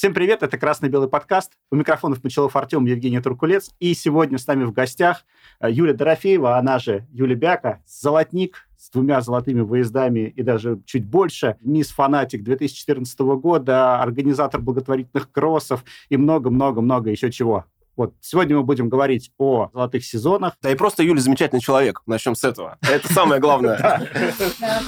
Всем 0.00 0.14
привет, 0.14 0.42
это 0.42 0.56
«Красно-белый 0.56 1.10
подкаст». 1.10 1.52
У 1.70 1.76
микрофонов 1.76 2.24
Мочелов 2.24 2.56
Артем, 2.56 2.86
Евгений 2.86 3.20
Туркулец. 3.20 3.70
И 3.80 3.92
сегодня 3.92 4.38
с 4.38 4.46
нами 4.46 4.64
в 4.64 4.72
гостях 4.72 5.26
э, 5.60 5.70
Юлия 5.70 5.92
Дорофеева, 5.92 6.56
она 6.56 6.78
же 6.78 7.06
Юля 7.12 7.34
Бяка, 7.34 7.82
золотник 7.86 8.66
с 8.78 8.88
двумя 8.88 9.20
золотыми 9.20 9.60
выездами 9.60 10.20
и 10.34 10.42
даже 10.42 10.80
чуть 10.86 11.04
больше, 11.04 11.58
мисс 11.60 11.90
Фанатик 11.90 12.42
2014 12.42 13.20
года, 13.20 14.00
организатор 14.00 14.62
благотворительных 14.62 15.30
кроссов 15.30 15.84
и 16.08 16.16
много-много-много 16.16 17.10
еще 17.10 17.30
чего. 17.30 17.66
Вот 17.96 18.14
сегодня 18.20 18.56
мы 18.56 18.62
будем 18.62 18.88
говорить 18.88 19.30
о 19.38 19.68
золотых 19.72 20.04
сезонах. 20.04 20.56
Да 20.62 20.70
и 20.70 20.74
просто 20.74 21.02
Юля 21.02 21.20
замечательный 21.20 21.60
человек. 21.60 22.02
Начнем 22.06 22.34
с 22.34 22.44
этого. 22.44 22.78
Это 22.82 23.12
самое 23.12 23.40
главное. 23.40 24.08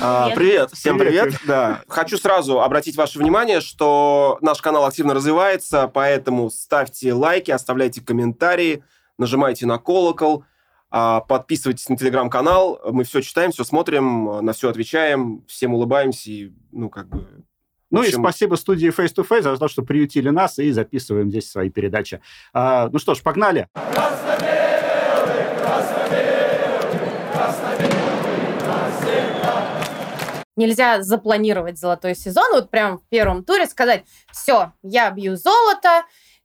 А, 0.01 0.31
привет, 0.31 0.71
всем 0.73 0.99
привет. 0.99 1.35
Да. 1.47 1.83
Хочу 1.89 2.17
сразу 2.17 2.61
обратить 2.61 2.97
ваше 2.97 3.19
внимание, 3.19 3.61
что 3.61 4.39
наш 4.41 4.61
канал 4.61 4.85
активно 4.87 5.15
развивается, 5.15 5.89
поэтому 5.89 6.51
ставьте 6.51 7.13
лайки, 7.13 7.51
оставляйте 7.51 8.01
комментарии, 8.01 8.83
нажимайте 9.19 9.67
на 9.67 9.79
колокол, 9.79 10.45
а, 10.91 11.21
подписывайтесь 11.21 11.89
на 11.89 11.97
телеграм-канал. 11.97 12.81
Мы 12.91 13.05
все 13.05 13.21
читаем, 13.21 13.53
все 13.53 13.65
смотрим, 13.65 14.45
на 14.45 14.53
все 14.53 14.69
отвечаем, 14.69 15.45
всем 15.47 15.75
улыбаемся 15.75 16.31
и, 16.31 16.53
ну, 16.71 16.91
как 16.91 17.09
бы, 17.09 17.45
ну 17.93 18.01
общем... 18.01 18.21
и 18.21 18.23
спасибо 18.23 18.55
студии 18.57 18.89
Face 18.89 19.15
to 19.15 19.27
Face 19.27 19.43
за 19.43 19.57
то, 19.57 19.69
что 19.69 19.83
приютили 19.83 20.31
нас 20.31 20.59
и 20.59 20.73
записываем 20.73 21.31
здесь 21.31 21.51
свои 21.51 21.71
передачи. 21.71 22.21
А, 22.53 22.89
ну 22.91 22.99
что 22.99 23.15
ж, 23.15 23.23
погнали. 23.23 23.69
Нельзя 30.55 31.03
запланировать 31.03 31.79
золотой 31.79 32.15
сезон, 32.15 32.45
вот 32.53 32.71
прям 32.71 32.99
в 32.99 33.09
первом 33.09 33.43
туре 33.43 33.67
сказать, 33.67 34.05
все, 34.31 34.73
я 34.83 35.11
бью 35.11 35.37
золото, 35.37 36.03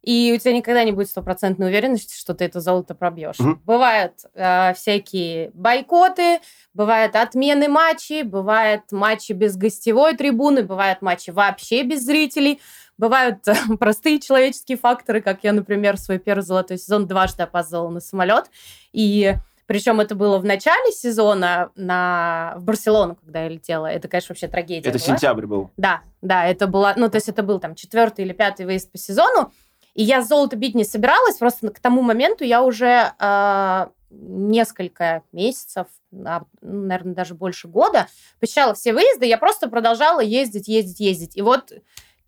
и 0.08 0.32
у 0.34 0.40
тебя 0.40 0.54
никогда 0.54 0.86
не 0.86 0.94
будет 0.94 1.10
стопроцентной 1.10 1.68
уверенности, 1.68 2.18
что 2.18 2.34
ты 2.34 2.46
это 2.46 2.62
золото 2.62 2.96
пробьешь. 2.96 3.42
Угу. 3.42 3.60
Бывают 3.66 4.14
э, 4.36 4.74
всякие 4.74 5.52
бойкоты, 5.54 6.40
бывают 6.74 7.18
отмены 7.18 7.68
матчей, 7.68 8.24
бывают 8.24 8.84
матчи 8.92 9.34
без 9.34 9.58
гостевой 9.58 10.16
трибуны, 10.16 10.64
бывают 10.64 11.02
матчи 11.02 11.32
вообще 11.32 11.84
без 11.84 12.06
зрителей. 12.06 12.62
Бывают 12.98 13.46
э, 13.50 13.56
простые 13.80 14.22
человеческие 14.22 14.78
факторы, 14.78 15.20
как 15.20 15.44
я, 15.44 15.52
например, 15.52 15.98
свой 15.98 16.20
первый 16.20 16.44
золотой 16.44 16.78
сезон 16.78 17.06
дважды 17.06 17.44
опоздала 17.44 17.90
на 17.90 18.00
самолет. 18.00 18.46
И 18.94 19.36
причем 19.66 20.00
это 20.00 20.16
было 20.16 20.38
в 20.38 20.46
начале 20.46 20.94
сезона 20.94 21.72
на... 21.76 22.54
в 22.56 22.64
Барселону, 22.64 23.18
когда 23.18 23.44
я 23.44 23.50
летела. 23.50 23.88
Это, 23.88 24.08
конечно, 24.08 24.32
вообще 24.32 24.48
трагедия. 24.48 24.88
Это 24.88 25.00
была. 25.00 25.06
сентябрь 25.06 25.46
был. 25.46 25.72
Да, 25.76 26.04
да, 26.22 26.48
это 26.48 26.66
было... 26.68 26.94
Ну, 26.96 27.10
то 27.10 27.18
есть 27.18 27.28
это 27.28 27.44
был 27.44 27.60
там 27.60 27.76
четвертый 27.76 28.24
или 28.24 28.32
пятый 28.32 28.66
выезд 28.66 28.90
по 28.90 28.98
сезону. 28.98 29.52
И 29.98 30.04
я 30.04 30.22
золото 30.22 30.56
бить 30.56 30.76
не 30.76 30.84
собиралась, 30.84 31.38
просто 31.38 31.72
к 31.72 31.80
тому 31.80 32.04
моменту 32.04 32.44
я 32.44 32.62
уже 32.62 33.14
э, 33.20 33.88
несколько 34.12 35.24
месяцев, 35.32 35.88
а, 36.24 36.44
наверное, 36.62 37.16
даже 37.16 37.34
больше 37.34 37.68
года 37.68 38.08
посещала 38.40 38.76
все 38.76 38.94
выезды, 38.94 39.26
я 39.26 39.40
просто 39.40 39.68
продолжала 39.68 40.20
ездить, 40.20 40.68
ездить, 40.68 41.00
ездить. 41.00 41.36
И 41.36 41.42
вот 41.42 41.74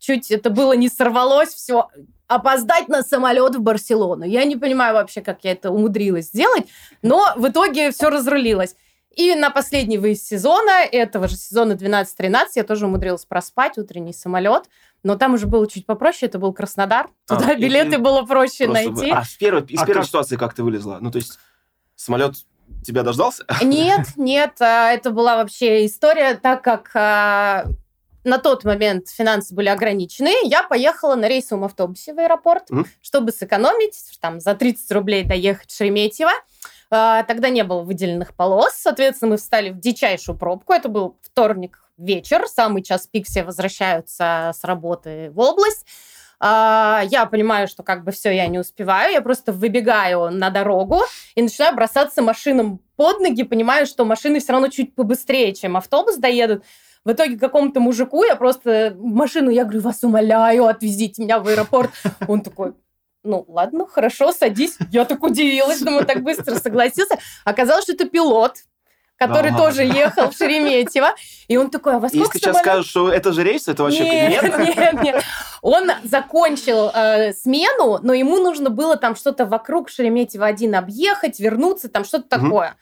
чуть 0.00 0.32
это 0.32 0.50
было 0.50 0.72
не 0.72 0.88
сорвалось, 0.88 1.50
все, 1.50 1.86
опоздать 2.26 2.88
на 2.88 3.04
самолет 3.04 3.54
в 3.54 3.60
Барселону. 3.60 4.24
Я 4.24 4.42
не 4.42 4.56
понимаю 4.56 4.94
вообще, 4.94 5.20
как 5.20 5.44
я 5.44 5.52
это 5.52 5.70
умудрилась 5.70 6.26
сделать, 6.26 6.64
но 7.02 7.24
в 7.36 7.48
итоге 7.48 7.92
все 7.92 8.10
разрулилось. 8.10 8.74
И 9.14 9.34
на 9.34 9.50
последний 9.50 9.98
выезд 9.98 10.26
сезона, 10.26 10.84
этого 10.90 11.28
же 11.28 11.36
сезона 11.36 11.72
12-13, 11.72 12.46
я 12.54 12.64
тоже 12.64 12.86
умудрилась 12.86 13.24
проспать 13.24 13.76
утренний 13.76 14.12
самолет. 14.12 14.64
Но 15.02 15.16
там 15.16 15.34
уже 15.34 15.46
было 15.46 15.66
чуть 15.66 15.86
попроще, 15.86 16.28
это 16.28 16.38
был 16.38 16.52
Краснодар. 16.52 17.08
А, 17.28 17.36
Туда 17.36 17.52
а, 17.52 17.54
билеты 17.54 17.96
и, 17.96 17.98
было 17.98 18.22
проще 18.22 18.68
найти. 18.68 19.10
А 19.10 19.24
с 19.24 19.34
первой, 19.34 19.62
из 19.62 19.80
а 19.80 19.86
первой 19.86 20.00
как? 20.00 20.08
ситуации 20.08 20.36
как 20.36 20.54
ты 20.54 20.62
вылезла? 20.62 20.98
Ну, 21.00 21.10
то 21.10 21.16
есть 21.16 21.38
самолет 21.96 22.34
тебя 22.84 23.02
дождался? 23.02 23.44
Нет, 23.62 24.08
нет, 24.16 24.60
а, 24.60 24.90
это 24.90 25.10
была 25.10 25.36
вообще 25.36 25.86
история, 25.86 26.34
так 26.34 26.62
как 26.62 26.90
на 28.22 28.36
тот 28.36 28.64
момент 28.64 29.08
финансы 29.08 29.54
были 29.54 29.68
ограничены, 29.68 30.30
я 30.44 30.62
поехала 30.62 31.14
на 31.14 31.26
рейсовом 31.26 31.64
автобусе 31.64 32.12
в 32.12 32.18
аэропорт, 32.18 32.70
mm. 32.70 32.86
чтобы 33.00 33.32
сэкономить, 33.32 33.96
там, 34.20 34.40
за 34.40 34.54
30 34.54 34.92
рублей 34.92 35.24
доехать 35.24 35.70
в 35.70 35.76
Шереметьево. 35.76 36.32
Тогда 36.90 37.48
не 37.50 37.62
было 37.62 37.82
выделенных 37.82 38.34
полос, 38.34 38.72
соответственно, 38.74 39.30
мы 39.30 39.36
встали 39.38 39.70
в 39.70 39.78
дичайшую 39.78 40.36
пробку. 40.36 40.72
Это 40.72 40.88
был 40.88 41.16
вторник 41.22 41.82
вечер, 42.00 42.46
самый 42.48 42.82
час 42.82 43.06
пик 43.06 43.26
все 43.26 43.44
возвращаются 43.44 44.52
с 44.54 44.64
работы 44.64 45.30
в 45.32 45.38
область. 45.38 45.86
А, 46.42 47.02
я 47.10 47.26
понимаю, 47.26 47.68
что 47.68 47.82
как 47.82 48.02
бы 48.02 48.12
все, 48.12 48.30
я 48.30 48.46
не 48.46 48.58
успеваю, 48.58 49.12
я 49.12 49.20
просто 49.20 49.52
выбегаю 49.52 50.30
на 50.30 50.48
дорогу 50.48 51.02
и 51.34 51.42
начинаю 51.42 51.74
бросаться 51.74 52.22
машинам 52.22 52.80
под 52.96 53.20
ноги, 53.20 53.42
понимаю, 53.42 53.86
что 53.86 54.06
машины 54.06 54.40
все 54.40 54.52
равно 54.52 54.68
чуть 54.68 54.94
побыстрее, 54.94 55.54
чем 55.54 55.76
автобус 55.76 56.16
доедут. 56.16 56.64
В 57.04 57.12
итоге 57.12 57.38
какому-то 57.38 57.80
мужику 57.80 58.24
я 58.24 58.36
просто 58.36 58.94
машину, 58.98 59.50
я 59.50 59.64
говорю, 59.64 59.80
вас 59.80 60.02
умоляю, 60.02 60.66
отвезите 60.66 61.22
меня 61.22 61.40
в 61.40 61.48
аэропорт. 61.48 61.90
Он 62.28 62.42
такой, 62.42 62.74
ну, 63.22 63.44
ладно, 63.48 63.86
хорошо, 63.86 64.32
садись. 64.32 64.78
Я 64.90 65.04
так 65.04 65.22
удивилась, 65.22 65.80
думаю, 65.80 66.06
так 66.06 66.22
быстро 66.22 66.54
согласился. 66.56 67.18
Оказалось, 67.44 67.84
что 67.84 67.92
это 67.92 68.06
пилот, 68.06 68.56
который 69.20 69.50
ага. 69.50 69.58
тоже 69.58 69.82
ехал 69.84 70.30
в 70.30 70.36
Шереметьево. 70.36 71.14
И 71.46 71.56
он 71.58 71.70
такой, 71.70 71.96
а 71.96 71.98
во 71.98 72.08
сколько 72.08 72.38
Если 72.38 72.38
сейчас 72.38 72.58
скажут, 72.58 72.86
что 72.86 73.12
это 73.12 73.32
же 73.32 73.44
рейс, 73.44 73.68
это 73.68 73.82
вообще 73.82 74.04
нет? 74.04 74.42
Нет, 74.42 74.58
нет, 74.76 75.02
нет. 75.02 75.24
Он 75.60 75.90
закончил 76.04 76.90
э, 76.94 77.34
смену, 77.34 77.98
но 78.02 78.14
ему 78.14 78.38
нужно 78.38 78.70
было 78.70 78.96
там 78.96 79.14
что-то 79.14 79.44
вокруг 79.44 79.90
Шереметьево-1 79.90 80.74
объехать, 80.74 81.38
вернуться, 81.38 81.90
там 81.90 82.04
что-то 82.04 82.38
угу. 82.38 82.46
такое. 82.46 82.76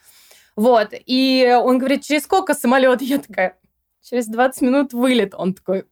Вот. 0.54 0.90
И 0.92 1.58
он 1.60 1.78
говорит, 1.78 2.04
через 2.04 2.22
сколько 2.22 2.54
самолет? 2.54 3.02
Я 3.02 3.18
такая, 3.18 3.56
через 4.00 4.26
20 4.26 4.62
минут 4.62 4.92
вылет. 4.92 5.34
Он 5.34 5.54
такой, 5.54 5.86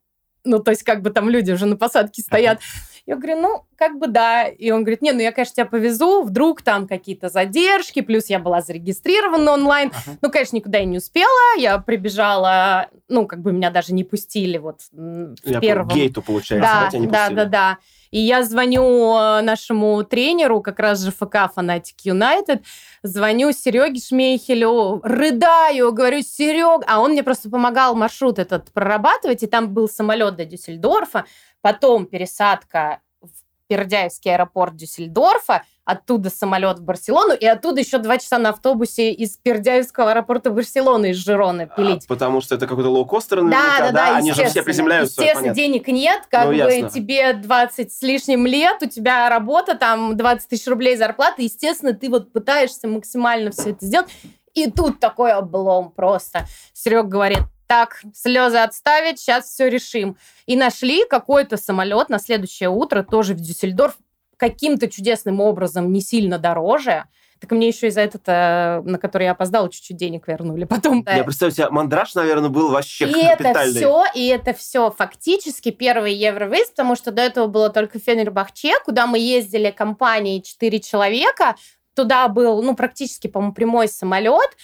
ну, 0.44 0.60
то 0.60 0.70
есть 0.70 0.84
как 0.84 1.02
бы 1.02 1.10
там 1.10 1.28
люди 1.28 1.50
уже 1.50 1.66
на 1.66 1.76
посадке 1.76 2.22
стоят. 2.22 2.58
Ага. 2.58 2.66
Я 3.06 3.16
говорю, 3.16 3.40
ну, 3.40 3.64
как 3.76 3.98
бы 3.98 4.08
да. 4.08 4.48
И 4.48 4.70
он 4.72 4.82
говорит, 4.82 5.00
не, 5.00 5.12
ну 5.12 5.20
я, 5.20 5.30
конечно, 5.30 5.54
тебя 5.54 5.66
повезу, 5.66 6.22
вдруг 6.22 6.62
там 6.62 6.88
какие-то 6.88 7.28
задержки, 7.28 8.00
плюс 8.00 8.26
я 8.26 8.40
была 8.40 8.60
зарегистрирована 8.62 9.52
онлайн. 9.52 9.90
Uh-huh. 9.90 10.18
Ну, 10.20 10.30
конечно, 10.30 10.56
никуда 10.56 10.78
я 10.78 10.84
не 10.84 10.98
успела. 10.98 11.56
Я 11.56 11.78
прибежала, 11.78 12.88
ну, 13.08 13.26
как 13.26 13.42
бы 13.42 13.52
меня 13.52 13.70
даже 13.70 13.94
не 13.94 14.02
пустили 14.02 14.58
вот 14.58 14.80
в 14.90 15.36
я 15.44 15.60
первом... 15.60 15.88
гейту, 15.88 16.20
получается, 16.20 16.88
да, 16.92 16.98
да, 16.98 17.06
да, 17.06 17.30
да, 17.30 17.44
да. 17.44 17.78
И 18.10 18.20
я 18.20 18.42
звоню 18.44 19.16
э, 19.16 19.40
нашему 19.42 20.02
тренеру, 20.04 20.60
как 20.62 20.78
раз 20.78 21.02
же 21.02 21.10
ФК 21.10 21.52
Фанатик 21.54 22.00
Юнайтед, 22.02 22.62
звоню 23.02 23.52
Сереге 23.52 24.00
Шмейхелю, 24.00 25.00
рыдаю, 25.02 25.92
говорю, 25.92 26.22
Серег, 26.22 26.82
а 26.86 27.00
он 27.00 27.12
мне 27.12 27.22
просто 27.22 27.50
помогал 27.50 27.94
маршрут 27.94 28.38
этот 28.38 28.72
прорабатывать, 28.72 29.42
и 29.42 29.46
там 29.46 29.72
был 29.72 29.88
самолет 29.88 30.36
до 30.36 30.44
Дюссельдорфа, 30.44 31.26
потом 31.66 32.06
пересадка 32.06 33.00
в 33.20 33.28
Пердяевский 33.66 34.32
аэропорт 34.32 34.76
Дюссельдорфа, 34.76 35.64
оттуда 35.84 36.30
самолет 36.30 36.78
в 36.78 36.84
Барселону, 36.84 37.34
и 37.34 37.44
оттуда 37.44 37.80
еще 37.80 37.98
два 37.98 38.18
часа 38.18 38.38
на 38.38 38.50
автобусе 38.50 39.10
из 39.10 39.36
Пердяевского 39.36 40.12
аэропорта 40.12 40.50
Барселоны 40.50 41.10
из 41.10 41.16
Жирона 41.16 41.64
а, 41.64 41.66
пилить. 41.66 42.04
А, 42.04 42.06
потому 42.06 42.40
что 42.40 42.54
это 42.54 42.68
какой-то 42.68 42.90
лоукостер 42.90 43.42
наверняка, 43.42 43.78
да? 43.80 43.90
Да, 43.90 43.92
да, 43.92 44.16
Они 44.18 44.32
же 44.32 44.44
все 44.44 44.62
приземляются. 44.62 45.20
Естественно, 45.20 45.40
понятно. 45.40 45.60
денег 45.60 45.88
нет, 45.88 46.22
как 46.30 46.44
ну, 46.44 46.50
бы 46.50 46.56
ясно. 46.56 46.90
тебе 46.90 47.32
20 47.32 47.92
с 47.92 48.02
лишним 48.02 48.46
лет, 48.46 48.80
у 48.82 48.86
тебя 48.86 49.28
работа, 49.28 49.74
там 49.74 50.16
20 50.16 50.48
тысяч 50.48 50.68
рублей 50.68 50.96
зарплаты, 50.96 51.42
естественно, 51.42 51.94
ты 51.94 52.08
вот 52.08 52.32
пытаешься 52.32 52.86
максимально 52.86 53.50
все 53.50 53.70
это 53.70 53.84
сделать, 53.84 54.08
и 54.54 54.70
тут 54.70 55.00
такой 55.00 55.32
облом 55.32 55.90
просто. 55.90 56.46
Серег 56.72 57.06
говорит, 57.06 57.42
так, 57.66 58.02
слезы 58.14 58.58
отставить, 58.58 59.18
сейчас 59.18 59.46
все 59.46 59.68
решим. 59.68 60.16
И 60.46 60.56
нашли 60.56 61.04
какой-то 61.08 61.56
самолет 61.56 62.08
на 62.08 62.18
следующее 62.18 62.68
утро, 62.68 63.02
тоже 63.02 63.34
в 63.34 63.40
Дюссельдорф, 63.40 63.96
каким-то 64.36 64.88
чудесным 64.88 65.40
образом 65.40 65.92
не 65.92 66.00
сильно 66.00 66.38
дороже. 66.38 67.04
Так 67.40 67.50
мне 67.50 67.68
еще 67.68 67.88
и 67.88 67.90
за 67.90 68.00
этот, 68.00 68.22
э, 68.26 68.80
на 68.82 68.98
который 68.98 69.24
я 69.24 69.32
опоздала, 69.32 69.70
чуть-чуть 69.70 69.96
денег 69.96 70.26
вернули 70.26 70.64
потом. 70.64 71.04
Я 71.06 71.22
представляю 71.22 71.54
себе, 71.54 71.70
мандраж, 71.70 72.14
наверное, 72.14 72.48
был 72.48 72.70
вообще 72.70 73.06
И 73.06 73.18
это 73.18 73.52
все, 73.64 74.04
и 74.14 74.26
это 74.28 74.54
все 74.54 74.90
фактически 74.90 75.70
первый 75.70 76.14
Евровыезд, 76.14 76.70
потому 76.70 76.96
что 76.96 77.10
до 77.10 77.22
этого 77.22 77.46
было 77.46 77.68
только 77.68 77.98
Фенербахче, 77.98 78.74
куда 78.84 79.06
мы 79.06 79.18
ездили 79.18 79.70
компанией 79.70 80.42
4 80.42 80.80
человека. 80.80 81.56
Туда 81.94 82.28
был, 82.28 82.62
ну, 82.62 82.74
практически, 82.74 83.26
по-моему, 83.26 83.54
прямой 83.54 83.88
самолет. 83.88 84.56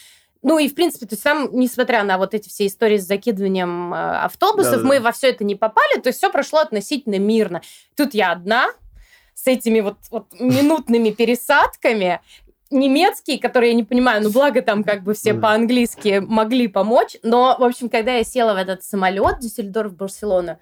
Ну 0.43 0.59
и, 0.59 0.69
в 0.69 0.75
принципе, 0.75 1.07
то 1.07 1.15
есть 1.15 1.23
там, 1.23 1.49
несмотря 1.53 2.03
на 2.03 2.19
вот 2.19 2.35
эти 2.35 2.49
все 2.49 2.67
истории 2.67 2.99
с 2.99 3.07
закидыванием 3.07 3.95
э, 3.95 4.17
автобусов, 4.19 4.73
Да-да-да. 4.73 4.89
мы 4.89 5.01
во 5.01 5.13
все 5.13 5.29
это 5.29 5.45
не 5.45 5.55
попали, 5.55 6.01
то 6.01 6.09
есть 6.09 6.19
все 6.19 6.31
прошло 6.31 6.59
относительно 6.59 7.19
мирно. 7.19 7.63
Тут 7.97 8.15
я 8.15 8.33
одна 8.33 8.67
с 9.35 9.47
этими 9.47 9.81
вот, 9.81 9.99
вот 10.11 10.27
минутными 10.41 11.11
пересадками, 11.11 12.21
немецкий, 12.71 13.39
который 13.39 13.69
я 13.69 13.75
не 13.75 13.85
понимаю, 13.85 14.23
ну 14.23 14.31
благо 14.31 14.63
там 14.63 14.83
как 14.83 15.05
бы 15.05 15.15
все 15.15 15.35
по-английски 15.35 16.23
могли 16.27 16.67
помочь, 16.69 17.17
но, 17.23 17.57
в 17.59 17.63
общем, 17.63 17.89
когда 17.89 18.17
я 18.17 18.25
села 18.25 18.55
в 18.55 18.57
этот 18.57 18.83
самолет 18.83 19.39
Дюссельдорф-Барселона, 19.41 20.59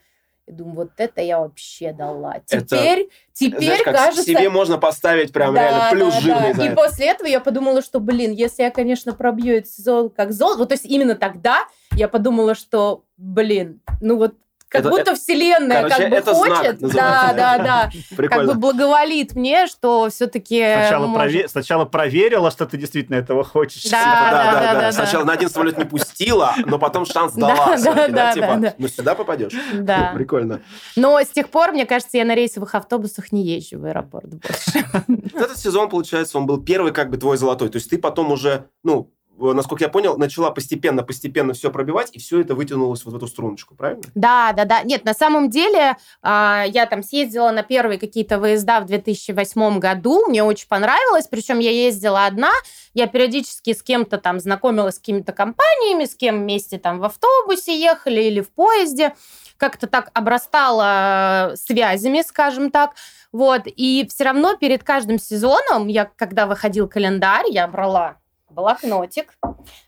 И 0.51 0.53
думаю, 0.53 0.75
вот 0.75 0.91
это 0.97 1.21
я 1.21 1.39
вообще 1.39 1.93
дала. 1.93 2.41
Теперь, 2.45 3.03
это, 3.03 3.11
теперь 3.33 3.63
знаешь, 3.63 3.83
как 3.83 3.95
кажется... 3.95 4.25
себе 4.25 4.51
можно 4.51 4.79
поставить 4.79 5.33
прям 5.33 5.55
да, 5.55 5.63
реально 5.63 5.89
плюс 5.93 6.15
да, 6.15 6.21
жирный 6.21 6.55
да. 6.55 6.65
И 6.65 6.67
это. 6.67 6.77
после 6.77 7.07
этого 7.07 7.29
я 7.29 7.39
подумала, 7.39 7.83
что, 7.83 8.01
блин, 8.01 8.33
если 8.33 8.65
я, 8.65 8.73
конечно, 8.73 9.13
пробью 9.13 9.59
этот 9.59 9.71
сезон 9.71 10.11
как 10.11 10.33
зол, 10.33 10.57
вот 10.57 10.71
то 10.71 10.75
есть 10.75 10.87
именно 10.87 11.15
тогда 11.15 11.69
я 11.93 12.09
подумала, 12.09 12.57
что, 12.57 13.05
блин, 13.17 13.81
ну 14.01 14.17
вот 14.17 14.35
как 14.71 14.83
это, 14.83 14.91
будто 14.91 15.15
вселенная 15.17 15.83
короче, 15.83 15.97
как 15.97 16.11
бы 16.11 16.17
это 16.17 16.35
хочет, 16.35 16.81
знак, 16.81 16.93
да, 16.93 17.59
да, 17.59 17.91
да, 18.17 18.29
как 18.29 18.47
бы 18.47 18.55
благоволит 18.55 19.35
мне, 19.35 19.67
что 19.67 20.09
все-таки 20.11 20.59
сначала, 20.59 21.07
может... 21.09 21.33
прове... 21.33 21.49
сначала 21.49 21.85
проверила, 21.85 22.53
что 22.53 22.67
ты 22.67 22.77
действительно 22.79 23.17
этого 23.17 23.43
хочешь. 23.43 23.83
Да, 23.91 24.01
да, 24.01 24.31
да, 24.31 24.53
да, 24.53 24.61
да, 24.73 24.81
да. 24.81 24.93
Сначала 24.93 25.25
на 25.25 25.33
один 25.33 25.51
самолет 25.51 25.77
не 25.77 25.85
пустила, 25.85 26.55
но 26.67 26.79
потом 26.79 27.05
шанс 27.05 27.33
дала. 27.35 27.77
Да, 27.77 28.09
да, 28.09 28.33
типа, 28.33 28.57
да, 28.59 28.75
ну 28.79 28.87
сюда 28.87 29.17
попадешь. 29.17 29.53
Да. 29.75 30.13
Прикольно. 30.15 30.61
Но 30.95 31.21
с 31.21 31.29
тех 31.29 31.49
пор, 31.49 31.73
мне 31.73 31.85
кажется, 31.85 32.17
я 32.17 32.25
на 32.25 32.37
рейсовых 32.37 32.73
автобусах 32.77 33.33
не 33.33 33.45
езжу 33.45 33.81
в 33.81 33.85
аэропорт 33.87 34.29
больше. 34.29 34.87
Этот 35.35 35.59
сезон, 35.59 35.89
получается, 35.89 36.39
он 36.39 36.47
был 36.47 36.63
первый 36.63 36.93
как 36.93 37.11
бы 37.11 37.17
твой 37.17 37.37
золотой. 37.37 37.69
То 37.71 37.77
есть 37.77 37.91
ты 37.91 37.99
потом 37.99 38.31
уже, 38.31 38.67
ну, 38.85 39.11
насколько 39.41 39.85
я 39.85 39.89
понял, 39.89 40.17
начала 40.19 40.51
постепенно-постепенно 40.51 41.53
все 41.53 41.71
пробивать, 41.71 42.11
и 42.13 42.19
все 42.19 42.41
это 42.41 42.55
вытянулось 42.55 43.05
вот 43.05 43.15
в 43.15 43.17
эту 43.17 43.27
струночку, 43.27 43.75
правильно? 43.75 44.03
Да, 44.15 44.53
да, 44.53 44.65
да. 44.65 44.83
Нет, 44.83 45.05
на 45.05 45.15
самом 45.15 45.51
деле 45.51 45.97
а, 46.23 46.65
я 46.69 46.87
там 46.87 47.03
съездила 47.03 47.51
на 47.51 47.63
первые 47.63 47.99
какие-то 47.99 48.39
выезда 48.39 48.81
в 48.81 48.87
2008 48.87 49.79
году, 49.79 50.27
мне 50.27 50.43
очень 50.43 50.69
понравилось, 50.69 51.27
причем 51.29 51.59
я 51.59 51.71
ездила 51.71 52.27
одна, 52.27 52.53
я 52.95 53.07
периодически 53.07 53.73
с 53.73 53.83
кем-то 53.83 54.19
там 54.19 54.41
знакомилась 54.41 54.97
с 54.97 54.99
какими-то 54.99 55.33
компаниями, 55.33 56.05
с 56.05 56.15
кем 56.15 56.41
вместе 56.41 56.79
там 56.79 56.99
в 56.99 57.05
автобусе 57.05 57.79
ехали 57.81 58.21
или 58.21 58.41
в 58.41 58.51
поезде, 58.51 59.15
как-то 59.57 59.87
так 59.87 60.11
обрастала 60.15 61.53
связями, 61.55 62.23
скажем 62.23 62.71
так. 62.71 62.93
Вот, 63.33 63.63
и 63.67 64.09
все 64.11 64.25
равно 64.25 64.57
перед 64.57 64.83
каждым 64.83 65.19
сезоном, 65.19 65.87
я, 65.87 66.11
когда 66.17 66.47
выходил 66.47 66.89
календарь, 66.89 67.47
я 67.49 67.69
брала 67.69 68.20
блокнотик, 68.51 69.35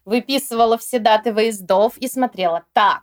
выписывала 0.04 0.78
все 0.78 0.98
даты 0.98 1.32
выездов 1.32 1.96
и 1.98 2.08
смотрела. 2.08 2.64
Так, 2.72 3.02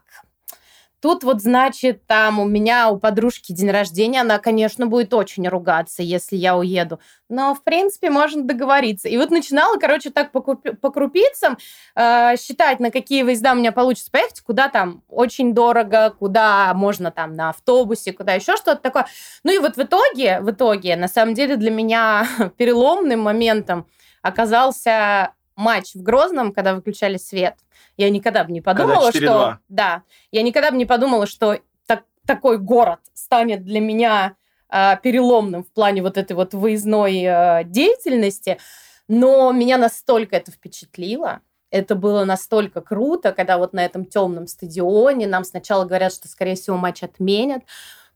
Тут 1.00 1.24
вот, 1.24 1.40
значит, 1.40 2.06
там 2.06 2.38
у 2.40 2.44
меня 2.44 2.90
у 2.90 2.98
подружки 2.98 3.52
день 3.52 3.70
рождения, 3.70 4.20
она, 4.20 4.38
конечно, 4.38 4.86
будет 4.86 5.14
очень 5.14 5.48
ругаться, 5.48 6.02
если 6.02 6.36
я 6.36 6.56
уеду. 6.56 7.00
Но, 7.30 7.54
в 7.54 7.64
принципе, 7.64 8.10
можно 8.10 8.42
договориться. 8.42 9.08
И 9.08 9.16
вот 9.16 9.30
начинала, 9.30 9.78
короче, 9.78 10.10
так 10.10 10.30
по, 10.30 10.40
по 10.42 10.90
крупицам 10.90 11.56
э, 11.96 12.36
считать, 12.36 12.80
на 12.80 12.90
какие 12.90 13.22
выезда 13.22 13.52
у 13.52 13.54
меня 13.54 13.72
получится 13.72 14.10
поехать, 14.10 14.42
куда 14.42 14.68
там 14.68 15.02
очень 15.08 15.54
дорого, 15.54 16.14
куда 16.18 16.74
можно 16.74 17.10
там 17.10 17.32
на 17.32 17.48
автобусе, 17.48 18.12
куда 18.12 18.34
еще 18.34 18.56
что-то 18.56 18.82
такое. 18.82 19.06
Ну 19.42 19.52
и 19.52 19.58
вот 19.58 19.76
в 19.76 19.82
итоге, 19.82 20.40
в 20.40 20.50
итоге, 20.50 20.96
на 20.96 21.08
самом 21.08 21.32
деле, 21.32 21.56
для 21.56 21.70
меня 21.70 22.26
переломным 22.58 23.20
моментом 23.20 23.86
оказался 24.20 25.32
матч 25.60 25.94
в 25.94 26.02
Грозном, 26.02 26.52
когда 26.52 26.74
выключали 26.74 27.18
свет. 27.18 27.56
Я 27.96 28.10
никогда 28.10 28.44
бы 28.44 28.52
не 28.52 28.60
подумала, 28.60 29.12
что... 29.12 29.58
Да, 29.68 30.02
я 30.32 30.42
никогда 30.42 30.70
бы 30.70 30.76
не 30.76 30.86
подумала, 30.86 31.26
что 31.26 31.58
так, 31.86 32.04
такой 32.26 32.58
город 32.58 33.00
станет 33.14 33.64
для 33.64 33.80
меня 33.80 34.36
э, 34.70 34.96
переломным 35.02 35.62
в 35.62 35.70
плане 35.72 36.02
вот 36.02 36.16
этой 36.16 36.32
вот 36.32 36.54
выездной 36.54 37.22
э, 37.22 37.64
деятельности. 37.64 38.58
Но 39.06 39.52
меня 39.52 39.76
настолько 39.76 40.36
это 40.36 40.50
впечатлило, 40.50 41.40
это 41.70 41.94
было 41.94 42.24
настолько 42.24 42.80
круто, 42.80 43.32
когда 43.32 43.58
вот 43.58 43.72
на 43.72 43.84
этом 43.84 44.04
темном 44.04 44.46
стадионе 44.46 45.26
нам 45.26 45.44
сначала 45.44 45.84
говорят, 45.84 46.12
что, 46.12 46.28
скорее 46.28 46.54
всего, 46.54 46.76
матч 46.76 47.02
отменят, 47.02 47.62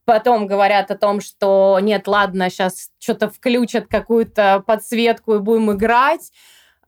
потом 0.04 0.46
говорят 0.46 0.90
о 0.90 0.96
том, 0.96 1.20
что 1.20 1.78
нет, 1.80 2.08
ладно, 2.08 2.48
сейчас 2.48 2.90
что-то 2.98 3.28
включат 3.28 3.86
какую-то 3.88 4.62
подсветку 4.66 5.34
и 5.34 5.38
будем 5.40 5.72
играть. 5.72 6.32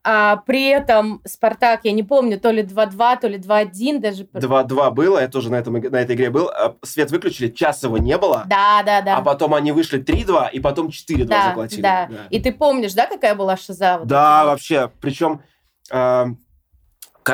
А, 0.09 0.37
при 0.37 0.69
этом 0.69 1.21
Спартак, 1.25 1.81
я 1.83 1.91
не 1.91 2.01
помню, 2.01 2.39
то 2.39 2.49
ли 2.49 2.63
2-2, 2.63 3.19
то 3.19 3.27
ли 3.27 3.37
2-1 3.37 3.99
даже. 3.99 4.23
2-2 4.23 4.91
было, 4.91 5.19
я 5.19 5.27
тоже 5.27 5.51
на, 5.51 5.55
этом, 5.55 5.73
на 5.73 5.97
этой 5.97 6.15
игре 6.15 6.29
был. 6.29 6.47
А, 6.47 6.75
свет 6.81 7.11
выключили, 7.11 7.49
часово 7.49 7.97
не 7.97 8.17
было. 8.17 8.45
Да, 8.47 8.83
да, 8.85 9.01
да. 9.01 9.17
А 9.17 9.21
потом 9.21 9.53
они 9.53 9.73
вышли 9.73 10.01
3-2, 10.01 10.51
и 10.53 10.61
потом 10.61 10.87
4-2 10.87 11.25
да, 11.25 11.49
заплатили. 11.49 11.81
Да. 11.81 12.07
да, 12.09 12.27
и 12.29 12.39
ты 12.39 12.53
помнишь, 12.53 12.93
да, 12.93 13.05
какая 13.05 13.35
была 13.35 13.57
шиза? 13.57 13.97
Вот 13.97 14.07
да, 14.07 14.45
вообще. 14.45 14.89
Причем... 15.01 15.41
Э, 15.91 16.27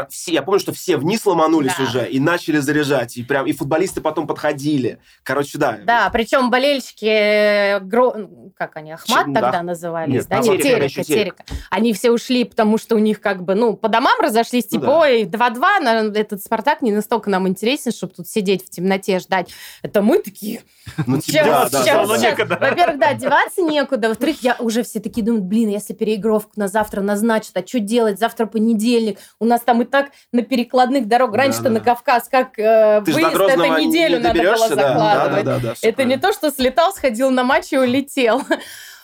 все, 0.09 0.33
я 0.33 0.41
помню, 0.41 0.59
что 0.59 0.73
все 0.73 0.97
вниз 0.97 1.25
ломанулись 1.25 1.75
да. 1.77 1.83
уже 1.83 2.09
и 2.09 2.19
начали 2.19 2.57
заряжать, 2.57 3.17
и 3.17 3.23
прям 3.23 3.45
и 3.45 3.53
футболисты 3.53 4.01
потом 4.01 4.27
подходили. 4.27 4.99
Короче, 5.23 5.57
да. 5.57 5.79
Да, 5.83 6.09
причем 6.11 6.49
болельщики, 6.49 7.05
э, 7.05 7.79
гро... 7.79 8.15
как 8.57 8.75
они, 8.77 8.93
Ахмат 8.93 9.27
Ч... 9.27 9.33
тогда 9.33 9.51
да. 9.51 9.63
назывались, 9.63 10.13
Нет, 10.13 10.27
да? 10.27 10.39
Нет, 10.39 10.61
Терека, 10.61 10.89
Терека, 10.89 11.03
Терека. 11.03 11.45
Они 11.69 11.93
все 11.93 12.11
ушли, 12.11 12.43
потому 12.43 12.77
что 12.77 12.95
у 12.95 12.99
них 12.99 13.21
как 13.21 13.43
бы, 13.43 13.55
ну, 13.55 13.75
по 13.75 13.89
домам 13.89 14.19
разошлись, 14.19 14.65
ну 14.71 14.79
типа, 14.79 14.85
ну, 14.85 14.91
да. 14.91 14.99
ой, 14.99 15.23
2-2, 15.23 16.17
этот 16.17 16.41
Спартак 16.41 16.81
не 16.81 16.91
настолько 16.91 17.29
нам 17.29 17.47
интересен, 17.47 17.91
чтобы 17.91 18.13
тут 18.13 18.27
сидеть 18.27 18.65
в 18.65 18.69
темноте 18.69 19.19
ждать. 19.19 19.49
Это 19.81 20.01
мы 20.01 20.19
такие... 20.19 20.61
Ну, 21.05 21.19
типа, 21.19 21.69
да, 21.71 22.05
да, 22.45 22.59
Во-первых, 22.59 22.99
да, 22.99 23.13
деваться 23.13 23.61
некуда. 23.61 24.09
Во-вторых, 24.09 24.41
я 24.41 24.55
уже 24.59 24.83
все 24.83 24.99
такие 24.99 25.25
думаю, 25.25 25.43
блин, 25.43 25.69
если 25.69 25.93
переигровку 25.93 26.51
на 26.55 26.67
завтра 26.67 27.01
назначат, 27.01 27.55
а 27.55 27.65
что 27.65 27.79
делать? 27.79 28.19
Завтра 28.19 28.45
понедельник, 28.45 29.19
у 29.39 29.45
нас 29.45 29.61
там 29.61 29.82
и 29.83 29.85
так 29.85 30.11
на 30.31 30.41
перекладных 30.41 31.07
дорогах. 31.07 31.37
Раньше-то 31.37 31.63
да, 31.63 31.69
да. 31.69 31.75
на 31.75 31.79
Кавказ 31.81 32.27
как 32.29 32.57
э, 32.59 33.01
выезд, 33.01 33.19
это 33.19 33.79
неделю 33.79 34.17
не 34.17 34.23
надо 34.23 34.41
было 34.41 34.67
закладывать. 34.67 35.45
Да, 35.45 35.59
да, 35.59 35.59
да, 35.59 35.73
это 35.81 36.03
не 36.03 36.17
то, 36.17 36.33
что 36.33 36.51
слетал, 36.51 36.93
сходил 36.93 37.29
на 37.31 37.43
матч 37.43 37.71
и 37.71 37.77
улетел. 37.77 38.41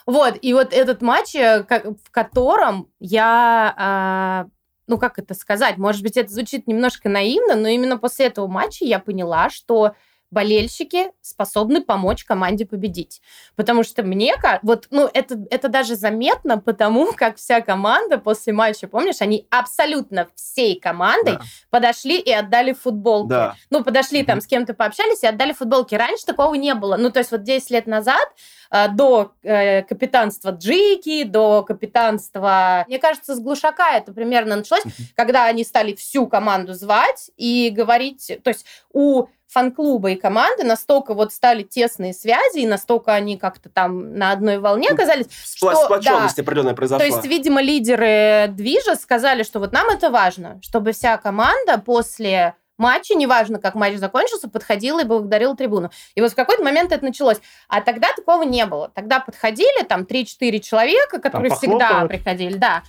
Вот, 0.06 0.38
и 0.40 0.54
вот 0.54 0.72
этот 0.72 1.02
матч, 1.02 1.36
э, 1.36 1.62
в 1.62 2.10
котором 2.10 2.88
я 2.98 4.44
э, 4.46 4.50
ну 4.90 4.98
как 4.98 5.18
это 5.18 5.34
сказать, 5.34 5.78
может 5.78 6.02
быть, 6.02 6.16
это 6.16 6.32
звучит 6.32 6.66
немножко 6.66 7.08
наивно, 7.08 7.54
но 7.54 7.68
именно 7.68 7.96
после 7.96 8.26
этого 8.26 8.48
матча 8.48 8.84
я 8.84 8.98
поняла, 8.98 9.48
что 9.48 9.94
болельщики 10.30 11.10
способны 11.20 11.82
помочь 11.82 12.24
команде 12.24 12.64
победить. 12.64 13.20
Потому 13.56 13.82
что 13.82 14.02
мне, 14.02 14.34
вот, 14.62 14.86
ну, 14.90 15.08
это, 15.12 15.44
это 15.50 15.68
даже 15.68 15.96
заметно 15.96 16.58
потому, 16.58 17.12
как 17.16 17.36
вся 17.36 17.60
команда 17.60 18.18
после 18.18 18.52
матча, 18.52 18.86
помнишь, 18.86 19.20
они 19.20 19.46
абсолютно 19.50 20.28
всей 20.34 20.78
командой 20.78 21.34
да. 21.34 21.42
подошли 21.70 22.18
и 22.18 22.32
отдали 22.32 22.72
футболки. 22.72 23.30
Да. 23.30 23.56
Ну, 23.70 23.82
подошли 23.82 24.22
там 24.24 24.40
с 24.40 24.46
кем-то 24.46 24.74
пообщались 24.74 25.22
и 25.22 25.26
отдали 25.26 25.52
футболки. 25.52 25.94
Раньше 25.94 26.24
такого 26.24 26.54
не 26.54 26.74
было. 26.74 26.96
Ну, 26.96 27.10
то 27.10 27.18
есть 27.18 27.30
вот 27.32 27.42
10 27.42 27.70
лет 27.70 27.86
назад 27.86 28.28
э, 28.70 28.88
до 28.88 29.32
э, 29.42 29.82
капитанства 29.82 30.50
Джики, 30.50 31.24
до 31.24 31.62
капитанства... 31.62 32.84
Мне 32.86 32.98
кажется, 32.98 33.34
с 33.34 33.40
Глушака 33.40 33.96
это 33.96 34.12
примерно 34.12 34.56
началось, 34.56 34.84
когда 35.16 35.46
они 35.46 35.64
стали 35.64 35.94
всю 35.94 36.26
команду 36.26 36.74
звать 36.74 37.30
и 37.36 37.70
говорить... 37.74 38.38
То 38.44 38.50
есть 38.50 38.64
у 38.92 39.26
фан-клуба 39.50 40.12
и 40.12 40.16
команды 40.16 40.64
настолько 40.64 41.14
вот 41.14 41.32
стали 41.32 41.62
тесные 41.62 42.14
связи, 42.14 42.60
и 42.60 42.66
настолько 42.66 43.12
они 43.12 43.36
как-то 43.36 43.68
там 43.68 44.14
на 44.14 44.30
одной 44.30 44.58
волне 44.58 44.88
ну, 44.90 44.94
оказались. 44.94 45.26
Что, 45.30 45.74
Сплоченность 45.74 46.36
да, 46.36 46.42
определенная 46.42 46.74
произошла. 46.74 46.98
То 46.98 47.04
есть, 47.04 47.24
видимо, 47.24 47.60
лидеры 47.60 48.46
движа 48.48 48.94
сказали, 48.94 49.42
что 49.42 49.58
вот 49.58 49.72
нам 49.72 49.88
это 49.88 50.10
важно, 50.10 50.60
чтобы 50.62 50.92
вся 50.92 51.16
команда 51.16 51.78
после 51.78 52.54
матча, 52.78 53.14
неважно, 53.14 53.58
как 53.58 53.74
матч 53.74 53.96
закончился, 53.96 54.48
подходила 54.48 55.02
и 55.02 55.04
благодарила 55.04 55.56
трибуну. 55.56 55.90
И 56.14 56.20
вот 56.20 56.32
в 56.32 56.34
какой-то 56.34 56.62
момент 56.62 56.92
это 56.92 57.04
началось. 57.04 57.38
А 57.68 57.80
тогда 57.82 58.08
такого 58.16 58.42
не 58.42 58.64
было. 58.66 58.90
Тогда 58.94 59.20
подходили 59.20 59.84
там 59.84 60.02
3-4 60.02 60.60
человека, 60.60 61.20
которые 61.20 61.54
всегда 61.54 62.06
приходили, 62.06 62.56
да. 62.56 62.82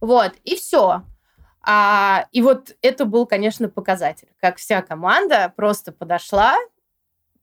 Вот, 0.00 0.32
и 0.44 0.54
все. 0.56 1.02
А, 1.62 2.26
и 2.32 2.42
вот 2.42 2.76
это 2.82 3.04
был, 3.04 3.26
конечно, 3.26 3.68
показатель, 3.68 4.28
как 4.40 4.56
вся 4.56 4.82
команда 4.82 5.52
просто 5.56 5.92
подошла, 5.92 6.56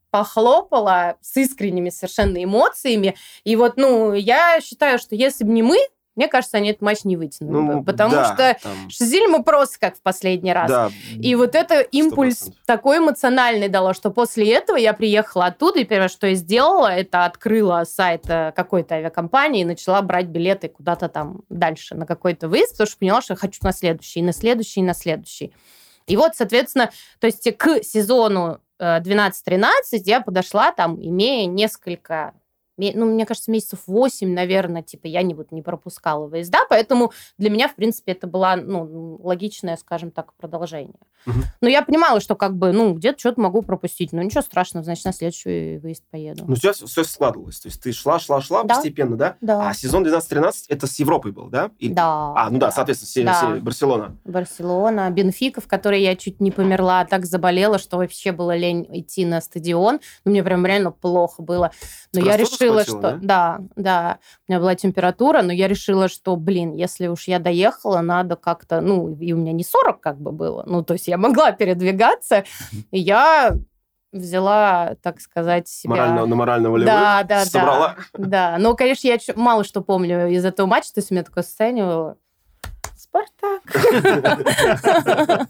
похлопала 0.09 1.17
с 1.21 1.35
искренними 1.35 1.89
совершенно 1.89 2.41
эмоциями. 2.43 3.15
И 3.43 3.55
вот, 3.55 3.75
ну, 3.75 4.13
я 4.13 4.61
считаю, 4.61 4.97
что 4.97 5.15
если 5.15 5.43
бы 5.43 5.51
не 5.51 5.61
мы, 5.61 5.77
мне 6.15 6.27
кажется, 6.27 6.57
они 6.57 6.69
этот 6.69 6.81
матч 6.81 7.03
не 7.03 7.17
вытянули 7.17 7.53
ну, 7.53 7.77
бы, 7.79 7.83
потому 7.83 8.11
да, 8.11 8.25
что 8.25 8.57
там... 8.61 8.89
Шизиль 8.89 9.27
мы 9.27 9.43
просто 9.43 9.79
как 9.79 9.97
в 9.97 10.01
последний 10.01 10.53
раз. 10.53 10.69
Да, 10.69 10.91
и 11.13 11.35
вот 11.35 11.55
это 11.55 11.81
импульс 11.81 12.47
100%. 12.47 12.53
такой 12.65 12.99
эмоциональный 12.99 13.67
дало, 13.67 13.93
что 13.93 14.11
после 14.11 14.53
этого 14.53 14.77
я 14.77 14.93
приехала 14.93 15.47
оттуда, 15.47 15.79
и 15.79 15.83
первое, 15.83 16.07
что 16.07 16.27
я 16.27 16.35
сделала, 16.35 16.87
это 16.87 17.25
открыла 17.25 17.83
сайт 17.85 18.23
э, 18.29 18.53
какой-то 18.55 18.95
авиакомпании 18.95 19.61
и 19.61 19.65
начала 19.65 20.01
брать 20.01 20.27
билеты 20.27 20.69
куда-то 20.69 21.09
там 21.09 21.41
дальше 21.49 21.95
на 21.95 22.05
какой-то 22.05 22.47
выезд, 22.47 22.71
потому 22.71 22.87
что 22.87 22.97
поняла, 22.97 23.21
что 23.21 23.33
я 23.33 23.37
хочу 23.37 23.59
на 23.63 23.73
следующий, 23.73 24.21
на 24.21 24.33
следующий, 24.33 24.81
на 24.81 24.93
следующий. 24.93 25.53
И 26.07 26.17
вот, 26.17 26.35
соответственно, 26.35 26.91
то 27.19 27.27
есть 27.27 27.49
к 27.57 27.83
сезону 27.83 28.59
12-13 28.79 29.63
э, 29.91 29.97
я 30.05 30.21
подошла 30.21 30.71
там, 30.71 30.99
имея 31.01 31.47
несколько 31.47 32.33
ну, 32.77 33.05
мне 33.05 33.25
кажется, 33.25 33.51
месяцев 33.51 33.83
8, 33.87 34.33
наверное, 34.33 34.83
типа, 34.83 35.07
я 35.07 35.21
не, 35.21 35.33
вот, 35.33 35.51
не 35.51 35.61
пропускала 35.61 36.27
выезда, 36.27 36.59
поэтому 36.69 37.11
для 37.37 37.49
меня, 37.49 37.67
в 37.67 37.75
принципе, 37.75 38.13
это 38.13 38.27
было, 38.27 38.55
ну, 38.61 39.17
логичное, 39.21 39.77
скажем 39.77 40.11
так, 40.11 40.33
продолжение. 40.33 40.99
Угу. 41.25 41.39
Но 41.61 41.69
я 41.69 41.81
понимала, 41.81 42.19
что 42.19 42.35
как 42.35 42.55
бы, 42.55 42.71
ну, 42.71 42.93
где-то 42.93 43.19
что-то 43.19 43.41
могу 43.41 43.61
пропустить. 43.61 44.13
Но 44.13 44.21
ничего 44.21 44.41
страшного, 44.41 44.83
значит, 44.83 45.05
на 45.05 45.13
следующий 45.13 45.77
выезд 45.77 46.03
поеду. 46.11 46.45
Ну, 46.47 46.55
сейчас 46.55 46.81
все 46.81 47.03
складывалось. 47.03 47.59
То 47.59 47.67
есть 47.67 47.81
ты 47.81 47.91
шла, 47.91 48.19
шла, 48.19 48.41
шла 48.41 48.63
да. 48.63 48.75
постепенно, 48.75 49.17
да? 49.17 49.35
Да. 49.41 49.69
А 49.69 49.73
сезон 49.73 50.05
12-13 50.05 50.53
это 50.69 50.87
с 50.87 50.99
Европой 50.99 51.31
был, 51.31 51.49
да? 51.49 51.71
И... 51.79 51.89
Да. 51.89 52.33
А, 52.35 52.49
ну 52.49 52.59
да, 52.59 52.67
да 52.67 52.71
соответственно, 52.71 53.33
все, 53.33 53.47
да. 53.47 53.53
все, 53.53 53.61
Барселона. 53.61 54.17
Барселона, 54.23 55.09
Бенфика, 55.09 55.61
в 55.61 55.67
которой 55.67 56.01
я 56.01 56.15
чуть 56.15 56.39
не 56.39 56.51
померла, 56.51 57.05
так 57.05 57.25
заболела, 57.25 57.79
что 57.79 57.97
вообще 57.97 58.31
было 58.31 58.55
лень 58.55 58.87
идти 58.91 59.25
на 59.25 59.41
стадион. 59.41 59.99
Ну, 60.25 60.31
мне 60.31 60.43
прям 60.43 60.65
реально 60.65 60.91
плохо 60.91 61.41
было. 61.41 61.71
Но 62.13 62.21
я 62.21 62.37
решила, 62.37 62.83
что... 62.83 62.99
Да? 62.99 63.19
да, 63.21 63.59
да. 63.75 64.19
У 64.47 64.51
меня 64.51 64.59
была 64.59 64.75
температура, 64.75 65.41
но 65.41 65.51
я 65.51 65.67
решила, 65.67 66.07
что, 66.07 66.35
блин, 66.35 66.73
если 66.73 67.07
уж 67.07 67.27
я 67.27 67.39
доехала, 67.39 68.01
надо 68.01 68.35
как-то... 68.35 68.81
Ну, 68.81 69.15
и 69.15 69.33
у 69.33 69.37
меня 69.37 69.51
не 69.51 69.63
40 69.63 69.99
как 69.99 70.19
бы 70.19 70.31
было. 70.31 70.63
Ну, 70.67 70.83
то 70.83 70.93
есть 70.93 71.07
я 71.07 71.14
могла 71.17 71.51
передвигаться. 71.51 72.43
И 72.91 72.99
я 72.99 73.55
взяла, 74.11 74.95
так 75.01 75.19
сказать, 75.19 75.67
себя... 75.67 75.95
Морально, 75.95 76.25
на 76.25 76.35
морально-волевых 76.35 76.85
да, 76.85 77.23
да, 77.23 77.45
собрала? 77.45 77.95
Да, 78.13 78.27
да. 78.27 78.55
Но, 78.59 78.75
конечно, 78.75 79.07
я 79.07 79.17
мало 79.35 79.63
что 79.63 79.81
помню 79.81 80.29
из 80.29 80.45
этого 80.45 80.67
матча. 80.67 80.93
То 80.93 80.99
есть 80.99 81.11
у 81.11 81.13
меня 81.13 81.23
такое 81.23 81.43
состояние... 81.43 82.15
Спартак. 82.95 83.61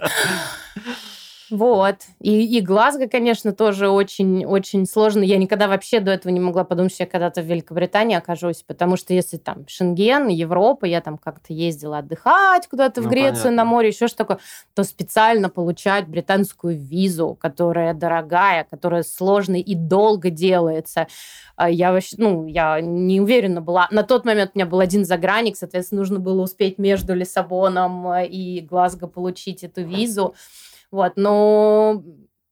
Вот. 1.52 1.98
И, 2.20 2.58
и 2.58 2.62
Глазго, 2.62 3.08
конечно, 3.08 3.54
тоже 3.54 3.90
очень, 3.90 4.46
очень 4.46 4.86
сложно. 4.86 5.24
Я 5.24 5.38
никогда 5.38 5.68
вообще 5.68 6.00
до 6.00 6.12
этого 6.12 6.32
не 6.32 6.40
могла 6.40 6.64
подумать, 6.64 6.94
что 6.94 7.04
я 7.04 7.08
когда-то 7.08 7.42
в 7.42 7.46
Великобритании 7.46 8.18
окажусь, 8.18 8.64
потому 8.66 8.98
что 8.98 9.14
если 9.14 9.38
там 9.38 9.68
Шенген, 9.68 10.28
Европа, 10.28 10.86
я 10.86 11.02
там 11.02 11.18
как-то 11.18 11.54
ездила 11.54 12.00
отдыхать 12.00 12.68
куда-то 12.68 13.02
ну, 13.02 13.08
в 13.08 13.12
Грецию 13.12 13.44
понятно. 13.44 13.52
на 13.52 13.66
море, 13.66 13.90
еще 13.90 14.08
что 14.08 14.18
такое, 14.18 14.40
то 14.74 14.84
специально 14.84 15.50
получать 15.50 16.08
британскую 16.08 16.78
визу, 16.78 17.38
которая 17.40 17.94
дорогая, 17.94 18.66
которая 18.70 19.04
сложная 19.04 19.60
и 19.60 19.76
долго 19.76 20.30
делается. 20.30 21.08
А 21.56 21.70
я 21.70 21.92
вообще, 21.92 22.16
ну, 22.18 22.48
я 22.48 22.82
не 22.82 23.22
уверена 23.22 23.62
была. 23.62 23.88
На 23.92 24.04
тот 24.04 24.26
момент 24.26 24.52
у 24.54 24.58
меня 24.58 24.66
был 24.66 24.80
один 24.80 25.06
загранник, 25.06 25.58
соответственно, 25.58 26.02
нужно 26.02 26.20
было 26.20 26.42
успеть 26.42 26.78
между 26.78 27.14
Лиссабоном 27.14 28.14
и 28.24 28.62
Глазго 28.62 29.08
получить 29.08 29.64
эту 29.64 29.84
визу. 29.84 30.36
Вот, 30.92 31.14
но 31.16 32.04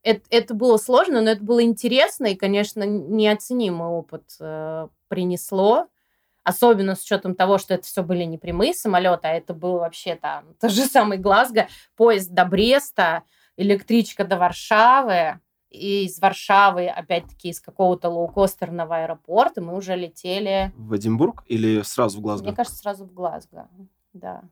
это, 0.04 0.22
это 0.30 0.54
было 0.54 0.78
сложно, 0.78 1.22
но 1.22 1.32
это 1.32 1.44
было 1.44 1.64
интересно 1.64 2.28
и, 2.28 2.36
конечно, 2.36 2.84
неоценимый 2.84 3.88
опыт 3.88 4.36
э, 4.40 4.88
принесло. 5.08 5.88
Особенно 6.44 6.96
с 6.96 7.04
учетом 7.04 7.36
того, 7.36 7.58
что 7.58 7.74
это 7.74 7.84
все 7.84 8.04
были 8.04 8.24
не 8.24 8.38
прямые 8.38 8.74
самолеты, 8.74 9.28
а 9.30 9.32
это 9.32 9.54
был 9.54 9.80
вообще 9.80 10.16
там 10.16 10.54
тот 10.60 10.72
же 10.72 10.86
самый 10.86 11.18
Глазго, 11.18 11.68
поезд 11.96 12.32
до 12.32 12.44
Бреста, 12.46 13.24
электричка 13.56 14.26
до 14.26 14.38
Варшавы, 14.38 15.40
и 15.74 16.06
из 16.06 16.20
Варшавы, 16.20 16.88
опять-таки, 16.88 17.50
из 17.50 17.60
какого-то 17.60 18.10
лоукостерного 18.10 18.98
аэропорта 18.98 19.60
мы 19.60 19.76
уже 19.76 19.96
летели... 19.96 20.72
В 20.78 20.96
Эдинбург 20.96 21.44
или 21.48 21.82
сразу 21.82 22.20
в 22.20 22.22
Глазго? 22.22 22.48
Мне 22.48 22.56
кажется, 22.56 22.78
сразу 22.78 23.06
в 23.06 23.14
Глазго, 23.14 23.68
да. 24.14 24.44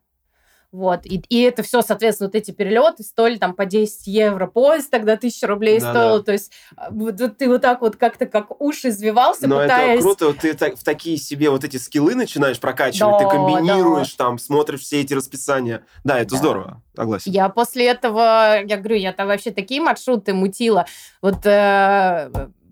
Вот, 0.72 1.06
и, 1.06 1.22
и 1.28 1.42
это 1.42 1.64
все, 1.64 1.82
соответственно, 1.82 2.30
вот 2.30 2.36
эти 2.36 2.52
перелеты 2.52 3.04
стоили 3.04 3.38
там 3.38 3.54
по 3.54 3.66
10 3.66 4.08
евро 4.08 4.48
поезд, 4.48 4.90
тогда 4.90 5.14
1000 5.14 5.46
рублей 5.48 5.82
да, 5.82 5.90
стоило, 5.90 6.20
да. 6.20 6.24
то 6.24 6.32
есть 6.32 6.52
а, 6.78 6.88
вот, 6.92 7.20
вот 7.20 7.38
ты 7.38 7.50
вот 7.50 7.62
так 7.62 7.82
вот 7.82 7.98
как-то 7.98 8.26
как 8.26 8.62
уши 8.62 8.88
извивался, 8.88 9.48
Но 9.48 9.60
пытаясь... 9.60 10.00
это 10.00 10.02
круто, 10.02 10.34
ты 10.34 10.54
так, 10.54 10.78
в 10.78 10.84
такие 10.84 11.18
себе 11.18 11.50
вот 11.50 11.66
эти 11.66 11.76
скиллы 11.76 12.16
начинаешь 12.16 12.60
прокачивать, 12.60 13.20
да, 13.20 13.20
ты 13.20 13.30
комбинируешь 13.30 14.16
да. 14.16 14.26
там, 14.26 14.40
смотришь 14.40 14.82
все 14.82 15.02
эти 15.02 15.14
расписания. 15.14 15.84
Да, 16.06 16.20
это 16.20 16.32
да. 16.32 16.38
здорово, 16.38 16.82
согласен. 16.96 17.32
Я 17.34 17.50
после 17.50 17.88
этого, 17.88 18.64
я 18.64 18.78
говорю, 18.78 18.96
я 18.96 19.12
там 19.12 19.28
вообще 19.28 19.52
такие 19.52 19.82
маршруты 19.82 20.34
мутила. 20.34 20.86
Вот 21.22 21.46
э, 21.46 22.30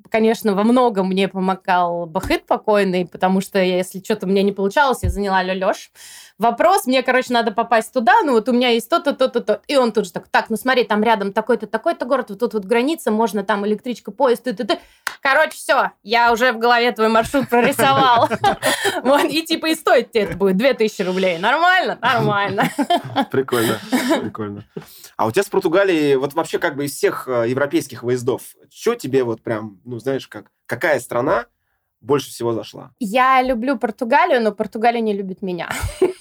конечно, 0.09 0.55
во 0.55 0.63
многом 0.63 1.07
мне 1.07 1.27
помогал 1.27 2.05
Бахыт 2.05 2.45
покойный, 2.45 3.05
потому 3.05 3.41
что 3.41 3.59
если 3.59 3.99
что-то 3.99 4.25
у 4.25 4.29
меня 4.29 4.43
не 4.43 4.51
получалось, 4.51 4.99
я 5.03 5.09
заняла 5.09 5.43
Лёлёш. 5.43 5.91
Вопрос, 6.39 6.85
мне, 6.85 7.03
короче, 7.03 7.33
надо 7.33 7.51
попасть 7.51 7.91
туда, 7.91 8.21
ну 8.23 8.31
вот 8.31 8.47
у 8.47 8.53
меня 8.53 8.69
есть 8.69 8.89
то-то, 8.89 9.13
то-то, 9.13 9.41
то. 9.41 9.61
И 9.67 9.75
он 9.75 9.91
тут 9.91 10.05
же 10.05 10.13
так, 10.13 10.29
так, 10.29 10.49
ну 10.49 10.55
смотри, 10.55 10.85
там 10.85 11.03
рядом 11.03 11.33
такой-то, 11.33 11.67
такой-то 11.67 12.05
город, 12.05 12.29
вот 12.29 12.39
тут 12.39 12.53
вот 12.53 12.63
граница, 12.63 13.11
можно 13.11 13.43
там 13.43 13.67
электричка, 13.67 14.11
поезд, 14.11 14.43
ты, 14.43 14.53
ты, 14.53 14.63
ты. 14.63 14.79
Короче, 15.21 15.51
все, 15.51 15.91
я 16.01 16.31
уже 16.31 16.53
в 16.53 16.57
голове 16.57 16.93
твой 16.93 17.09
маршрут 17.09 17.49
прорисовал. 17.49 18.29
Вот, 19.03 19.23
и 19.25 19.43
типа 19.45 19.67
и 19.67 19.75
стоит 19.75 20.11
тебе 20.11 20.23
это 20.23 20.37
будет 20.37 20.57
2000 20.57 21.01
рублей. 21.03 21.37
Нормально? 21.37 21.97
Нормально. 22.01 22.69
Прикольно, 23.31 23.79
прикольно. 24.21 24.65
А 25.17 25.25
у 25.25 25.31
тебя 25.31 25.43
с 25.43 25.49
Португалией, 25.49 26.15
вот 26.15 26.33
вообще 26.33 26.59
как 26.59 26.75
бы 26.75 26.85
из 26.85 26.95
всех 26.95 27.27
э, 27.27 27.49
европейских 27.49 28.03
выездов, 28.03 28.41
что 28.71 28.95
тебе 28.95 29.23
вот 29.23 29.41
прям, 29.41 29.79
ну 29.83 29.99
знаешь, 29.99 30.27
как, 30.27 30.51
какая 30.65 30.99
страна 30.99 31.45
больше 32.01 32.29
всего 32.29 32.53
зашла? 32.53 32.91
Я 32.99 33.41
люблю 33.41 33.77
Португалию, 33.77 34.41
но 34.41 34.51
Португалия 34.51 35.01
не 35.01 35.13
любит 35.13 35.41
меня. 35.41 35.69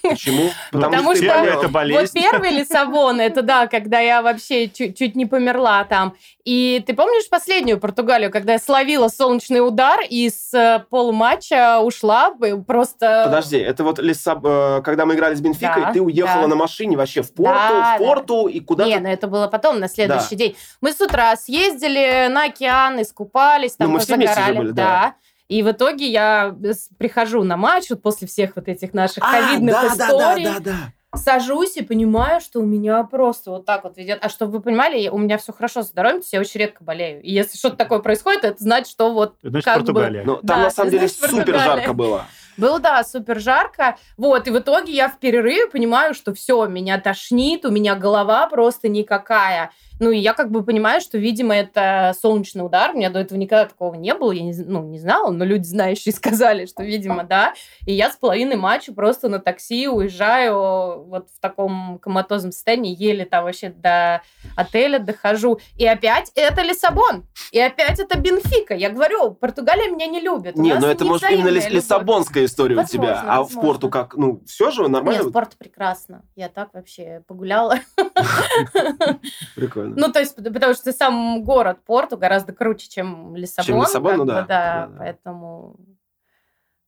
Почему? 0.01 0.49
Потому, 0.71 0.91
Потому 0.91 1.15
что, 1.15 1.23
что 1.23 1.33
это 1.33 1.67
болезнь. 1.69 2.01
вот 2.01 2.11
первый 2.11 2.51
Лиссабон, 2.51 3.19
это 3.19 3.41
да, 3.41 3.67
когда 3.67 3.99
я 3.99 4.21
вообще 4.21 4.67
чуть, 4.67 4.97
чуть 4.97 5.15
не 5.15 5.25
померла 5.25 5.83
там. 5.83 6.15
И 6.43 6.83
ты 6.85 6.93
помнишь 6.93 7.29
последнюю 7.29 7.79
Португалию, 7.79 8.31
когда 8.31 8.53
я 8.53 8.59
словила 8.59 9.07
солнечный 9.07 9.65
удар 9.65 9.99
и 10.09 10.29
с 10.29 10.53
э, 10.53 10.83
полуматча 10.89 11.79
ушла 11.79 12.33
просто... 12.65 13.23
Подожди, 13.25 13.57
это 13.57 13.83
вот 13.83 13.99
Лиссаб... 13.99 14.45
Э, 14.45 14.81
когда 14.83 15.05
мы 15.05 15.15
играли 15.15 15.35
с 15.35 15.41
Бенфикой, 15.41 15.83
да, 15.83 15.93
ты 15.93 16.01
уехала 16.01 16.43
да. 16.43 16.47
на 16.47 16.55
машине 16.55 16.97
вообще 16.97 17.21
в 17.21 17.33
порту, 17.33 17.73
да, 17.73 17.95
в 17.95 17.99
порту 17.99 18.45
да. 18.45 18.51
и 18.51 18.59
куда 18.59 18.85
Не, 18.85 18.99
ну 18.99 19.09
это 19.09 19.27
было 19.27 19.47
потом, 19.47 19.79
на 19.79 19.87
следующий 19.87 20.35
да. 20.35 20.35
день. 20.35 20.55
Мы 20.81 20.91
с 20.91 20.99
утра 21.01 21.35
съездили 21.35 22.27
на 22.29 22.45
океан, 22.45 23.01
искупались, 23.01 23.73
там 23.73 23.87
ну, 23.87 23.93
мы. 23.93 23.99
Все 23.99 24.15
были, 24.15 24.71
да. 24.71 24.73
да. 24.73 25.15
И 25.49 25.63
в 25.63 25.71
итоге 25.71 26.07
я 26.07 26.55
прихожу 26.97 27.43
на 27.43 27.57
матч 27.57 27.89
вот 27.89 28.03
после 28.03 28.27
всех 28.27 28.55
вот 28.55 28.67
этих 28.67 28.93
наших 28.93 29.23
а, 29.23 29.31
ковидных 29.31 29.73
да, 29.73 29.87
историй. 29.87 30.45
Да, 30.45 30.53
да, 30.53 30.59
да, 30.59 30.71
да. 31.11 31.17
Сажусь 31.17 31.75
и 31.75 31.81
понимаю, 31.81 32.39
что 32.39 32.59
у 32.59 32.65
меня 32.65 33.03
просто 33.03 33.49
вот 33.49 33.65
так 33.65 33.83
вот 33.83 33.97
ведет. 33.97 34.19
А 34.21 34.29
чтобы 34.29 34.53
вы 34.53 34.61
понимали, 34.61 35.09
у 35.09 35.17
меня 35.17 35.39
все 35.39 35.51
хорошо 35.51 35.81
с 35.81 35.87
здоровьем, 35.87 36.19
то 36.19 36.25
есть 36.25 36.33
я 36.33 36.39
очень 36.39 36.59
редко 36.59 36.83
болею. 36.83 37.19
И 37.23 37.31
если 37.31 37.57
что-то 37.57 37.77
такое 37.77 37.97
происходит, 37.97 38.43
это 38.43 38.63
значит, 38.63 38.89
что 38.91 39.11
вот 39.11 39.37
значит, 39.41 39.65
как 39.65 39.77
Португалия. 39.77 40.21
бы... 40.21 40.27
Ну, 40.27 40.35
там 40.35 40.43
да, 40.43 40.57
на 40.57 40.69
самом 40.69 40.91
деле 40.91 41.07
супер 41.07 41.55
жарко 41.55 41.93
было. 41.93 42.27
Было, 42.59 42.79
да, 42.79 43.03
супер 43.03 43.39
жарко. 43.39 43.97
Вот, 44.17 44.47
и 44.47 44.51
в 44.51 44.59
итоге 44.59 44.93
я 44.93 45.09
в 45.09 45.19
перерыве 45.19 45.67
понимаю, 45.67 46.13
что 46.13 46.33
все, 46.33 46.65
меня 46.67 46.99
тошнит, 46.99 47.65
у 47.65 47.71
меня 47.71 47.95
голова 47.95 48.47
просто 48.47 48.89
никакая. 48.89 49.71
Ну, 49.99 50.11
и 50.11 50.17
я 50.17 50.33
как 50.33 50.49
бы 50.49 50.63
понимаю, 50.63 51.01
что, 51.01 51.17
видимо, 51.17 51.53
это 51.53 52.15
солнечный 52.19 52.65
удар. 52.65 52.91
У 52.91 52.97
меня 52.97 53.09
до 53.09 53.19
этого 53.19 53.37
никогда 53.37 53.65
такого 53.65 53.95
не 53.95 54.13
было. 54.13 54.31
Я 54.31 54.43
не, 54.43 54.53
ну, 54.53 54.81
не 54.83 54.97
знала, 54.97 55.29
но 55.29 55.43
люди, 55.43 55.65
знающие, 55.65 56.13
сказали, 56.15 56.65
что, 56.65 56.83
видимо, 56.83 57.23
да. 57.23 57.53
И 57.85 57.93
я 57.93 58.09
с 58.09 58.15
половиной 58.15 58.55
матча 58.55 58.93
просто 58.93 59.27
на 59.27 59.39
такси 59.39 59.89
уезжаю 59.89 61.03
вот 61.03 61.27
в 61.35 61.39
таком 61.41 61.99
коматозном 61.99 62.53
состоянии, 62.53 62.95
еле 62.97 63.25
там 63.25 63.43
вообще 63.43 63.69
до 63.69 64.21
отеля 64.55 64.99
дохожу. 64.99 65.59
И 65.77 65.85
опять 65.85 66.31
это 66.35 66.61
Лиссабон. 66.61 67.25
И 67.51 67.59
опять 67.59 67.99
это 67.99 68.17
Бенфика. 68.17 68.73
Я 68.73 68.89
говорю, 68.89 69.31
Португалия 69.31 69.89
меня 69.89 70.07
не 70.07 70.21
любит. 70.21 70.55
Не, 70.55 70.75
но 70.75 70.81
ну, 70.81 70.87
это 70.87 71.03
может 71.03 71.29
именно 71.29 71.49
любовь. 71.49 71.69
лиссабонская 71.69 72.47
история 72.49 72.75
возможно, 72.75 72.99
у 72.99 73.07
тебя. 73.07 73.21
А 73.21 73.37
возможно. 73.37 73.59
в 73.59 73.63
порту 73.63 73.89
как? 73.89 74.15
Ну, 74.15 74.43
все 74.45 74.71
же 74.71 74.87
нормально? 74.87 75.21
Нет, 75.21 75.29
спорт 75.29 75.55
прекрасно. 75.57 76.23
Я 76.35 76.49
так 76.49 76.73
вообще 76.73 77.23
погуляла. 77.27 77.77
Прикольно. 79.55 79.95
Ну, 79.95 80.11
то 80.11 80.19
есть, 80.19 80.35
потому 80.35 80.73
что 80.73 80.91
сам 80.91 81.43
город 81.43 81.79
Порту 81.85 82.17
гораздо 82.17 82.53
круче, 82.53 82.89
чем 82.89 83.35
Лиссабон. 83.35 83.65
Чем 83.65 83.81
Лиссабон, 83.81 84.17
ну 84.17 84.25
да. 84.25 84.43
Да. 84.43 84.89
Поэтому... 84.97 85.77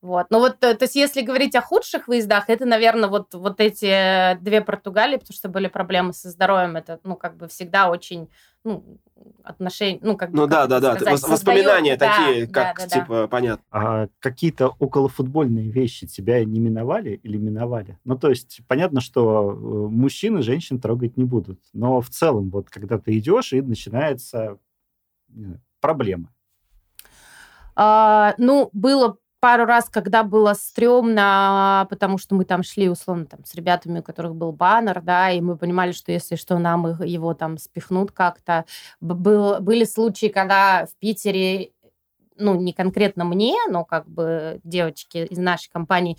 Вот. 0.01 0.27
Но 0.31 0.39
вот, 0.39 0.59
то, 0.59 0.75
то 0.75 0.83
есть, 0.85 0.95
если 0.95 1.21
говорить 1.21 1.55
о 1.55 1.61
худших 1.61 2.07
выездах, 2.07 2.49
это, 2.49 2.65
наверное, 2.65 3.07
вот, 3.07 3.35
вот 3.35 3.59
эти 3.59 4.35
две 4.41 4.61
Португалии, 4.61 5.17
потому 5.17 5.35
что 5.35 5.47
были 5.47 5.67
проблемы 5.67 6.13
со 6.13 6.29
здоровьем. 6.31 6.75
Это, 6.75 6.99
ну, 7.03 7.15
как 7.15 7.37
бы 7.37 7.47
всегда 7.47 7.89
очень, 7.89 8.27
ну, 8.63 8.99
отношения, 9.43 9.99
ну, 10.01 10.17
как 10.17 10.31
Ну, 10.31 10.47
да, 10.47 10.67
да, 10.67 10.79
да. 10.79 10.95
Сказать, 10.95 11.21
Воспоминания 11.23 11.97
создает... 11.97 11.99
такие, 11.99 12.45
да, 12.47 12.73
как, 12.73 12.77
да, 12.77 12.83
да, 12.83 13.01
типа, 13.01 13.13
да. 13.13 13.27
понятно. 13.27 13.65
А 13.71 14.07
какие-то 14.19 14.69
околофутбольные 14.79 15.69
вещи 15.69 16.07
тебя 16.07 16.43
не 16.45 16.59
миновали 16.59 17.19
или 17.23 17.37
миновали? 17.37 17.97
Ну, 18.03 18.17
то 18.17 18.29
есть, 18.29 18.61
понятно, 18.67 19.01
что 19.01 19.51
э, 19.51 19.55
мужчины 19.55 20.41
женщин 20.41 20.79
трогать 20.79 21.17
не 21.17 21.23
будут. 21.23 21.59
Но 21.73 22.01
в 22.01 22.09
целом, 22.09 22.49
вот, 22.49 22.69
когда 22.69 22.97
ты 22.97 23.17
идешь, 23.17 23.53
и 23.53 23.61
начинается 23.61 24.57
проблема. 25.79 26.29
А, 27.75 28.35
ну, 28.37 28.69
было 28.73 29.17
пару 29.41 29.65
раз, 29.65 29.89
когда 29.89 30.23
было 30.23 30.53
стрёмно, 30.53 31.87
потому 31.89 32.17
что 32.17 32.35
мы 32.35 32.45
там 32.45 32.63
шли, 32.63 32.89
условно, 32.89 33.25
там, 33.25 33.43
с 33.43 33.55
ребятами, 33.55 33.99
у 33.99 34.03
которых 34.03 34.35
был 34.35 34.53
баннер, 34.53 35.01
да, 35.01 35.31
и 35.31 35.41
мы 35.41 35.57
понимали, 35.57 35.91
что 35.91 36.11
если 36.11 36.35
что, 36.35 36.59
нам 36.59 37.01
его 37.03 37.33
там 37.33 37.57
спихнут 37.57 38.11
как-то. 38.11 38.65
Был, 39.01 39.59
были 39.59 39.83
случаи, 39.83 40.27
когда 40.27 40.85
в 40.85 40.95
Питере, 40.99 41.71
ну, 42.37 42.55
не 42.55 42.71
конкретно 42.71 43.25
мне, 43.25 43.55
но 43.69 43.83
как 43.83 44.07
бы 44.07 44.61
девочки 44.63 45.17
из 45.17 45.39
нашей 45.39 45.71
компании 45.71 46.17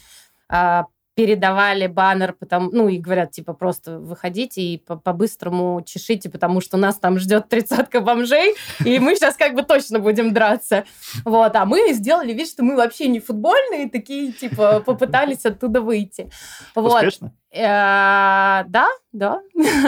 а, 0.49 0.87
передавали 1.15 1.87
баннер, 1.87 2.33
потому, 2.33 2.71
ну, 2.73 2.89
и 2.89 2.99
говорят, 2.99 3.33
типа, 3.33 3.53
просто 3.53 3.99
выходите 3.99 4.63
и 4.63 4.79
по-быстрому 4.79 5.83
чешите, 5.85 6.31
потому 6.31 6.61
что 6.61 6.77
нас 6.77 6.97
там 6.99 7.19
ждет 7.19 7.49
тридцатка 7.49 8.01
бомжей, 8.01 8.55
и 8.85 8.99
мы 8.99 9.15
сейчас 9.15 9.37
как 9.37 9.55
бы 9.55 9.63
точно 9.63 9.99
будем 9.99 10.33
драться. 10.33 10.85
Вот, 11.25 11.55
а 11.55 11.65
мы 11.67 11.93
сделали 11.93 12.33
вид, 12.33 12.49
что 12.49 12.63
мы 12.63 12.77
вообще 12.77 13.09
не 13.09 13.21
футбольные, 13.21 13.91
такие, 13.91 14.33
типа, 14.33 14.81
попытались 14.81 15.45
оттуда 15.45 15.81
выйти. 15.81 16.31
Вот. 16.75 16.95
Успешно? 16.95 17.33
Э, 17.55 18.65
да, 18.67 18.89
да. 19.13 19.43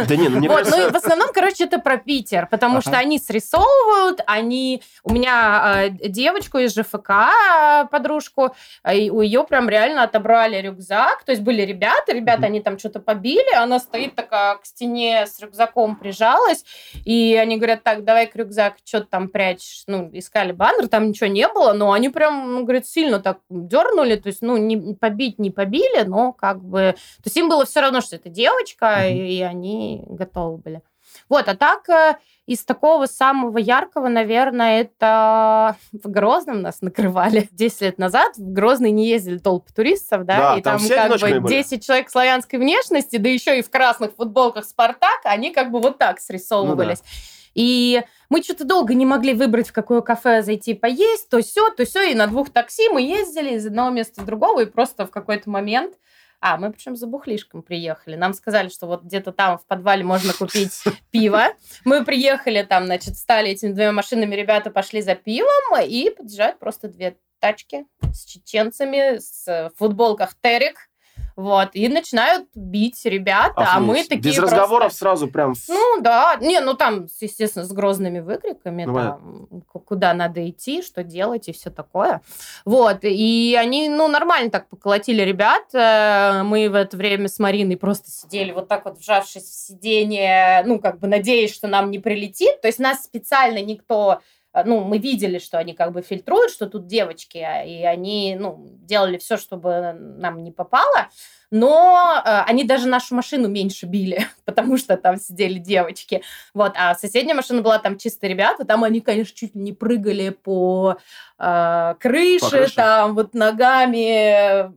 Да 0.06 0.16
не, 0.16 0.28
ну 0.28 0.38
мне 0.38 0.48
кажется... 0.50 0.76
ну, 0.76 0.90
в 0.90 0.96
основном, 0.96 1.30
короче, 1.32 1.64
это 1.64 1.78
про 1.78 1.96
Питер, 1.96 2.46
потому 2.50 2.82
что 2.82 2.98
они 2.98 3.18
срисовывают, 3.18 4.20
они... 4.26 4.82
У 5.02 5.12
меня 5.14 5.86
э, 5.86 6.08
девочку 6.08 6.58
из 6.58 6.74
ЖФК, 6.74 7.10
э, 7.10 7.86
подружку, 7.90 8.54
у 8.84 9.20
ее 9.22 9.44
прям 9.44 9.70
реально 9.70 10.02
отобрали 10.02 10.60
рюкзак, 10.60 11.24
то 11.24 11.32
есть 11.32 11.42
были 11.42 11.62
ребята, 11.62 12.12
ребята, 12.12 12.46
они 12.46 12.60
там 12.60 12.78
что-то 12.78 13.00
побили, 13.00 13.54
она 13.54 13.78
стоит 13.78 14.14
такая 14.14 14.56
к 14.56 14.66
стене 14.66 15.26
с 15.26 15.40
рюкзаком 15.40 15.96
прижалась, 15.96 16.64
и 17.04 17.34
они 17.40 17.56
говорят, 17.56 17.82
так, 17.82 18.04
давай-ка 18.04 18.38
рюкзак, 18.38 18.74
что-то 18.84 19.06
там 19.06 19.28
прячешь, 19.28 19.84
ну, 19.86 20.10
искали 20.12 20.52
баннер, 20.52 20.88
там 20.88 21.08
ничего 21.08 21.28
не 21.28 21.48
было, 21.48 21.72
но 21.72 21.92
они 21.92 22.10
прям, 22.10 22.52
ну, 22.52 22.64
говорят, 22.64 22.86
сильно 22.86 23.20
так 23.20 23.38
дернули, 23.48 24.16
то 24.16 24.26
есть, 24.26 24.42
ну, 24.42 24.58
не 24.58 24.94
побить 24.94 25.38
не 25.38 25.50
побили, 25.50 26.02
но 26.02 26.32
как 26.32 26.62
бы... 26.62 26.94
То 27.22 27.26
есть 27.26 27.36
им 27.36 27.48
было 27.48 27.53
все 27.62 27.80
равно, 27.80 28.00
что 28.00 28.16
это 28.16 28.28
девочка, 28.28 28.86
mm-hmm. 28.86 29.26
и 29.28 29.42
они 29.42 30.02
готовы 30.06 30.58
были. 30.58 30.82
Вот, 31.28 31.48
а 31.48 31.54
так 31.54 31.88
э, 31.88 32.16
из 32.46 32.64
такого 32.64 33.06
самого 33.06 33.58
яркого, 33.58 34.08
наверное, 34.08 34.80
это 34.80 35.76
в 35.92 36.08
Грозном 36.10 36.62
нас 36.62 36.82
накрывали 36.82 37.48
10 37.52 37.80
лет 37.82 37.98
назад. 37.98 38.36
В 38.36 38.52
Грозный 38.52 38.90
не 38.90 39.08
ездили 39.08 39.38
толпы 39.38 39.72
туристов, 39.72 40.24
да, 40.24 40.54
да 40.54 40.58
и 40.58 40.62
там, 40.62 40.80
там 40.86 41.18
как 41.18 41.42
бы 41.42 41.48
10 41.48 41.70
были. 41.70 41.80
человек 41.80 42.10
славянской 42.10 42.58
внешности, 42.58 43.16
да 43.16 43.28
еще 43.28 43.58
и 43.58 43.62
в 43.62 43.70
красных 43.70 44.14
футболках 44.14 44.64
Спартак, 44.64 45.20
они 45.24 45.52
как 45.52 45.70
бы 45.70 45.80
вот 45.80 45.98
так 45.98 46.20
срисовывались. 46.20 46.98
Ну, 46.98 47.04
да. 47.04 47.34
И 47.54 48.02
мы 48.30 48.42
что-то 48.42 48.64
долго 48.64 48.94
не 48.94 49.06
могли 49.06 49.32
выбрать, 49.32 49.68
в 49.68 49.72
какое 49.72 50.00
кафе 50.00 50.42
зайти 50.42 50.74
поесть, 50.74 51.28
то 51.30 51.40
все, 51.40 51.70
то 51.70 51.84
все, 51.84 52.10
и 52.10 52.14
на 52.14 52.26
двух 52.26 52.50
такси 52.50 52.88
мы 52.88 53.00
ездили 53.00 53.54
из 53.54 53.66
одного 53.66 53.90
места 53.90 54.22
в 54.22 54.24
другого, 54.24 54.62
и 54.62 54.66
просто 54.66 55.06
в 55.06 55.10
какой-то 55.10 55.48
момент 55.48 55.94
а, 56.40 56.56
мы 56.56 56.72
причем 56.72 56.96
за 56.96 57.06
бухлишком 57.06 57.62
приехали. 57.62 58.16
Нам 58.16 58.34
сказали, 58.34 58.68
что 58.68 58.86
вот 58.86 59.02
где-то 59.02 59.32
там 59.32 59.58
в 59.58 59.66
подвале 59.66 60.04
можно 60.04 60.32
купить 60.32 60.82
пиво. 61.10 61.44
Мы 61.84 62.04
приехали 62.04 62.62
там, 62.62 62.86
значит, 62.86 63.16
стали 63.16 63.50
этими 63.50 63.72
двумя 63.72 63.92
машинами, 63.92 64.34
ребята 64.34 64.70
пошли 64.70 65.02
за 65.02 65.14
пивом, 65.14 65.80
и 65.82 66.10
подъезжают 66.10 66.58
просто 66.58 66.88
две 66.88 67.16
тачки 67.40 67.86
с 68.12 68.24
чеченцами, 68.24 69.18
с 69.18 69.72
футболках 69.76 70.34
Терек, 70.40 70.88
вот, 71.36 71.70
и 71.72 71.88
начинают 71.88 72.46
бить 72.54 73.04
ребята, 73.04 73.54
Охренеть. 73.56 73.76
а 73.76 73.80
мы 73.80 74.02
такие 74.04 74.18
Без 74.18 74.36
просто... 74.36 74.56
разговоров 74.56 74.92
сразу 74.92 75.28
прям... 75.28 75.54
Ну, 75.68 76.00
да, 76.00 76.36
не, 76.40 76.60
ну 76.60 76.74
там, 76.74 77.06
естественно, 77.20 77.64
с 77.64 77.72
грозными 77.72 78.20
выкриками, 78.20 78.84
ну, 78.84 78.94
там, 78.94 79.48
куда 79.84 80.14
надо 80.14 80.48
идти, 80.48 80.82
что 80.82 81.02
делать 81.02 81.48
и 81.48 81.52
все 81.52 81.70
такое. 81.70 82.22
Вот, 82.64 82.98
и 83.02 83.58
они, 83.58 83.88
ну, 83.88 84.06
нормально 84.06 84.50
так 84.50 84.68
поколотили 84.68 85.22
ребят. 85.22 85.64
Э, 85.74 86.42
мы 86.44 86.68
в 86.68 86.74
это 86.74 86.96
время 86.96 87.28
с 87.28 87.38
Мариной 87.40 87.76
просто 87.76 88.10
сидели 88.10 88.52
вот 88.52 88.68
так 88.68 88.84
вот, 88.84 88.98
вжавшись 88.98 89.44
в 89.44 89.66
сиденье, 89.66 90.62
ну, 90.64 90.78
как 90.78 91.00
бы 91.00 91.08
надеясь, 91.08 91.52
что 91.52 91.66
нам 91.66 91.90
не 91.90 91.98
прилетит. 91.98 92.60
То 92.60 92.68
есть 92.68 92.78
нас 92.78 93.02
специально 93.02 93.60
никто 93.60 94.20
ну, 94.64 94.84
мы 94.84 94.98
видели, 94.98 95.38
что 95.38 95.58
они 95.58 95.74
как 95.74 95.92
бы 95.92 96.02
фильтруют, 96.02 96.52
что 96.52 96.66
тут 96.66 96.86
девочки, 96.86 97.38
а, 97.38 97.64
и 97.64 97.82
они, 97.82 98.36
ну, 98.38 98.68
делали 98.82 99.18
все, 99.18 99.36
чтобы 99.36 99.92
нам 99.92 100.44
не 100.44 100.52
попало, 100.52 101.08
но 101.50 102.22
э, 102.24 102.40
они 102.46 102.64
даже 102.64 102.86
нашу 102.88 103.14
машину 103.14 103.48
меньше 103.48 103.86
били, 103.86 104.26
потому 104.44 104.76
что 104.76 104.96
там 104.96 105.16
сидели 105.16 105.58
девочки, 105.58 106.22
вот, 106.52 106.72
а 106.76 106.94
соседняя 106.94 107.34
машина 107.34 107.62
была 107.62 107.78
там 107.78 107.98
чисто 107.98 108.26
ребята, 108.26 108.64
там 108.64 108.84
они, 108.84 109.00
конечно, 109.00 109.34
чуть 109.34 109.54
ли 109.54 109.60
не 109.60 109.72
прыгали 109.72 110.30
по, 110.30 110.98
э, 111.38 111.94
крыше, 111.98 112.44
по 112.44 112.50
крыше, 112.50 112.74
там 112.76 113.14
вот 113.14 113.34
ногами, 113.34 114.72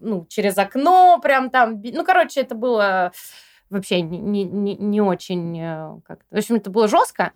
ну, 0.00 0.26
через 0.28 0.56
окно 0.56 1.18
прям 1.20 1.50
там, 1.50 1.82
ну, 1.82 2.04
короче, 2.04 2.40
это 2.40 2.54
было 2.54 3.12
вообще 3.70 4.00
не, 4.00 4.44
не, 4.44 4.76
не 4.76 5.00
очень, 5.00 5.58
э, 5.60 6.00
как 6.06 6.20
в 6.30 6.36
общем, 6.36 6.56
это 6.56 6.70
было 6.70 6.86
жестко, 6.88 7.32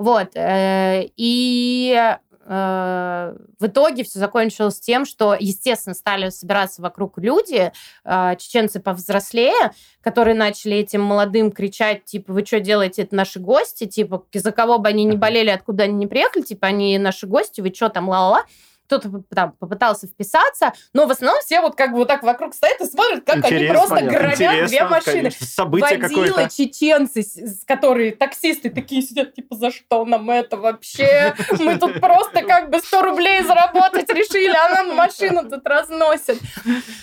вот. 0.00 0.34
Э, 0.34 1.02
и 1.18 1.94
э, 1.94 3.34
в 3.58 3.66
итоге 3.66 4.02
все 4.02 4.18
закончилось 4.18 4.80
тем, 4.80 5.04
что, 5.04 5.36
естественно, 5.38 5.92
стали 5.92 6.30
собираться 6.30 6.80
вокруг 6.80 7.18
люди, 7.18 7.70
э, 8.04 8.36
чеченцы 8.38 8.80
повзрослее, 8.80 9.72
которые 10.00 10.34
начали 10.34 10.78
этим 10.78 11.02
молодым 11.02 11.52
кричать, 11.52 12.06
типа, 12.06 12.32
вы 12.32 12.46
что 12.46 12.60
делаете, 12.60 13.02
это 13.02 13.14
наши 13.14 13.40
гости, 13.40 13.84
типа, 13.84 14.24
за 14.32 14.52
кого 14.52 14.78
бы 14.78 14.88
они 14.88 15.04
ни 15.04 15.16
болели, 15.16 15.50
откуда 15.50 15.84
они 15.84 15.92
не 15.92 16.06
приехали, 16.06 16.44
типа, 16.44 16.68
они 16.68 16.96
наши 16.96 17.26
гости, 17.26 17.60
вы 17.60 17.70
что 17.74 17.90
там, 17.90 18.08
ла-ла-ла 18.08 18.46
кто-то 18.90 19.22
там 19.32 19.52
попытался 19.52 20.08
вписаться, 20.08 20.72
но 20.92 21.06
в 21.06 21.12
основном 21.12 21.40
все 21.42 21.60
вот 21.60 21.76
как 21.76 21.92
бы 21.92 21.98
вот 21.98 22.08
так 22.08 22.24
вокруг 22.24 22.54
стоят 22.54 22.80
и 22.80 22.86
смотрят, 22.86 23.24
как 23.24 23.36
Интересно, 23.36 23.56
они 23.56 23.68
просто 23.68 23.94
понятно. 23.94 24.18
громят 24.18 24.34
Интересно, 24.34 24.66
две 24.66 24.84
машины. 24.84 25.14
Конечно, 25.14 25.46
событие 25.46 25.98
Водила, 26.00 26.50
чеченцы, 26.50 27.24
которые 27.66 28.12
таксисты 28.12 28.68
такие 28.70 29.02
сидят, 29.02 29.34
типа, 29.34 29.54
за 29.54 29.70
что 29.70 30.04
нам 30.04 30.28
это 30.30 30.56
вообще? 30.56 31.36
Мы 31.60 31.78
тут 31.78 32.00
просто 32.00 32.42
как 32.42 32.70
бы 32.70 32.80
100 32.80 33.02
рублей 33.02 33.44
заработать 33.44 34.10
решили, 34.10 34.56
а 34.56 34.74
нам 34.74 34.96
машину 34.96 35.48
тут 35.48 35.64
разносят. 35.66 36.38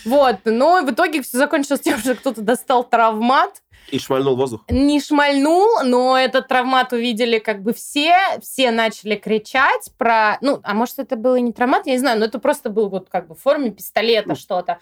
Вот, 0.03 0.39
но 0.43 0.81
в 0.81 0.91
итоге 0.91 1.21
все 1.21 1.37
закончилось 1.37 1.81
тем, 1.81 1.99
что 1.99 2.15
кто-то 2.15 2.41
достал 2.41 2.83
травмат, 2.83 3.61
и 3.89 3.99
шмальнул 3.99 4.35
воздух? 4.35 4.61
Не 4.69 4.99
шмальнул, 4.99 5.83
но 5.83 6.17
этот 6.17 6.47
травмат 6.47 6.91
увидели 6.93 7.39
как 7.39 7.63
бы 7.63 7.73
все, 7.73 8.15
все 8.41 8.71
начали 8.71 9.15
кричать 9.15 9.91
про... 9.97 10.37
Ну, 10.41 10.59
а 10.63 10.73
может, 10.73 10.99
это 10.99 11.15
было 11.15 11.37
и 11.37 11.41
не 11.41 11.53
травмат, 11.53 11.87
я 11.87 11.93
не 11.93 11.99
знаю, 11.99 12.19
но 12.19 12.25
это 12.25 12.39
просто 12.39 12.69
был 12.69 12.89
вот 12.89 13.07
как 13.09 13.27
бы 13.27 13.35
в 13.35 13.39
форме 13.39 13.71
пистолета 13.71 14.29
ну. 14.29 14.35
что-то. 14.35 14.79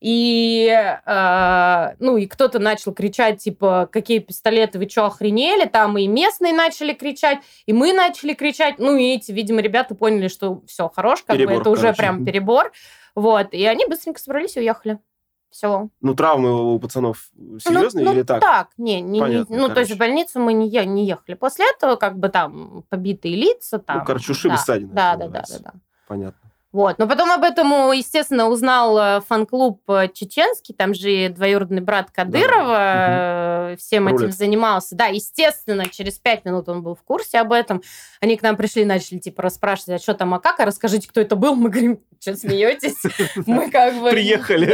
И, 0.00 0.68
э, 0.68 1.94
ну, 1.98 2.16
и 2.18 2.26
кто-то 2.26 2.58
начал 2.58 2.92
кричать, 2.92 3.42
типа, 3.42 3.88
какие 3.90 4.18
пистолеты, 4.18 4.78
вы 4.78 4.88
что, 4.88 5.06
охренели? 5.06 5.64
Там 5.64 5.96
и 5.96 6.06
местные 6.06 6.52
начали 6.52 6.92
кричать, 6.92 7.38
и 7.64 7.72
мы 7.72 7.94
начали 7.94 8.34
кричать. 8.34 8.78
Ну, 8.78 8.96
и 8.96 9.14
эти, 9.14 9.32
видимо, 9.32 9.62
ребята 9.62 9.94
поняли, 9.94 10.28
что 10.28 10.62
все, 10.66 10.90
хорош, 10.94 11.22
как 11.22 11.36
перебор, 11.38 11.54
бы 11.54 11.60
это 11.60 11.64
короче. 11.64 11.80
уже 11.80 11.94
прям 11.94 12.24
перебор. 12.24 12.72
Вот, 13.14 13.54
и 13.54 13.64
они 13.64 13.86
быстренько 13.86 14.20
собрались 14.20 14.56
и 14.56 14.60
уехали 14.60 14.98
все. 15.54 15.88
Ну, 16.00 16.14
травмы 16.16 16.74
у 16.74 16.80
пацанов 16.80 17.30
серьезные 17.60 18.04
ну, 18.04 18.10
или 18.10 18.20
ну, 18.20 18.24
так? 18.24 18.40
так, 18.40 18.70
не, 18.76 19.00
не, 19.00 19.20
Понятно, 19.20 19.52
не 19.52 19.56
ну, 19.56 19.68
короче. 19.68 19.74
то 19.74 19.80
есть 19.82 19.92
в 19.92 19.98
больницу 19.98 20.40
мы 20.40 20.52
не, 20.52 20.68
не 20.84 21.06
ехали. 21.06 21.36
После 21.36 21.64
этого 21.70 21.94
как 21.94 22.18
бы 22.18 22.28
там 22.28 22.84
побитые 22.88 23.36
лица. 23.36 23.78
Там, 23.78 23.98
ну, 23.98 24.04
короче, 24.04 24.32
ушибы 24.32 24.56
да, 24.56 24.60
ссадины. 24.60 24.92
Да, 24.92 25.14
да, 25.14 25.28
да, 25.28 25.44
да, 25.48 25.58
да. 25.60 25.72
Понятно. 26.08 26.43
Вот. 26.74 26.98
Но 26.98 27.06
потом 27.06 27.30
об 27.30 27.44
этом, 27.44 27.92
естественно, 27.92 28.48
узнал 28.48 28.98
э, 28.98 29.20
фан-клуб 29.28 29.80
э, 29.88 30.08
чеченский, 30.12 30.74
там 30.74 30.92
же 30.92 31.28
двоюродный 31.28 31.80
брат 31.80 32.10
Кадырова 32.10 32.66
да. 32.66 33.76
всем 33.78 34.08
Рулит. 34.08 34.22
этим 34.22 34.32
занимался. 34.32 34.96
Да, 34.96 35.06
естественно, 35.06 35.88
через 35.88 36.18
пять 36.18 36.44
минут 36.44 36.68
он 36.68 36.82
был 36.82 36.96
в 36.96 37.02
курсе 37.04 37.38
об 37.38 37.52
этом. 37.52 37.80
Они 38.20 38.36
к 38.36 38.42
нам 38.42 38.56
пришли, 38.56 38.84
начали 38.84 39.18
типа 39.18 39.42
расспрашивать, 39.42 40.00
а 40.00 40.02
что 40.02 40.14
там, 40.14 40.34
а 40.34 40.40
как, 40.40 40.58
а 40.58 40.64
расскажите, 40.64 41.08
кто 41.08 41.20
это 41.20 41.36
был. 41.36 41.54
Мы 41.54 41.70
говорим, 41.70 42.00
что 42.20 42.34
смеетесь? 42.34 43.00
Мы 43.46 43.70
как 43.70 43.94
бы... 43.94 44.10
Приехали. 44.10 44.66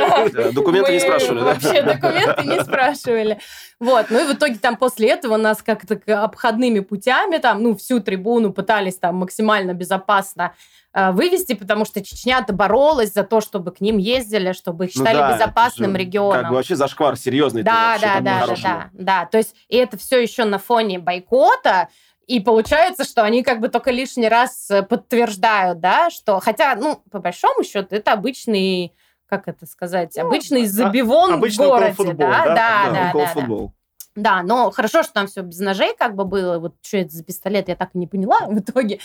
Документы 0.55 0.93
не 0.93 1.01
спрашивали, 1.01 1.41
Вообще 1.41 1.83
документы 1.83 2.45
не 2.45 2.65
спрашивали. 2.65 3.41
Вот, 3.79 4.07
ну 4.09 4.25
и 4.25 4.33
в 4.33 4.35
итоге 4.35 4.59
там 4.59 4.79
после 4.79 5.11
этого 5.11 5.37
нас 5.37 5.63
как-то 5.63 6.01
обходными 6.23 6.81
путями 6.81 7.37
там, 7.37 7.63
ну, 7.63 7.77
всю 7.77 8.01
трибуну 8.01 8.55
пытались 8.55 8.97
там 8.97 9.17
максимально 9.17 9.75
безопасно 9.75 10.55
Э, 10.90 10.90
вывести, 10.93 11.55
потому 11.55 11.85
что 11.85 12.03
Чечня-то 12.03 12.53
боролась 12.53 13.13
за 13.13 13.23
то, 13.23 13.41
чтобы 13.41 13.71
к 13.71 13.81
ним 13.81 13.99
ездили, 13.99 14.53
чтобы 14.53 14.87
их 14.87 14.95
ну 14.95 15.01
считали 15.01 15.17
ну, 15.17 15.23
да, 15.23 15.35
безопасным 15.35 15.97
регионом. 15.97 16.41
Как 16.41 16.51
бы 16.51 16.57
вообще 16.57 16.75
зашквар 16.75 17.17
серьезный. 17.17 17.63
Да, 17.63 17.97
да, 18.01 18.21
да, 18.21 18.47
да, 18.47 18.57
да, 18.63 18.91
да. 18.93 19.27
То 19.27 19.39
есть 19.39 19.55
и 19.69 19.77
это 19.77 19.97
все 19.97 20.21
еще 20.21 20.45
на 20.45 20.59
фоне 20.59 20.99
бойкота, 20.99 21.89
и 22.31 22.39
получается, 22.39 23.05
что 23.05 23.25
они 23.25 23.43
как 23.43 23.59
бы 23.59 23.69
только 23.69 23.91
лишний 23.91 24.29
раз 24.29 24.71
э, 24.71 24.83
подтверждают, 24.83 25.81
да, 25.81 26.11
что, 26.11 26.39
хотя, 26.39 26.77
ну, 26.77 27.03
по 27.11 27.19
большому 27.19 27.65
счету, 27.65 27.89
это 27.97 28.13
обычный, 28.13 28.95
как 29.27 29.49
это 29.49 29.67
сказать, 29.67 30.13
ну, 30.17 30.29
обычный 30.29 30.67
забивон 30.67 31.33
а, 31.33 31.37
в 31.39 31.57
городе, 31.57 32.13
да, 32.13 32.15
да, 32.15 32.45
да, 32.45 32.55
да, 32.55 33.13
да, 33.13 33.35
да, 33.35 33.73
да. 34.15 34.43
Но 34.43 34.71
хорошо, 34.71 35.03
что 35.03 35.13
там 35.13 35.27
все 35.27 35.43
без 35.43 35.59
ножей 35.61 35.95
как 35.97 36.15
бы 36.15 36.25
было. 36.25 36.59
Вот 36.59 36.75
что 36.83 36.99
это 36.99 37.11
за 37.11 37.25
пистолет, 37.25 37.69
я 37.69 37.77
так 37.77 37.91
и 37.95 37.99
не 37.99 38.07
поняла 38.07 38.41
в 38.49 38.59
итоге. 38.59 39.01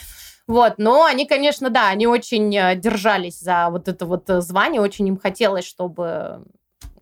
Вот, 0.48 0.76
но 0.78 1.06
они, 1.06 1.26
конечно, 1.26 1.72
да, 1.72 1.90
они 1.90 2.06
очень 2.06 2.56
э, 2.56 2.76
держались 2.76 3.40
за 3.40 3.70
вот 3.72 3.88
это 3.88 4.06
вот 4.06 4.30
э, 4.30 4.42
звание, 4.42 4.80
очень 4.80 5.08
им 5.08 5.18
хотелось, 5.18 5.66
чтобы 5.66 6.46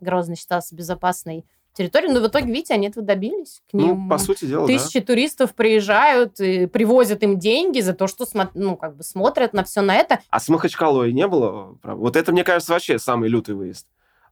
Грозный 0.00 0.36
считался 0.36 0.74
безопасной 0.74 1.44
территорией, 1.74 2.12
но 2.12 2.20
в 2.20 2.26
итоге, 2.28 2.46
видите, 2.46 2.72
они 2.72 2.88
этого 2.88 3.04
добились. 3.04 3.60
К 3.70 3.74
ну, 3.74 3.80
ним 3.80 4.02
ну, 4.04 4.08
по 4.08 4.18
сути 4.18 4.46
дела, 4.46 4.66
тысячи 4.66 5.00
да. 5.00 5.06
туристов 5.06 5.54
приезжают 5.54 6.40
и 6.40 6.66
привозят 6.66 7.22
им 7.22 7.38
деньги 7.38 7.80
за 7.80 7.92
то, 7.92 8.06
что 8.06 8.26
ну, 8.54 8.76
как 8.76 8.96
бы 8.96 9.02
смотрят 9.02 9.52
на 9.52 9.64
все 9.64 9.82
на 9.82 9.94
это. 9.96 10.20
А 10.30 10.40
с 10.40 10.48
Махачкалой 10.48 11.12
не 11.12 11.26
было? 11.26 11.76
Вот 11.82 12.16
это, 12.16 12.32
мне 12.32 12.44
кажется, 12.44 12.72
вообще 12.72 12.98
самый 12.98 13.28
лютый 13.28 13.54
выезд. 13.56 13.86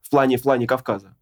плане, 0.09 0.37
в 0.37 0.43
плане 0.43 0.65
Кавказа? 0.65 1.15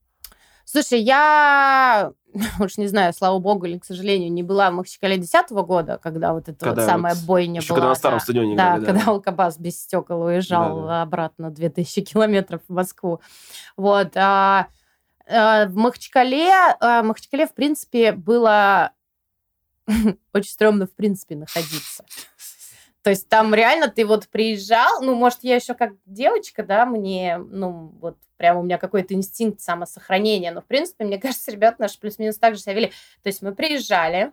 Слушай, 0.72 1.02
я 1.02 2.14
уж 2.60 2.78
не 2.78 2.88
знаю, 2.88 3.14
слава 3.14 3.40
богу 3.40 3.66
или 3.66 3.78
к 3.78 3.84
сожалению, 3.84 4.32
не 4.32 4.42
была 4.42 4.72
в 4.72 4.76
Махачкале 4.76 5.18
10 5.18 5.50
года, 5.50 6.00
когда 6.02 6.32
вот 6.32 6.48
эта 6.48 6.66
когда 6.66 6.84
вот 6.84 6.90
самая 6.90 7.14
вот, 7.14 7.26
бойня 7.26 7.60
еще 7.60 7.70
была. 7.70 7.80
когда 7.80 7.90
на 7.90 7.96
старом 7.96 8.20
да, 8.20 8.24
стадионе 8.24 8.56
да, 8.56 8.64
играли, 8.64 8.80
да. 8.80 8.86
когда 8.86 9.12
Алкабас 9.12 9.58
без 9.58 9.82
стекол 9.82 10.22
уезжал 10.22 10.82
да, 10.84 10.88
да. 10.88 11.02
обратно 11.02 11.52
2000 11.52 12.02
километров 12.04 12.62
в 12.70 12.74
Москву. 12.74 13.20
Вот. 13.76 14.16
А, 14.16 14.68
а, 15.28 15.66
в 15.66 15.76
Махачкале, 15.76 16.50
а, 16.80 17.02
в 17.02 17.06
Махачкале, 17.06 17.48
в 17.48 17.54
принципе, 17.54 18.14
было 18.14 18.92
очень 20.34 20.52
стрёмно, 20.52 20.88
в 20.88 20.96
принципе, 20.96 21.36
находиться. 21.36 22.06
То 23.04 23.10
есть 23.10 23.28
там 23.30 23.54
реально 23.54 23.88
ты 23.88 24.06
вот 24.06 24.28
приезжал, 24.28 25.02
ну, 25.02 25.16
может, 25.16 25.40
я 25.42 25.56
еще 25.56 25.74
как 25.74 25.94
девочка, 26.06 26.64
да, 26.64 26.86
мне, 26.86 27.38
ну, 27.38 27.94
вот 28.00 28.18
прям 28.38 28.58
у 28.58 28.64
меня 28.64 28.78
какой-то 28.78 29.14
инстинкт 29.14 29.60
самосохранения, 29.62 30.52
но, 30.52 30.62
в 30.62 30.66
принципе, 30.66 31.06
мне 31.06 31.18
кажется, 31.20 31.52
ребята 31.52 31.78
наши 31.80 32.00
плюс-минус 32.00 32.38
так 32.38 32.56
же 32.56 32.62
себя 32.62 32.74
вели. 32.74 32.88
То 33.24 33.28
есть 33.28 33.42
мы 33.42 33.56
приезжали, 33.56 34.32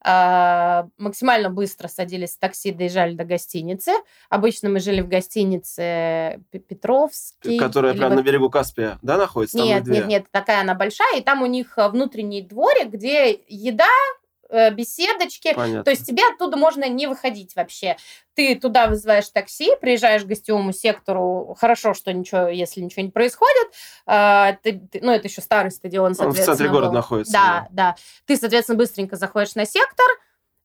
а, 0.00 0.88
максимально 0.98 1.50
быстро 1.50 1.88
садились 1.88 2.36
в 2.36 2.38
такси, 2.38 2.70
доезжали 2.70 3.14
до 3.14 3.24
гостиницы. 3.24 3.92
Обычно 4.28 4.68
мы 4.68 4.78
жили 4.78 5.00
в 5.00 5.08
гостинице 5.08 6.40
Петровский. 6.50 7.58
Которая 7.58 7.94
прямо 7.94 8.14
вот... 8.14 8.22
на 8.22 8.24
берегу 8.24 8.50
Каспия, 8.50 8.98
да, 9.02 9.16
находится? 9.16 9.58
Там 9.58 9.66
нет, 9.66 9.86
нет, 9.86 10.06
нет, 10.06 10.26
такая 10.30 10.60
она 10.60 10.74
большая, 10.74 11.18
и 11.18 11.22
там 11.22 11.42
у 11.42 11.46
них 11.46 11.74
внутренний 11.76 12.42
дворик, 12.42 12.90
где 12.90 13.30
еда, 13.48 13.86
беседочки. 14.50 15.54
Понятно. 15.54 15.84
То 15.84 15.90
есть 15.90 16.06
тебе 16.06 16.22
оттуда 16.32 16.56
можно 16.56 16.88
не 16.88 17.06
выходить 17.06 17.54
вообще. 17.56 17.96
Ты 18.34 18.54
туда 18.54 18.86
вызываешь 18.86 19.28
такси, 19.30 19.72
приезжаешь 19.80 20.22
к 20.22 20.26
гостевому 20.26 20.72
сектору. 20.72 21.56
Хорошо, 21.58 21.94
что 21.94 22.12
ничего, 22.12 22.48
если 22.48 22.80
ничего 22.80 23.02
не 23.02 23.10
происходит. 23.10 23.72
А, 24.06 24.52
ты, 24.62 24.80
ты, 24.90 25.00
ну, 25.02 25.12
это 25.12 25.28
еще 25.28 25.40
старый 25.40 25.70
стадион, 25.70 26.14
соответственно. 26.14 26.28
Он 26.28 26.56
в 26.56 26.58
центре 26.58 26.68
города 26.68 26.92
находится. 26.92 27.32
Да, 27.32 27.66
да, 27.70 27.92
да. 27.92 27.96
Ты, 28.26 28.36
соответственно, 28.36 28.78
быстренько 28.78 29.16
заходишь 29.16 29.54
на 29.54 29.64
сектор, 29.64 30.06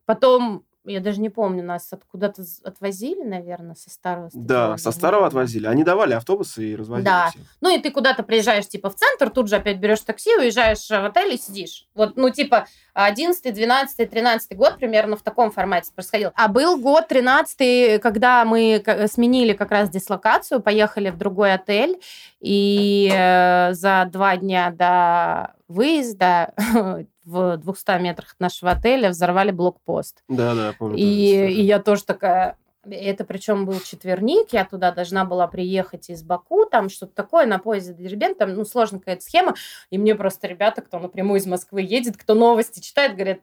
потом 0.05 0.65
я 0.83 0.99
даже 0.99 1.21
не 1.21 1.29
помню, 1.29 1.63
нас 1.63 1.87
откуда-то 1.91 2.43
отвозили, 2.63 3.23
наверное, 3.23 3.75
со 3.75 3.89
старого 3.89 4.29
стадиона. 4.29 4.47
Да, 4.47 4.77
со 4.77 4.91
старого 4.91 5.27
отвозили. 5.27 5.67
Они 5.67 5.83
давали 5.83 6.13
автобусы 6.13 6.71
и 6.71 6.75
развозили 6.75 7.05
Да. 7.05 7.29
Всех. 7.29 7.43
Ну 7.61 7.75
и 7.75 7.79
ты 7.79 7.91
куда-то 7.91 8.23
приезжаешь, 8.23 8.67
типа, 8.67 8.89
в 8.89 8.95
центр, 8.95 9.29
тут 9.29 9.47
же 9.47 9.57
опять 9.57 9.77
берешь 9.77 10.01
такси, 10.01 10.35
уезжаешь 10.35 10.87
в 10.87 11.05
отель 11.05 11.33
и 11.33 11.37
сидишь. 11.37 11.87
Вот, 11.93 12.17
ну, 12.17 12.29
типа, 12.31 12.67
11, 12.93 13.53
12, 13.53 14.09
13 14.09 14.57
год 14.57 14.77
примерно 14.77 15.15
в 15.15 15.21
таком 15.21 15.51
формате 15.51 15.91
происходил. 15.93 16.31
А 16.35 16.47
был 16.47 16.77
год 16.77 17.07
13, 17.07 18.01
когда 18.01 18.43
мы 18.45 18.83
сменили 19.11 19.53
как 19.53 19.71
раз 19.71 19.89
дислокацию, 19.89 20.61
поехали 20.61 21.09
в 21.09 21.17
другой 21.17 21.53
отель, 21.53 21.99
и 22.39 23.11
э, 23.13 23.73
за 23.73 24.09
два 24.11 24.35
дня 24.37 24.71
до 24.71 25.53
выезда 25.67 26.53
в 27.23 27.57
200 27.57 28.01
метрах 28.01 28.33
от 28.33 28.39
нашего 28.39 28.71
отеля 28.71 29.09
взорвали 29.09 29.51
блокпост. 29.51 30.23
Да, 30.27 30.55
да, 30.55 30.73
помню. 30.77 30.97
И, 30.97 31.03
и 31.03 31.61
я 31.61 31.79
тоже 31.79 32.03
такая... 32.03 32.57
Это 32.83 33.25
причем 33.25 33.67
был 33.67 33.79
четверник, 33.79 34.53
я 34.53 34.65
туда 34.65 34.91
должна 34.91 35.23
была 35.23 35.47
приехать 35.47 36.09
из 36.09 36.23
Баку, 36.23 36.65
там 36.65 36.89
что-то 36.89 37.13
такое, 37.13 37.45
на 37.45 37.59
поезде 37.59 37.93
до 37.93 38.01
Дербент, 38.01 38.39
там, 38.39 38.55
ну, 38.55 38.65
сложная 38.65 38.99
какая-то 38.99 39.21
схема, 39.21 39.53
и 39.91 39.99
мне 39.99 40.15
просто 40.15 40.47
ребята, 40.47 40.81
кто 40.81 40.97
напрямую 40.97 41.39
из 41.39 41.45
Москвы 41.45 41.83
едет, 41.83 42.17
кто 42.17 42.33
новости 42.33 42.79
читает, 42.79 43.13
говорят, 43.13 43.39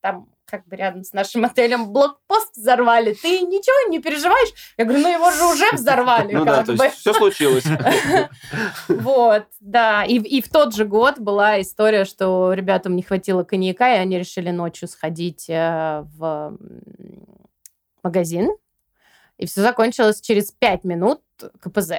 там 0.00 0.26
как 0.52 0.66
бы 0.68 0.76
рядом 0.76 1.02
с 1.02 1.14
нашим 1.14 1.46
отелем 1.46 1.92
блокпост 1.94 2.54
взорвали. 2.58 3.14
Ты 3.14 3.40
ничего 3.40 3.90
не 3.90 4.00
переживаешь? 4.00 4.52
Я 4.76 4.84
говорю, 4.84 5.02
ну 5.02 5.10
его 5.10 5.30
же 5.30 5.46
уже 5.46 5.64
взорвали. 5.72 6.34
Ну 6.34 6.44
да, 6.44 6.62
то 6.62 6.72
есть 6.72 6.96
все 6.96 7.14
случилось. 7.14 7.64
Вот, 8.88 9.46
да. 9.60 10.04
И, 10.04 10.42
в 10.42 10.50
тот 10.50 10.74
же 10.74 10.84
год 10.84 11.18
была 11.18 11.60
история, 11.62 12.04
что 12.04 12.52
ребятам 12.52 12.96
не 12.96 13.02
хватило 13.02 13.44
коньяка, 13.44 13.94
и 13.94 13.98
они 13.98 14.18
решили 14.18 14.50
ночью 14.50 14.88
сходить 14.88 15.48
э, 15.48 16.04
в 16.16 16.58
магазин. 18.02 18.50
И 19.38 19.46
все 19.46 19.62
закончилось 19.62 20.20
через 20.20 20.50
пять 20.50 20.84
минут 20.84 21.22
КПЗ 21.60 21.92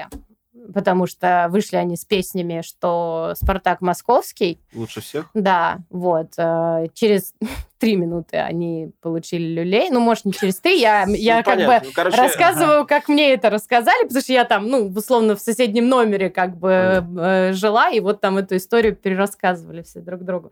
потому 0.73 1.07
что 1.07 1.47
вышли 1.49 1.75
они 1.75 1.95
с 1.95 2.05
песнями, 2.05 2.61
что 2.61 3.33
«Спартак 3.35 3.81
московский». 3.81 4.59
Лучше 4.73 5.01
всех? 5.01 5.29
Да, 5.33 5.79
вот. 5.89 6.33
Э, 6.37 6.87
через 6.93 7.33
три 7.79 7.95
минуты 7.95 8.37
они 8.37 8.91
получили 9.01 9.43
люлей. 9.43 9.89
Ну, 9.89 9.99
может, 9.99 10.25
не 10.25 10.33
через 10.33 10.59
три. 10.59 10.79
Я, 10.79 11.05
ну, 11.07 11.13
я 11.13 11.43
как 11.43 11.57
бы 11.57 11.81
ну, 11.83 11.91
короче... 11.93 12.17
рассказываю, 12.17 12.85
как 12.85 13.07
мне 13.07 13.33
это 13.33 13.49
рассказали, 13.49 14.03
потому 14.03 14.21
что 14.21 14.33
я 14.33 14.45
там, 14.45 14.67
ну, 14.67 14.87
условно, 14.87 15.35
в 15.35 15.41
соседнем 15.41 15.89
номере 15.89 16.29
как 16.29 16.57
бы 16.57 17.05
э, 17.17 17.53
жила, 17.53 17.89
и 17.89 17.99
вот 17.99 18.21
там 18.21 18.37
эту 18.37 18.57
историю 18.57 18.95
перерассказывали 18.95 19.81
все 19.81 19.99
друг 19.99 20.23
другу. 20.23 20.51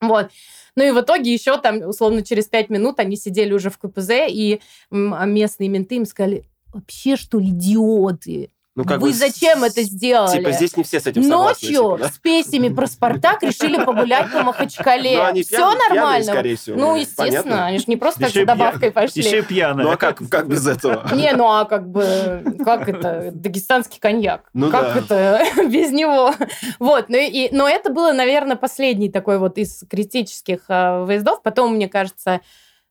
Вот. 0.00 0.30
Ну 0.76 0.84
и 0.84 0.90
в 0.90 1.00
итоге 1.00 1.32
еще 1.32 1.58
там, 1.58 1.80
условно, 1.88 2.22
через 2.22 2.46
пять 2.46 2.68
минут 2.68 3.00
они 3.00 3.16
сидели 3.16 3.52
уже 3.52 3.70
в 3.70 3.78
КПЗ, 3.78 4.10
и 4.28 4.60
местные 4.90 5.70
менты 5.70 5.96
им 5.96 6.04
сказали, 6.04 6.44
вообще, 6.72 7.16
что 7.16 7.38
ли, 7.38 7.48
идиоты? 7.48 8.50
Ну, 8.76 8.84
как 8.84 9.00
Вы 9.00 9.08
бы 9.08 9.14
зачем 9.14 9.64
это 9.64 9.82
сделали? 9.82 10.36
Типа 10.36 10.52
здесь 10.52 10.76
не 10.76 10.84
все 10.84 11.00
с 11.00 11.06
этим 11.06 11.26
Ночью 11.26 11.68
типа, 11.68 11.98
да? 11.98 12.08
с 12.10 12.18
песнями 12.18 12.68
про 12.68 12.86
Спартак 12.86 13.42
решили 13.42 13.82
погулять 13.82 14.30
по 14.30 14.42
Махачкале. 14.42 15.16
Ну, 15.16 15.40
все 15.40 15.56
пьяные, 15.56 15.78
нормально. 15.88 16.24
Пьяные, 16.24 16.24
скорее 16.24 16.56
всего. 16.56 16.78
Ну, 16.78 16.94
естественно, 16.96 17.42
Понятно? 17.42 17.66
они 17.66 17.78
же 17.78 17.84
не 17.86 17.96
просто 17.96 18.20
так 18.20 18.30
за 18.32 18.44
добавкой 18.44 18.90
пошли. 18.90 19.22
Еще 19.22 19.42
пьяные. 19.42 19.86
Ну, 19.86 19.92
а 19.92 19.96
как, 19.96 20.20
как 20.28 20.48
без 20.48 20.66
этого? 20.66 21.08
Не, 21.14 21.32
ну 21.32 21.46
а 21.46 21.64
как 21.64 21.88
бы, 21.88 22.44
как 22.62 22.86
это, 22.86 23.30
дагестанский 23.32 23.98
коньяк. 23.98 24.50
Ну, 24.52 24.70
как 24.70 25.06
да. 25.08 25.40
это 25.40 25.66
без 25.68 25.90
него? 25.90 26.34
Вот, 26.78 27.08
ну 27.08 27.16
и, 27.16 27.48
но 27.52 27.66
это 27.66 27.90
было, 27.90 28.12
наверное, 28.12 28.56
последний 28.56 29.08
такой 29.08 29.38
вот 29.38 29.56
из 29.56 29.84
критических 29.88 30.60
э, 30.68 31.02
выездов. 31.02 31.40
Потом, 31.42 31.76
мне 31.76 31.88
кажется, 31.88 32.42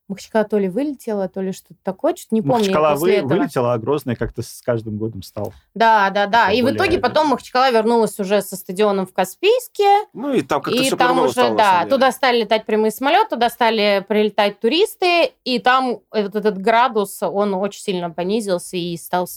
Махачкала 0.07 0.45
то 0.45 0.59
ли 0.59 0.69
вылетела, 0.69 1.27
то 1.27 1.41
ли 1.41 1.51
что-то 1.51 1.79
такое, 1.81 2.15
что-то 2.15 2.35
не 2.35 2.41
помню. 2.41 2.59
Махачкала 2.59 2.95
вы, 2.95 3.13
этого. 3.13 3.29
вылетела, 3.29 3.73
а 3.73 3.77
Грозный 3.79 4.15
как-то 4.15 4.43
с 4.43 4.61
каждым 4.63 4.97
годом 4.97 5.23
стал. 5.23 5.51
Да, 5.73 6.11
да, 6.11 6.27
да. 6.27 6.51
И 6.51 6.61
в 6.61 6.69
итоге 6.69 6.99
потом 6.99 7.29
Махачкала 7.29 7.71
вернулась 7.71 8.19
уже 8.19 8.41
со 8.43 8.55
стадионом 8.55 9.07
в 9.07 9.13
Каспийске. 9.13 10.05
Ну 10.13 10.31
и 10.31 10.43
там 10.43 10.61
как-то 10.61 10.79
И 10.79 10.91
там 10.91 11.19
уже, 11.19 11.31
стало, 11.31 11.57
да, 11.57 11.85
туда 11.89 12.11
стали 12.11 12.41
летать 12.41 12.65
прямые 12.65 12.91
самолеты, 12.91 13.31
туда 13.31 13.49
стали 13.49 14.05
прилетать 14.07 14.59
туристы, 14.59 15.31
и 15.43 15.57
там 15.57 16.01
этот, 16.11 16.35
этот 16.35 16.59
градус, 16.59 17.23
он 17.23 17.55
очень 17.55 17.81
сильно 17.81 18.11
понизился, 18.11 18.77
и 18.77 18.95
стал, 18.97 19.27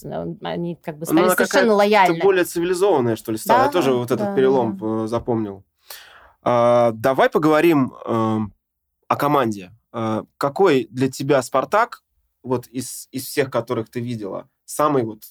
они 0.43 0.75
как 0.75 0.99
бы 0.99 1.05
стали 1.05 1.21
ну, 1.21 1.29
совершенно 1.31 1.73
лояльны. 1.73 2.19
более 2.21 2.45
цивилизованная, 2.45 3.15
что 3.15 3.31
ли, 3.31 3.39
стала. 3.39 3.59
Да, 3.61 3.65
Я 3.65 3.71
тоже 3.71 3.93
вот 3.93 4.11
этот 4.11 4.27
да, 4.27 4.35
перелом 4.35 4.77
да. 4.77 5.05
Э, 5.05 5.07
запомнил. 5.07 5.63
А, 6.43 6.91
давай 6.93 7.29
поговорим 7.29 7.93
э, 8.05 8.39
о 9.07 9.15
команде 9.15 9.71
какой 9.91 10.87
для 10.89 11.09
тебя 11.09 11.41
Спартак, 11.41 12.03
вот 12.43 12.67
из, 12.67 13.07
из 13.11 13.25
всех, 13.25 13.49
которых 13.49 13.89
ты 13.89 13.99
видела, 13.99 14.49
самый 14.65 15.03
вот, 15.03 15.23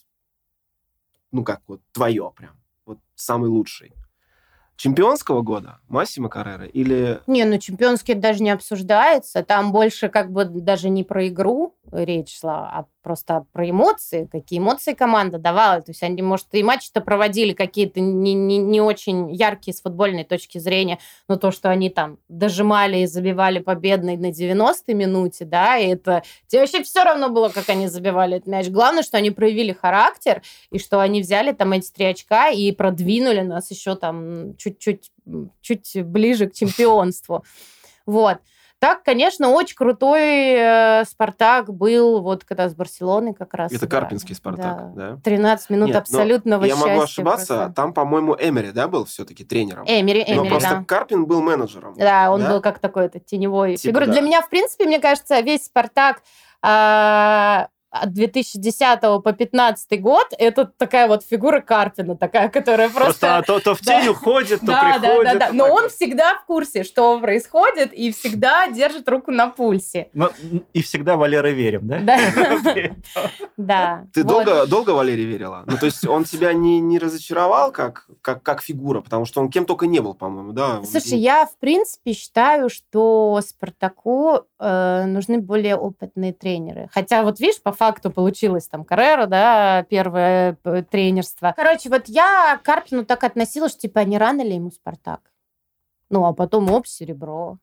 ну 1.31 1.45
как 1.45 1.63
вот, 1.67 1.81
твое 1.93 2.33
прям, 2.37 2.59
вот 2.85 2.99
самый 3.15 3.49
лучший? 3.49 3.93
Чемпионского 4.79 5.43
года 5.43 5.81
Массимо 5.89 6.29
Каррера 6.29 6.65
или... 6.65 7.21
Не, 7.27 7.45
ну 7.45 7.59
чемпионский 7.59 8.15
даже 8.15 8.45
не 8.45 8.51
обсуждается. 8.51 9.43
Там 9.43 9.73
больше 9.73 10.09
как 10.09 10.31
бы 10.31 10.45
даже 10.45 10.89
не 10.89 11.03
про 11.03 11.27
игру 11.27 11.75
речь 11.91 12.39
шла, 12.39 12.71
а 12.71 12.87
просто 13.09 13.47
про 13.55 13.71
эмоции, 13.71 14.29
какие 14.31 14.59
эмоции 14.59 14.93
команда 14.93 15.39
давала. 15.39 15.81
То 15.81 15.93
есть 15.93 16.03
они, 16.03 16.21
может, 16.21 16.49
и 16.53 16.63
матчи-то 16.63 17.01
проводили 17.01 17.55
какие-то 17.55 18.01
не, 18.01 18.35
не, 18.35 18.59
не 18.59 18.83
очень 18.83 19.35
яркие 19.35 19.75
с 19.75 19.81
футбольной 19.81 20.25
точки 20.25 20.59
зрения, 20.59 20.99
но 21.27 21.37
то, 21.37 21.51
что 21.51 21.71
они 21.71 21.89
там 21.89 22.19
дожимали 22.29 22.99
и 22.99 23.07
забивали 23.07 23.61
победный 23.61 24.19
на 24.19 24.27
90-й 24.27 24.93
минуте, 24.93 25.47
да, 25.47 25.79
и 25.79 25.87
это... 25.87 26.23
Тебе 26.49 26.61
вообще 26.61 26.83
все 26.83 27.03
равно 27.03 27.31
было, 27.31 27.49
как 27.49 27.71
они 27.71 27.89
забивали 27.89 28.37
этот 28.37 28.49
мяч. 28.49 28.69
Главное, 28.69 29.03
что 29.03 29.17
они 29.17 29.31
проявили 29.31 29.73
характер, 29.73 30.43
и 30.71 30.79
что 30.79 31.01
они 31.01 31.23
взяли 31.23 31.53
там 31.53 31.73
эти 31.73 31.91
три 31.91 32.05
очка 32.05 32.51
и 32.51 32.73
продвинули 32.73 33.41
нас 33.41 33.71
еще 33.71 33.97
там 33.97 34.55
чуть-чуть 34.59 35.13
чуть 35.63 36.05
ближе 36.05 36.49
к 36.49 36.53
чемпионству. 36.53 37.43
Вот. 38.05 38.39
Так, 38.81 39.03
конечно, 39.03 39.49
очень 39.49 39.75
крутой 39.75 40.55
э, 40.55 41.05
Спартак 41.05 41.75
был 41.75 42.23
вот 42.23 42.45
когда 42.45 42.69
с 42.69 42.75
Барселоной 42.75 43.35
как 43.35 43.55
раз. 43.55 43.73
Это 43.73 43.89
да. 43.89 44.01
Карпинский 44.01 44.37
Спартак, 44.37 44.95
да? 44.95 45.11
да? 45.15 45.21
13 45.25 45.71
минут 45.71 45.89
Нет, 45.89 45.97
абсолютного 45.97 46.65
я 46.65 46.71
счастья. 46.75 46.87
Я 46.87 46.93
могу 46.93 47.03
ошибаться, 47.03 47.57
просто. 47.57 47.73
там, 47.75 47.93
по-моему, 47.93 48.37
Эмери, 48.39 48.71
да, 48.71 48.87
был 48.87 49.05
все-таки 49.05 49.45
тренером? 49.45 49.85
Эмери, 49.85 50.23
Эмери, 50.23 50.35
Но 50.37 50.45
просто 50.45 50.77
да. 50.77 50.85
Карпин 50.87 51.27
был 51.27 51.43
менеджером. 51.43 51.95
Да, 51.95 52.31
он 52.31 52.43
да? 52.43 52.51
был 52.51 52.61
как 52.61 52.79
такой 52.79 53.09
то 53.09 53.19
теневой 53.19 53.77
типа, 53.77 53.89
фигура. 53.89 54.07
Да. 54.07 54.13
Для 54.13 54.21
меня, 54.21 54.43
в 54.43 54.49
принципе, 54.49 54.85
мне 54.85 55.01
кажется, 55.01 55.41
весь 55.41 55.65
Спартак... 55.65 56.23
Э, 56.65 57.67
от 57.99 58.13
2010 58.13 59.01
по 59.01 59.21
2015 59.25 60.01
год 60.01 60.27
это 60.39 60.67
такая 60.67 61.09
вот 61.09 61.25
фигура 61.25 61.61
Карпина, 61.61 62.17
такая, 62.17 62.49
которая 62.49 62.89
просто... 62.89 63.39
Просто 63.39 63.43
то, 63.47 63.61
то 63.61 63.75
в 63.75 63.81
тень 63.81 64.05
да. 64.05 64.11
уходит, 64.11 64.61
то 64.61 64.67
да, 64.67 64.99
приходит. 64.99 65.25
Да, 65.25 65.33
да, 65.35 65.47
да. 65.49 65.53
Но 65.53 65.67
он 65.67 65.89
всегда 65.89 66.35
в 66.37 66.47
курсе, 66.47 66.85
что 66.85 67.19
происходит, 67.21 67.93
и 67.93 68.13
всегда 68.13 68.69
держит 68.69 69.09
руку 69.09 69.31
на 69.31 69.49
пульсе. 69.49 70.09
Но, 70.13 70.31
и 70.73 70.83
всегда 70.83 71.17
Валера 71.17 71.49
верим, 71.49 71.89
да? 71.89 72.01
Да. 72.01 72.19
Да. 73.57 74.07
Ты 74.15 74.23
долго, 74.23 74.67
долго 74.67 74.91
Валере 74.91 75.25
верила? 75.25 75.65
Ну, 75.67 75.77
то 75.77 75.87
есть 75.87 76.07
он 76.07 76.25
тебя 76.25 76.53
не, 76.53 76.81
не 76.81 76.99
разочаровал 76.99 77.73
как, 77.73 78.09
как, 78.23 78.43
как 78.43 78.63
фигура, 78.63 79.01
потому 79.01 79.25
что 79.25 79.41
он 79.41 79.51
кем 79.51 79.65
только 79.65 79.87
не 79.87 80.01
был, 80.01 80.15
по-моему, 80.15 80.53
да? 80.53 80.83
Слушай, 80.85 81.19
я, 81.19 81.47
в 81.47 81.57
принципе, 81.59 82.13
считаю, 82.13 82.71
что 82.71 83.41
Спартаку 83.45 84.47
э, 84.59 85.05
нужны 85.07 85.39
более 85.41 85.77
опытные 85.77 86.33
тренеры. 86.33 86.89
Хотя 86.93 87.23
вот, 87.23 87.41
видишь, 87.41 87.61
по 87.61 87.73
факту 87.73 87.88
получилось 87.93 88.69
там 88.69 88.85
Каррера, 88.85 89.27
да, 89.27 89.85
первое 89.89 90.57
тренерство. 90.91 91.55
Короче, 91.57 91.89
вот 91.89 92.09
я 92.09 92.59
к 92.63 92.65
Карпину 92.65 93.05
так 93.05 93.25
относилась, 93.25 93.73
что 93.73 93.83
типа, 93.83 94.01
не 94.01 94.19
рано 94.19 94.43
ли 94.43 94.55
ему 94.55 94.71
Спартак? 94.71 95.21
Ну, 96.11 96.25
а 96.25 96.33
потом 96.33 96.71
оп, 96.71 96.87
серебро 96.87 97.59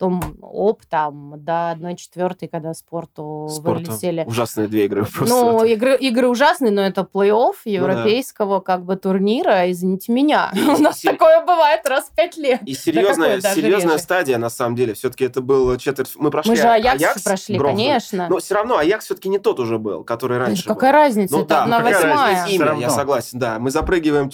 потом 0.00 0.36
оп, 0.40 0.82
там, 0.86 1.34
до 1.36 1.76
1-4, 1.78 2.48
когда 2.48 2.72
спорту, 2.72 3.48
спорту 3.50 3.90
вылетели. 3.90 4.24
Ужасные 4.26 4.66
две 4.66 4.86
игры 4.86 5.04
просто. 5.04 5.34
Ну, 5.34 5.64
игры, 5.64 5.96
игры 5.96 6.28
ужасные, 6.28 6.72
но 6.72 6.80
это 6.80 7.02
плей-офф 7.02 7.56
европейского 7.64 8.54
ну, 8.54 8.60
да. 8.60 8.64
как 8.64 8.84
бы 8.84 8.96
турнира, 8.96 9.70
извините 9.70 10.12
меня. 10.12 10.50
И, 10.54 10.60
У 10.68 10.78
нас 10.78 11.00
такое 11.00 11.42
бывает 11.42 11.86
раз 11.86 12.06
в 12.06 12.14
пять 12.14 12.38
лет. 12.38 12.62
И 12.64 12.74
серьезная, 12.74 13.40
серьезная 13.40 13.98
стадия, 13.98 14.38
на 14.38 14.48
самом 14.48 14.74
деле. 14.74 14.94
Все-таки 14.94 15.24
это 15.24 15.42
был 15.42 15.76
четверть... 15.76 16.12
Мы 16.16 16.30
прошли 16.30 16.52
Мы 16.52 16.56
же 16.56 16.68
Аякс, 16.68 17.02
Аякс 17.02 17.22
прошли, 17.22 17.58
конечно. 17.58 18.26
Но 18.30 18.38
все 18.38 18.54
равно 18.54 18.78
Аякс 18.78 19.04
все-таки 19.04 19.28
не 19.28 19.38
тот 19.38 19.60
уже 19.60 19.78
был, 19.78 20.04
который 20.04 20.38
раньше 20.38 20.64
ну, 20.66 20.74
Какая 20.74 20.92
был. 20.92 20.98
разница? 20.98 21.34
Ну, 21.34 21.40
это 21.40 21.48
да, 21.48 21.62
одна 21.64 21.80
восьмая. 21.80 22.46
Имя, 22.48 22.76
я 22.78 22.90
согласен, 22.90 23.38
да. 23.38 23.58
Мы 23.58 23.70
запрыгиваем... 23.70 24.30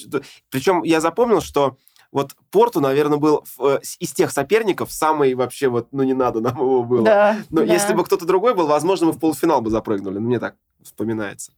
Причем 0.49 0.83
я 0.83 1.01
запомнил, 1.01 1.41
что 1.41 1.75
вот 2.11 2.31
Порту, 2.51 2.79
наверное, 2.79 3.17
был 3.17 3.43
э, 3.59 3.79
из 3.99 4.13
тех 4.13 4.31
соперников 4.31 4.91
самый 4.91 5.33
вообще 5.33 5.67
вот, 5.67 5.87
ну 5.91 6.03
не 6.03 6.13
надо 6.13 6.41
нам 6.41 6.57
его 6.57 6.83
было. 6.83 7.03
Да, 7.03 7.37
Но 7.49 7.65
да. 7.65 7.73
если 7.73 7.93
бы 7.93 8.03
кто-то 8.03 8.25
другой 8.25 8.53
был, 8.53 8.67
возможно, 8.67 9.07
мы 9.07 9.11
в 9.13 9.19
полуфинал 9.19 9.61
бы 9.61 9.69
запрыгнули. 9.69 10.19
Ну, 10.19 10.27
мне 10.27 10.39
так 10.39 10.55
вспоминается. 10.83 11.51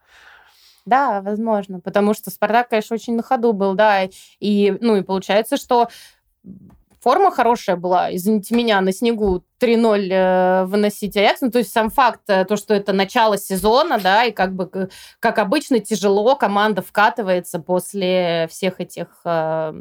Да, 0.85 1.21
возможно, 1.21 1.79
потому 1.79 2.13
что 2.13 2.31
Спартак, 2.31 2.69
конечно, 2.69 2.95
очень 2.95 3.15
на 3.15 3.21
ходу 3.21 3.53
был, 3.53 3.75
да, 3.75 4.09
и, 4.39 4.77
ну, 4.81 4.95
и 4.95 5.03
получается, 5.03 5.57
что 5.57 5.89
форма 7.01 7.31
хорошая 7.31 7.75
была, 7.75 8.13
извините 8.15 8.55
меня, 8.55 8.81
на 8.81 8.91
снегу 8.91 9.43
3-0 9.61 10.09
э, 10.11 10.65
выносить 10.65 11.17
Аякс. 11.17 11.41
Ну, 11.41 11.51
то 11.51 11.59
есть 11.59 11.71
сам 11.71 11.89
факт, 11.89 12.21
э, 12.27 12.45
то, 12.45 12.55
что 12.55 12.73
это 12.73 12.93
начало 12.93 13.37
сезона, 13.37 13.99
да, 13.99 14.25
и 14.25 14.31
как 14.31 14.53
бы, 14.53 14.89
как 15.19 15.39
обычно, 15.39 15.79
тяжело 15.79 16.35
команда 16.35 16.81
вкатывается 16.81 17.59
после 17.59 18.47
всех 18.49 18.79
этих 18.79 19.07
э, 19.25 19.73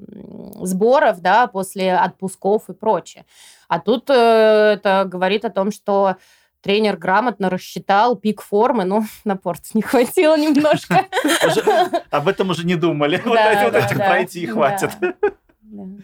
сборов, 0.63 1.21
да, 1.21 1.47
после 1.47 1.95
отпусков 1.95 2.69
и 2.69 2.73
прочее. 2.73 3.25
А 3.69 3.81
тут 3.81 4.11
э, 4.11 4.15
это 4.15 5.05
говорит 5.07 5.45
о 5.45 5.51
том, 5.51 5.71
что 5.71 6.17
тренер 6.63 6.97
грамотно 6.97 7.51
рассчитал 7.51 8.17
пик 8.17 8.43
формы, 8.43 8.85
но 8.85 9.05
на 9.25 9.37
порт 9.37 9.63
не 9.75 9.83
хватило 9.83 10.37
немножко. 10.37 11.07
Об 12.11 12.29
этом 12.29 12.51
уже 12.51 12.67
не 12.67 12.77
думали. 12.77 13.21
Вот 13.25 13.75
этих 13.75 13.97
пройти 13.97 14.47
хватит. 14.47 14.91
Да. 15.71 16.03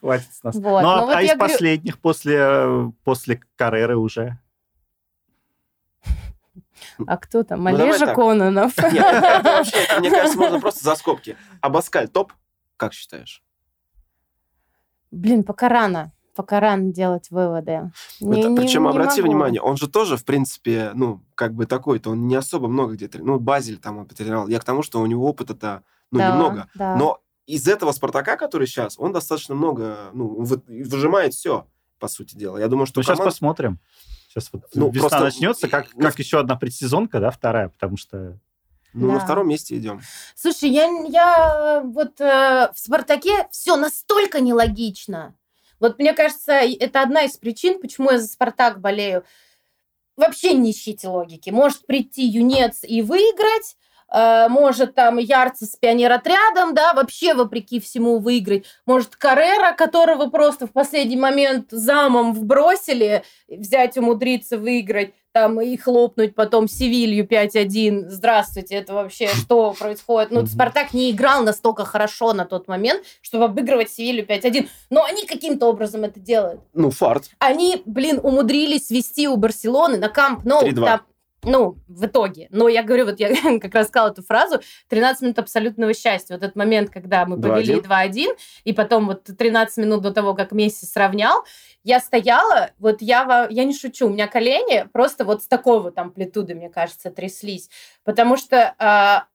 Хватит 0.00 0.34
с 0.34 0.42
нас. 0.42 0.54
Вот. 0.56 0.82
Ну, 0.82 0.88
а, 0.88 0.96
ну, 1.00 1.06
вот 1.06 1.14
а 1.14 1.22
из 1.22 1.34
говорю... 1.34 1.38
последних 1.38 1.98
после, 1.98 2.92
после 3.04 3.40
Карреры 3.56 3.96
уже? 3.96 4.38
А 7.06 7.16
кто 7.16 7.42
там? 7.42 7.62
Ну, 7.62 7.68
Олежа 7.68 8.14
Кононов? 8.14 8.76
Нет, 8.78 8.94
это 8.94 9.42
вообще, 9.42 10.00
мне 10.00 10.10
кажется, 10.10 10.38
можно 10.38 10.60
просто 10.60 10.84
за 10.84 10.94
скобки. 10.96 11.36
А 11.60 11.68
Баскаль 11.68 12.08
топ? 12.08 12.32
Как 12.76 12.92
считаешь? 12.92 13.42
Блин, 15.10 15.44
пока 15.44 15.68
рано. 15.68 16.12
Пока 16.34 16.60
рано 16.60 16.92
делать 16.92 17.30
выводы. 17.30 17.90
Не, 18.20 18.40
это, 18.40 18.50
не, 18.50 18.56
причем, 18.56 18.82
не 18.82 18.90
обрати 18.90 19.22
могу. 19.22 19.32
внимание, 19.32 19.62
он 19.62 19.78
же 19.78 19.88
тоже, 19.88 20.18
в 20.18 20.24
принципе, 20.26 20.90
ну, 20.94 21.22
как 21.34 21.54
бы 21.54 21.64
такой-то, 21.64 22.10
он 22.10 22.26
не 22.26 22.34
особо 22.34 22.68
много 22.68 22.92
где 22.92 23.08
то 23.08 23.18
Ну, 23.18 23.38
Базель 23.38 23.78
там 23.78 23.98
он 23.98 24.06
потренировал. 24.06 24.48
Я 24.48 24.58
к 24.58 24.64
тому, 24.64 24.82
что 24.82 25.00
у 25.00 25.06
него 25.06 25.26
опыта-то, 25.26 25.82
ну, 26.10 26.18
да, 26.18 26.32
немного. 26.32 26.68
Да. 26.74 26.96
Но 26.96 27.22
из 27.46 27.68
этого 27.68 27.92
Спартака, 27.92 28.36
который 28.36 28.66
сейчас, 28.66 28.98
он 28.98 29.12
достаточно 29.12 29.54
много, 29.54 30.10
ну, 30.12 30.44
выжимает 30.44 31.34
все, 31.34 31.66
по 31.98 32.08
сути 32.08 32.36
дела. 32.36 32.58
Я 32.58 32.68
думаю, 32.68 32.86
что... 32.86 33.00
Ну, 33.00 33.04
команд... 33.04 33.18
сейчас 33.18 33.34
посмотрим. 33.34 33.78
Сейчас 34.28 34.50
вот 34.52 34.64
ну, 34.74 34.90
весна 34.90 35.08
просто... 35.08 35.24
начнется, 35.24 35.68
как, 35.68 35.94
ну, 35.94 36.02
как 36.02 36.18
еще 36.18 36.40
одна 36.40 36.56
предсезонка, 36.56 37.20
да, 37.20 37.30
вторая, 37.30 37.68
потому 37.68 37.96
что... 37.96 38.38
Ну, 38.92 39.08
да. 39.08 39.14
на 39.14 39.20
втором 39.20 39.48
месте 39.48 39.76
идем. 39.76 40.00
Слушай, 40.34 40.70
я, 40.70 40.86
я 41.08 41.82
вот 41.84 42.18
э, 42.20 42.70
в 42.74 42.78
«Спартаке» 42.78 43.46
все 43.50 43.76
настолько 43.76 44.40
нелогично. 44.40 45.36
Вот 45.80 45.98
мне 45.98 46.14
кажется, 46.14 46.52
это 46.52 47.02
одна 47.02 47.24
из 47.24 47.36
причин, 47.36 47.80
почему 47.80 48.10
я 48.10 48.18
за 48.18 48.26
«Спартак» 48.26 48.80
болею. 48.80 49.24
Вообще 50.16 50.54
не 50.54 50.70
ищите 50.70 51.08
логики. 51.08 51.50
Может 51.50 51.86
прийти 51.86 52.26
юнец 52.26 52.84
и 52.84 53.02
выиграть, 53.02 53.76
может 54.10 54.94
там 54.94 55.18
Ярца 55.18 55.66
с 55.66 55.76
пионеротрядом, 55.76 56.74
да, 56.74 56.94
вообще 56.94 57.34
вопреки 57.34 57.80
всему 57.80 58.18
выиграть. 58.18 58.64
Может 58.86 59.16
Каррера, 59.16 59.72
которого 59.72 60.30
просто 60.30 60.66
в 60.66 60.72
последний 60.72 61.16
момент 61.16 61.66
замом 61.70 62.32
вбросили, 62.32 63.24
взять 63.48 63.96
умудриться 63.96 64.58
выиграть 64.58 65.12
там 65.36 65.60
и 65.60 65.76
хлопнуть 65.76 66.34
потом 66.34 66.66
Севилью 66.66 67.26
5-1. 67.26 68.08
Здравствуйте, 68.08 68.76
это 68.76 68.94
вообще 68.94 69.28
что 69.34 69.74
происходит? 69.78 70.30
Ну, 70.30 70.46
Спартак 70.46 70.94
не 70.94 71.10
играл 71.10 71.42
настолько 71.42 71.84
хорошо 71.84 72.32
на 72.32 72.46
тот 72.46 72.68
момент, 72.68 73.04
чтобы 73.20 73.44
обыгрывать 73.44 73.90
Севилью 73.90 74.24
5-1. 74.24 74.66
Но 74.88 75.04
они 75.04 75.26
каким-то 75.26 75.66
образом 75.66 76.04
это 76.04 76.20
делают. 76.20 76.62
Ну, 76.72 76.90
фарт. 76.90 77.24
Они, 77.38 77.82
блин, 77.84 78.18
умудрились 78.22 78.86
свести 78.86 79.28
у 79.28 79.36
Барселоны 79.36 79.98
на 79.98 80.08
Камп 80.08 80.46
Ноу. 80.46 80.72
Там 80.72 81.02
ну, 81.46 81.78
в 81.86 82.06
итоге. 82.06 82.48
Но 82.50 82.68
я 82.68 82.82
говорю, 82.82 83.06
вот 83.06 83.20
я 83.20 83.30
как 83.60 83.74
раз 83.74 83.88
сказала 83.88 84.10
эту 84.10 84.22
фразу, 84.22 84.60
13 84.88 85.22
минут 85.22 85.38
абсолютного 85.38 85.94
счастья. 85.94 86.34
Вот 86.34 86.42
этот 86.42 86.56
момент, 86.56 86.90
когда 86.90 87.24
мы 87.24 87.40
повели 87.40 87.76
2-1, 87.76 88.36
и 88.64 88.72
потом 88.72 89.06
вот 89.06 89.24
13 89.24 89.78
минут 89.78 90.02
до 90.02 90.12
того, 90.12 90.34
как 90.34 90.52
Месси 90.52 90.86
сравнял, 90.86 91.44
я 91.84 92.00
стояла, 92.00 92.70
вот 92.78 93.00
я, 93.00 93.46
я 93.48 93.64
не 93.64 93.72
шучу, 93.72 94.06
у 94.06 94.10
меня 94.10 94.26
колени 94.26 94.88
просто 94.92 95.24
вот 95.24 95.44
с 95.44 95.46
такой 95.46 95.80
вот 95.80 95.96
амплитудой, 95.98 96.56
мне 96.56 96.68
кажется, 96.68 97.10
тряслись. 97.10 97.70
Потому 98.02 98.36
что 98.36 98.74
а, 98.78 99.26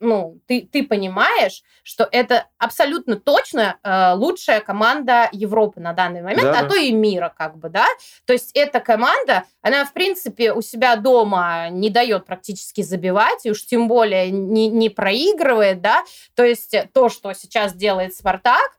ну, 0.00 0.40
ты, 0.46 0.68
ты 0.70 0.84
понимаешь, 0.84 1.62
что 1.82 2.08
это 2.10 2.48
абсолютно 2.58 3.16
точно 3.16 3.78
э, 3.82 4.12
лучшая 4.14 4.60
команда 4.60 5.28
Европы 5.32 5.80
на 5.80 5.92
данный 5.92 6.22
момент, 6.22 6.42
да, 6.42 6.58
а 6.58 6.62
да. 6.62 6.68
то 6.68 6.74
и 6.74 6.92
мира, 6.92 7.32
как 7.36 7.56
бы, 7.56 7.68
да. 7.68 7.86
То 8.26 8.32
есть 8.32 8.50
эта 8.54 8.80
команда, 8.80 9.44
она, 9.60 9.84
в 9.84 9.92
принципе, 9.92 10.52
у 10.52 10.62
себя 10.62 10.96
дома 10.96 11.68
не 11.70 11.90
дает 11.90 12.26
практически 12.26 12.82
забивать, 12.82 13.46
и 13.46 13.50
уж 13.50 13.64
тем 13.64 13.88
более 13.88 14.30
не, 14.30 14.68
не 14.68 14.90
проигрывает, 14.90 15.80
да. 15.80 16.04
То 16.34 16.44
есть 16.44 16.74
то, 16.92 17.08
что 17.08 17.32
сейчас 17.32 17.74
делает 17.74 18.14
Спартак, 18.14 18.78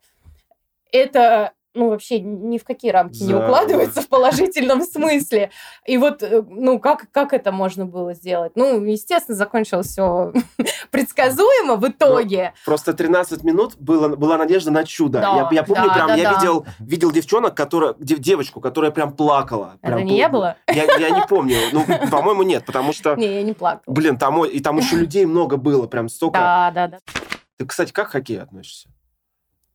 это 0.91 1.53
ну, 1.75 1.89
вообще 1.89 2.19
ни 2.19 2.57
в 2.57 2.63
какие 2.63 2.91
рамки 2.91 3.19
да, 3.19 3.25
не 3.25 3.33
укладывается 3.33 4.01
в 4.01 4.07
положительном 4.07 4.83
смысле. 4.83 5.49
И 5.85 5.97
вот, 5.97 6.21
э, 6.21 6.43
ну, 6.47 6.79
как, 6.79 7.07
как 7.11 7.33
это 7.33 7.51
можно 7.51 7.85
было 7.85 8.13
сделать? 8.13 8.53
Ну, 8.55 8.83
естественно, 8.83 9.35
закончилось 9.35 9.87
все 9.87 10.33
предсказуемо 10.91 11.75
в 11.75 11.87
итоге. 11.87 12.53
Но 12.65 12.71
просто 12.71 12.93
13 12.93 13.43
минут 13.43 13.75
было, 13.77 14.15
была 14.15 14.37
надежда 14.37 14.71
на 14.71 14.83
чудо. 14.83 15.19
Да, 15.19 15.35
я, 15.35 15.49
я 15.51 15.63
помню, 15.63 15.87
да, 15.87 15.93
прям, 15.93 16.07
да, 16.07 16.15
я 16.15 16.31
да. 16.31 16.39
Видел, 16.39 16.65
видел 16.79 17.11
девчонок, 17.11 17.55
которая, 17.55 17.95
девочку, 17.97 18.61
которая 18.61 18.91
прям 18.91 19.13
плакала. 19.13 19.77
Прям 19.81 19.97
это 19.97 20.03
не 20.03 20.17
я 20.17 20.29
была? 20.29 20.57
Я, 20.67 20.83
я 20.97 21.09
не 21.09 21.25
помню. 21.27 21.57
Ну, 21.71 21.85
по-моему, 22.11 22.43
нет, 22.43 22.65
потому 22.65 22.93
что... 22.93 23.15
Не, 23.15 23.35
я 23.35 23.43
не 23.43 23.53
плакала. 23.53 23.93
Блин, 23.93 24.17
там, 24.17 24.45
и 24.45 24.59
там 24.59 24.77
еще 24.77 24.95
людей 25.03 25.25
много 25.25 25.57
было, 25.57 25.87
прям 25.87 26.09
столько. 26.09 26.39
Да, 26.39 26.71
да, 26.73 26.87
да. 26.87 26.99
Ты, 27.57 27.65
кстати, 27.65 27.91
как 27.91 28.09
к 28.09 28.11
хоккею 28.11 28.43
относишься? 28.43 28.89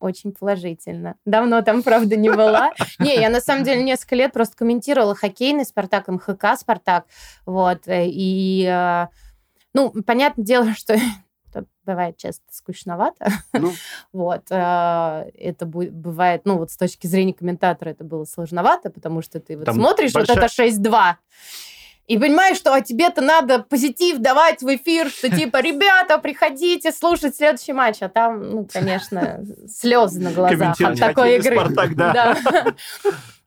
Очень 0.01 0.33
положительно. 0.33 1.17
Давно 1.25 1.63
там, 1.63 1.83
правда, 1.83 2.17
не 2.17 2.31
была. 2.31 2.73
Не, 2.99 3.17
я 3.17 3.31
на 3.31 3.41
самом 3.41 3.65
деле 3.65 3.83
несколько 3.83 4.17
лет 4.17 4.33
просто 4.33 4.57
комментировала 4.57 5.15
хоккейный 5.15 5.65
«Спартак», 5.65 6.09
МХК 6.09 6.57
«Спартак». 6.59 7.07
Вот. 7.47 7.87
Э, 7.87 8.07
и, 8.07 8.65
э, 8.65 9.07
ну, 9.75 9.91
понятное 10.03 10.45
дело, 10.45 10.73
что 10.77 10.95
это 10.95 11.67
бывает 11.85 12.17
часто 12.17 12.45
скучновато. 12.51 13.31
Ну. 13.53 13.73
вот. 14.13 14.43
Э, 14.51 15.31
это 15.35 15.67
бывает, 15.67 16.43
ну, 16.45 16.59
вот 16.59 16.71
с 16.71 16.77
точки 16.77 17.07
зрения 17.07 17.35
комментатора 17.35 17.91
это 17.91 18.05
было 18.05 18.25
сложновато, 18.25 18.91
потому 18.91 19.23
что 19.23 19.41
ты 19.41 19.57
вот 19.57 19.67
Там 19.67 19.75
смотришь 19.75 20.13
большая... 20.13 20.37
вот 20.37 20.45
это 20.45 20.63
6-2, 20.63 21.15
и 22.09 22.17
понимаешь, 22.17 22.57
что 22.57 22.73
а 22.73 22.81
тебе-то 22.81 23.21
надо 23.21 23.59
позитив 23.59 24.19
давать 24.19 24.63
в 24.63 24.75
эфир, 24.75 25.11
что 25.11 25.31
типа, 25.31 25.61
ребята, 25.63 26.17
приходите 26.19 26.91
слушать 26.91 27.37
следующий 27.37 27.75
матч. 27.75 27.99
А 28.01 28.09
там, 28.09 28.51
ну, 28.51 28.67
конечно, 28.73 29.45
слезы 29.69 30.21
на 30.21 30.33
глазах 30.33 30.81
от 30.81 30.99
такой 30.99 31.37
игры. 31.37 31.57
Спартак, 31.57 31.95
да. 31.95 32.37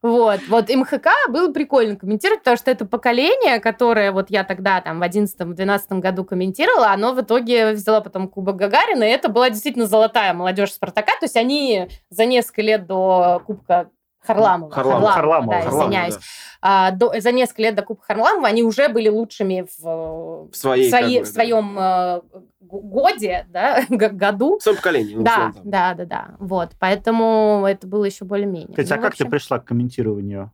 Вот, 0.03 0.39
вот 0.47 0.67
МХК 0.69 1.09
было 1.29 1.51
прикольно 1.53 1.95
комментировать, 1.95 2.39
потому 2.39 2.57
что 2.57 2.71
это 2.71 2.85
поколение, 2.85 3.59
которое 3.59 4.11
вот 4.11 4.31
я 4.31 4.43
тогда 4.43 4.81
там 4.81 4.99
в 4.99 5.03
11-12 5.03 5.99
году 5.99 6.23
комментировала, 6.23 6.89
оно 6.89 7.13
в 7.13 7.21
итоге 7.21 7.73
взяло 7.73 8.01
потом 8.01 8.27
Кубок 8.27 8.55
Гагарина, 8.55 9.03
и 9.03 9.11
это 9.11 9.29
была 9.29 9.51
действительно 9.51 9.85
золотая 9.85 10.33
молодежь 10.33 10.71
Спартака, 10.71 11.11
то 11.19 11.25
есть 11.25 11.35
они 11.35 11.87
за 12.09 12.25
несколько 12.25 12.63
лет 12.63 12.87
до 12.87 13.43
Кубка 13.45 13.91
Харламова. 14.25 14.71
Харламова, 14.71 15.11
Харламова, 15.11 15.53
да, 15.53 15.61
Харламова, 15.61 15.85
извиняюсь. 15.85 16.15
Да. 16.15 16.21
А, 16.61 16.91
до, 16.91 17.19
за 17.19 17.31
несколько 17.31 17.61
лет 17.63 17.75
до 17.75 17.81
Кубка 17.81 18.05
Харламова 18.07 18.47
они 18.47 18.63
уже 18.63 18.87
были 18.87 19.09
лучшими 19.09 19.65
в, 19.77 20.49
в, 20.51 20.55
своей, 20.55 20.89
свои, 20.89 21.19
бы, 21.19 21.25
в 21.25 21.27
своем 21.27 21.75
да. 21.75 22.21
годе, 22.59 23.47
да, 23.49 23.83
году. 23.89 24.59
В 24.59 24.63
своем 24.63 24.77
поколении. 24.77 25.15
Да, 25.17 25.53
да, 25.63 25.93
да, 25.95 26.05
да. 26.05 26.35
Вот, 26.39 26.71
поэтому 26.79 27.65
это 27.67 27.87
было 27.87 28.05
еще 28.05 28.25
более-менее. 28.25 28.75
Катя, 28.75 28.95
ну, 28.95 29.01
а 29.01 29.03
как 29.03 29.13
общем... 29.13 29.25
ты 29.25 29.31
пришла 29.31 29.59
к 29.59 29.65
комментированию? 29.65 30.51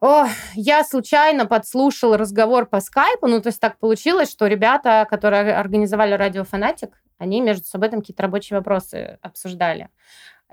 О, 0.00 0.26
я 0.54 0.82
случайно 0.82 1.44
подслушала 1.44 2.16
разговор 2.16 2.64
по 2.64 2.80
скайпу, 2.80 3.26
ну, 3.26 3.42
то 3.42 3.48
есть 3.48 3.60
так 3.60 3.78
получилось, 3.78 4.30
что 4.30 4.46
ребята, 4.46 5.06
которые 5.10 5.54
организовали 5.54 6.14
радио 6.14 6.44
«Фанатик», 6.44 7.02
они 7.18 7.42
между 7.42 7.66
собой 7.66 7.90
там 7.90 8.00
какие-то 8.00 8.22
рабочие 8.22 8.58
вопросы 8.58 9.18
обсуждали. 9.20 9.90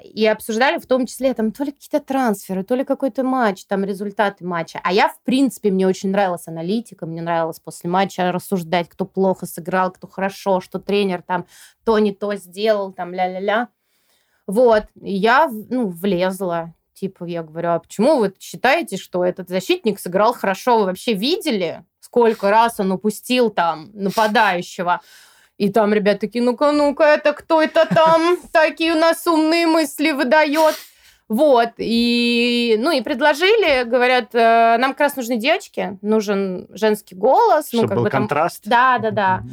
И 0.04 0.26
обсуждали 0.28 0.78
в 0.78 0.86
том 0.86 1.06
числе 1.06 1.34
там 1.34 1.52
то 1.52 1.64
ли 1.64 1.72
какие-то 1.72 2.00
трансферы, 2.00 2.64
то 2.64 2.76
ли 2.76 2.84
какой-то 2.84 3.24
матч, 3.24 3.66
там 3.66 3.84
результаты 3.84 4.46
матча. 4.46 4.80
А 4.84 4.94
я, 4.94 5.10
в 5.10 5.20
принципе, 5.24 5.72
мне 5.72 5.88
очень 5.88 6.12
нравилась 6.12 6.48
аналитика, 6.48 7.06
мне 7.06 7.22
нравилось 7.22 7.60
после 7.60 7.90
матча 7.90 8.32
рассуждать, 8.32 8.90
кто 8.90 9.06
плохо 9.06 9.46
сыграл, 9.46 9.92
кто 9.92 10.08
хорошо, 10.08 10.62
что 10.62 10.80
тренер 10.80 11.24
там 11.24 11.48
то 11.84 11.98
не 12.00 12.14
то 12.14 12.36
сделал, 12.36 12.92
там 12.92 13.14
ля-ля-ля. 13.14 13.70
Вот, 14.46 14.86
я, 14.96 15.50
ну, 15.50 15.88
влезла. 15.88 16.74
Типа, 16.94 17.26
я 17.26 17.44
говорю, 17.44 17.70
а 17.70 17.80
почему 17.80 18.18
вы 18.18 18.34
считаете, 18.40 18.98
что 18.98 19.24
этот 19.24 19.50
защитник 19.50 20.00
сыграл 20.00 20.34
хорошо? 20.34 20.80
Вы 20.80 20.86
вообще 20.86 21.14
видели, 21.14 21.86
сколько 22.00 22.50
раз 22.50 22.80
он 22.80 22.92
упустил 22.92 23.50
там 23.50 23.92
нападающего? 23.94 25.02
И 25.58 25.70
там 25.70 25.94
ребята 25.94 26.22
такие, 26.22 26.44
ну-ка, 26.44 26.72
ну-ка, 26.72 27.04
это 27.04 27.34
кто 27.34 27.62
это 27.62 27.88
там? 27.88 28.38
Такие 28.52 28.94
у 28.94 29.00
нас 29.00 29.26
умные 29.26 29.66
мысли 29.66 30.12
выдает. 30.12 30.76
Вот, 31.30 31.72
и, 31.78 32.78
ну, 32.80 32.92
и 32.92 33.02
предложили, 33.02 33.84
говорят, 33.84 34.34
э, 34.34 34.78
нам 34.78 34.92
как 34.92 35.02
раз 35.02 35.18
нужны 35.18 35.36
девочки, 35.36 35.98
нужен 36.02 36.68
женский 36.70 37.16
голос. 37.16 37.68
Чтобы 37.68 37.82
ну, 37.82 37.88
как 37.90 37.98
был 37.98 38.04
бы 38.06 38.10
там, 38.10 38.22
контраст. 38.22 38.62
Да, 38.64 38.98
да, 38.98 39.12
да. 39.12 39.44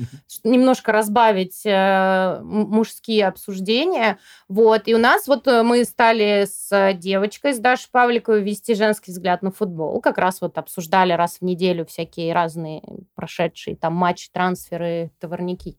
Немножко 0.45 0.93
разбавить 0.93 1.63
э, 1.67 2.41
мужские 2.45 3.27
обсуждения. 3.27 4.19
Вот, 4.47 4.83
и 4.87 4.95
у 4.95 4.99
нас 4.99 5.27
вот 5.27 5.49
э, 5.49 5.65
мы 5.65 5.85
стали 5.85 6.47
с 6.49 6.93
девочкой, 6.95 7.55
с 7.55 7.59
Дашей 7.59 7.89
Павликовой, 7.91 8.43
вести 8.43 8.75
женский 8.75 9.11
взгляд 9.11 9.43
на 9.43 9.51
футбол. 9.51 10.01
Как 10.01 10.19
раз 10.19 10.41
вот 10.41 10.59
обсуждали 10.59 11.13
раз 11.13 11.39
в 11.41 11.43
неделю 11.43 11.85
всякие 11.87 12.33
разные 12.35 12.85
прошедшие 13.17 13.75
там 13.75 13.95
матчи, 13.95 14.29
трансферы, 14.33 15.11
товарники 15.19 15.77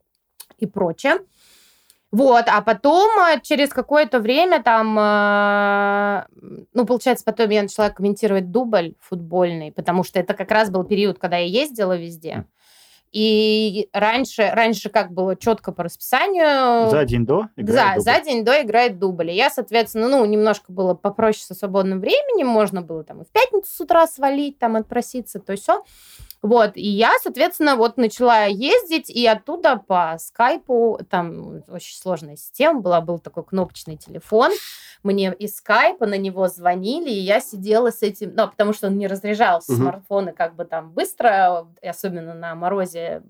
и 0.58 0.65
прочее. 0.65 1.19
Вот, 2.12 2.45
а 2.47 2.62
потом 2.62 3.10
э, 3.19 3.41
через 3.41 3.69
какое-то 3.69 4.19
время 4.19 4.63
там, 4.63 4.97
э, 4.97 6.23
ну, 6.73 6.86
получается, 6.86 7.25
потом 7.25 7.49
я 7.49 7.63
начала 7.63 7.89
комментировать 7.89 8.51
дубль 8.51 8.93
футбольный, 9.01 9.73
потому 9.73 10.03
что 10.03 10.19
это 10.19 10.34
как 10.34 10.49
раз 10.49 10.69
был 10.69 10.86
период, 10.86 11.19
когда 11.19 11.38
я 11.38 11.47
ездила 11.47 11.97
везде. 11.97 12.45
И 13.12 13.89
раньше, 13.93 14.49
раньше 14.53 14.89
как 14.89 15.12
было 15.12 15.36
четко 15.36 15.71
по 15.71 15.84
расписанию. 15.84 16.89
За 16.89 17.05
день 17.05 17.25
до 17.25 17.47
играет 17.55 17.75
Да, 17.75 17.89
дубль. 17.95 18.01
за 18.03 18.21
день 18.21 18.45
до 18.45 18.62
играет 18.62 18.99
дубль. 18.99 19.31
И 19.31 19.36
я, 19.36 19.49
соответственно, 19.49 20.10
ну, 20.10 20.25
немножко 20.25 20.71
было 20.71 20.93
попроще 20.93 21.45
со 21.45 21.53
свободным 21.53 21.99
временем, 21.99 22.47
можно 22.47 22.81
было 22.81 23.03
там 23.03 23.21
и 23.21 23.25
в 23.25 23.29
пятницу 23.29 23.71
с 23.73 23.79
утра 23.79 24.05
свалить, 24.08 24.60
там 24.60 24.75
отпроситься, 24.75 25.39
то 25.39 25.55
все. 25.55 25.84
Вот, 26.41 26.71
и 26.76 26.88
я, 26.88 27.13
соответственно, 27.21 27.76
вот 27.76 27.98
начала 27.98 28.45
ездить, 28.45 29.10
и 29.10 29.26
оттуда 29.26 29.78
по 29.78 30.15
скайпу, 30.19 31.00
там 31.10 31.63
очень 31.67 31.98
сложная 31.98 32.36
система 32.36 32.82
была, 32.82 33.02
был 33.02 33.19
такой 33.19 33.43
кнопочный 33.43 33.98
телефон, 33.98 34.52
мне 35.04 35.34
из 35.34 35.58
скайпа 35.58 36.06
на 36.06 36.17
него 36.17 36.48
звонили, 36.48 37.10
и 37.10 37.19
я 37.19 37.39
сидела 37.39 37.91
с 37.91 38.02
этим, 38.02 38.34
ну, 38.36 38.48
потому 38.48 38.74
что 38.74 38.88
он 38.88 38.98
не 38.98 39.08
разряжался, 39.08 39.74
угу. 39.74 39.82
смартфоны 39.82 40.34
как 40.34 40.56
бы 40.56 40.65
там 40.65 40.91
быстро, 40.91 41.67
особенно 41.82 42.34
на 42.34 42.56
морозе, 42.56 43.21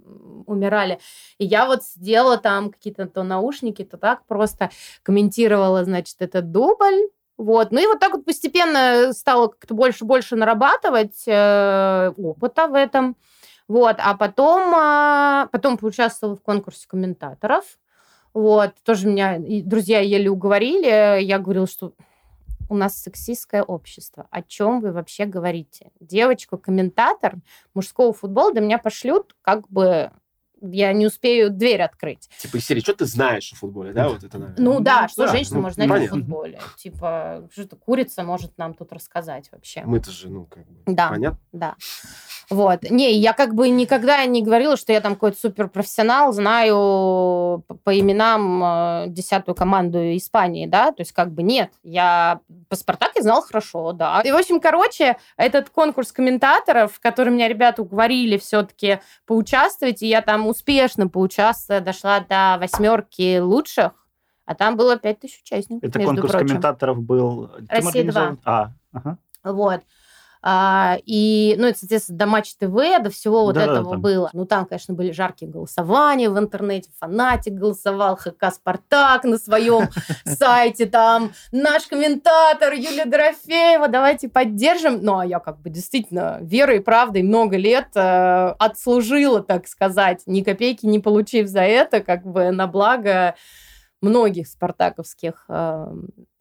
умирали. 0.45 0.99
И 1.37 1.45
я 1.45 1.65
вот 1.65 1.83
сидела 1.83 2.37
там, 2.37 2.71
какие-то 2.71 3.07
то 3.07 3.23
наушники, 3.23 3.83
то 3.83 3.97
так 3.97 4.25
просто 4.25 4.69
комментировала, 5.03 5.83
значит, 5.83 6.15
этот 6.19 6.51
дубль, 6.51 7.09
вот. 7.37 7.71
Ну 7.71 7.81
и 7.81 7.87
вот 7.87 7.99
так 7.99 8.13
вот 8.13 8.25
постепенно 8.25 9.11
стало 9.13 9.47
как-то 9.47 9.73
больше-больше 9.73 10.35
нарабатывать 10.35 11.23
э, 11.27 12.13
опыта 12.17 12.67
в 12.67 12.73
этом. 12.73 13.17
Вот. 13.67 13.97
А 13.99 14.15
потом, 14.15 14.73
э, 14.73 15.47
потом 15.51 15.77
поучаствовала 15.77 16.37
в 16.37 16.41
конкурсе 16.41 16.87
комментаторов. 16.87 17.65
Вот. 18.33 18.71
Тоже 18.83 19.07
меня 19.07 19.37
друзья 19.39 19.99
еле 19.99 20.29
уговорили. 20.29 21.21
Я 21.21 21.39
говорила, 21.39 21.67
что 21.67 21.93
у 22.69 22.75
нас 22.75 23.01
сексистское 23.01 23.63
общество. 23.63 24.27
О 24.31 24.41
чем 24.41 24.79
вы 24.79 24.91
вообще 24.91 25.25
говорите? 25.25 25.91
Девочку-комментатор 25.99 27.35
мужского 27.73 28.13
футбола 28.13 28.53
до 28.53 28.61
меня 28.61 28.77
пошлют 28.77 29.35
как 29.41 29.67
бы 29.69 30.11
я 30.71 30.93
не 30.93 31.07
успею 31.07 31.49
дверь 31.49 31.81
открыть. 31.81 32.29
Типа 32.39 32.59
серии, 32.59 32.81
что 32.81 32.93
ты 32.93 33.05
знаешь 33.05 33.51
о 33.53 33.55
футболе, 33.55 33.93
да? 33.93 34.09
Вот 34.09 34.23
это, 34.23 34.37
наверное. 34.37 34.63
Ну 34.63 34.79
да, 34.79 35.07
что 35.07 35.25
да, 35.25 35.31
женщина 35.31 35.57
ну, 35.57 35.61
может 35.63 35.75
знать 35.75 35.89
понятно. 35.89 36.17
о 36.17 36.19
футболе. 36.19 36.59
Типа, 36.77 37.47
что-то 37.51 37.75
курица 37.75 38.23
может 38.23 38.57
нам 38.57 38.73
тут 38.73 38.91
рассказать 38.93 39.49
вообще. 39.51 39.83
Мы-то 39.85 40.11
же, 40.11 40.29
ну, 40.29 40.45
как 40.45 40.65
бы, 40.65 40.93
да, 40.93 41.09
понятно? 41.09 41.39
Да. 41.51 41.75
Вот. 42.49 42.83
Не, 42.89 43.13
я 43.13 43.33
как 43.33 43.55
бы 43.55 43.69
никогда 43.69 44.23
не 44.25 44.41
говорила, 44.41 44.77
что 44.77 44.93
я 44.93 45.01
там 45.01 45.13
какой-то 45.13 45.39
суперпрофессионал, 45.39 46.31
знаю 46.33 47.63
по 47.83 47.99
именам 47.99 48.63
э, 48.63 49.05
десятую 49.07 49.55
команду 49.55 49.99
Испании, 50.15 50.67
да, 50.67 50.91
то 50.91 51.01
есть 51.01 51.11
как 51.11 51.31
бы 51.31 51.43
нет. 51.43 51.71
Я 51.83 52.39
по 52.69 52.75
Спартаке 52.75 53.21
знал 53.21 53.41
хорошо, 53.41 53.91
да. 53.93 54.21
И, 54.21 54.31
в 54.31 54.35
общем, 54.35 54.59
короче, 54.59 55.17
этот 55.37 55.69
конкурс 55.69 56.11
комментаторов, 56.11 56.93
в 56.93 56.99
который 56.99 57.33
меня 57.33 57.47
ребята 57.47 57.81
уговорили 57.81 58.37
все-таки 58.37 58.99
поучаствовать, 59.25 60.01
и 60.01 60.07
я 60.07 60.21
там 60.21 60.47
успешно 60.47 61.07
поучаствовала, 61.07 61.83
дошла 61.83 62.19
до 62.19 62.57
восьмерки 62.59 63.39
лучших, 63.39 63.93
а 64.45 64.55
там 64.55 64.77
было 64.77 64.97
пять 64.97 65.19
тысяч 65.19 65.41
участников, 65.41 65.89
Это 65.89 65.99
конкурс 65.99 66.31
прочим. 66.31 66.47
комментаторов 66.47 67.01
был... 67.01 67.49
Россия-2. 67.67 68.37
А, 68.45 68.71
ага. 68.93 69.17
Вот. 69.43 69.81
А, 70.47 70.99
и, 71.07 71.55
ну, 71.57 71.65
это, 71.65 71.79
соответственно, 71.79 72.19
до 72.19 72.27
Матч 72.27 72.53
ТВ, 72.53 73.01
до 73.01 73.09
всего 73.09 73.45
вот 73.45 73.55
да, 73.55 73.63
этого 73.63 73.93
там. 73.93 74.01
было. 74.01 74.29
Ну, 74.31 74.45
там, 74.45 74.67
конечно, 74.67 74.93
были 74.93 75.11
жаркие 75.11 75.49
голосования 75.49 76.29
в 76.29 76.37
интернете, 76.37 76.91
фанатик 76.99 77.53
голосовал, 77.53 78.15
ХК 78.15 78.53
«Спартак» 78.53 79.23
на 79.23 79.39
своем 79.39 79.89
сайте, 80.25 80.85
там, 80.85 81.31
наш 81.51 81.87
комментатор 81.87 82.73
Юлия 82.73 83.05
Дорофеева, 83.05 83.87
давайте 83.87 84.29
поддержим. 84.29 84.99
Ну, 85.01 85.17
а 85.17 85.25
я 85.25 85.39
как 85.39 85.59
бы 85.61 85.71
действительно 85.71 86.37
верой 86.41 86.77
и 86.77 86.81
правдой 86.81 87.23
много 87.23 87.57
лет 87.57 87.87
э, 87.95 88.55
отслужила, 88.59 89.41
так 89.41 89.67
сказать, 89.67 90.21
ни 90.27 90.41
копейки 90.41 90.85
не 90.85 90.99
получив 90.99 91.47
за 91.47 91.61
это, 91.61 92.01
как 92.01 92.23
бы 92.23 92.51
на 92.51 92.67
благо 92.67 93.33
многих 93.99 94.47
спартаковских 94.47 95.45
э, 95.49 95.87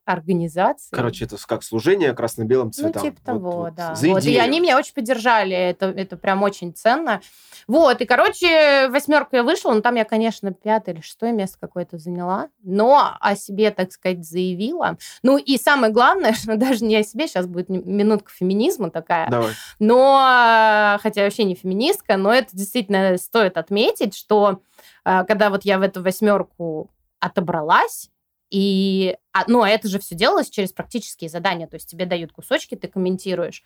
организации. 0.05 0.95
Короче, 0.95 1.25
это 1.25 1.35
как 1.45 1.63
служение 1.63 2.13
красно-белым 2.13 2.71
цветам. 2.71 3.03
Ну, 3.03 3.09
типа 3.09 3.21
того, 3.25 3.51
вот, 3.51 3.75
да. 3.75 3.95
За 3.95 4.07
вот. 4.07 4.23
И 4.23 4.37
они 4.37 4.59
меня 4.59 4.77
очень 4.77 4.93
поддержали, 4.93 5.55
это, 5.55 5.87
это 5.87 6.15
прям 6.15 6.43
очень 6.43 6.73
ценно. 6.73 7.21
Вот, 7.67 7.99
и, 8.01 8.05
короче, 8.05 8.87
восьмерку 8.89 9.35
я 9.35 9.43
вышла, 9.43 9.73
но 9.73 9.81
там 9.81 9.95
я, 9.95 10.05
конечно, 10.05 10.53
пятое 10.53 10.95
или 10.95 11.01
шестое 11.01 11.33
место 11.33 11.57
какое-то 11.59 11.97
заняла, 11.97 12.49
но 12.63 13.17
о 13.19 13.35
себе, 13.35 13.71
так 13.71 13.91
сказать, 13.91 14.23
заявила. 14.23 14.97
Ну, 15.23 15.37
и 15.37 15.57
самое 15.57 15.91
главное, 15.91 16.33
что 16.39 16.55
даже 16.55 16.85
не 16.85 16.95
о 16.97 17.03
себе, 17.03 17.27
сейчас 17.27 17.47
будет 17.47 17.69
минутка 17.69 18.31
феминизма 18.31 18.91
такая, 18.91 19.29
Давай. 19.29 19.53
но, 19.79 20.97
хотя 21.01 21.23
вообще 21.23 21.43
не 21.43 21.55
феминистка, 21.55 22.17
но 22.17 22.31
это 22.31 22.55
действительно 22.55 23.17
стоит 23.17 23.57
отметить, 23.57 24.15
что 24.15 24.61
э, 25.03 25.23
когда 25.27 25.49
вот 25.49 25.65
я 25.65 25.79
в 25.79 25.81
эту 25.81 26.03
восьмерку 26.03 26.91
отобралась, 27.19 28.11
и, 28.49 29.17
ну, 29.47 29.63
это 29.63 29.87
же 29.87 29.99
все 29.99 30.15
делалось 30.15 30.49
через 30.49 30.71
практические 30.71 31.29
задания, 31.29 31.67
то 31.67 31.75
есть 31.75 31.89
тебе 31.89 32.05
дают 32.05 32.31
кусочки, 32.31 32.75
ты 32.75 32.87
комментируешь. 32.87 33.63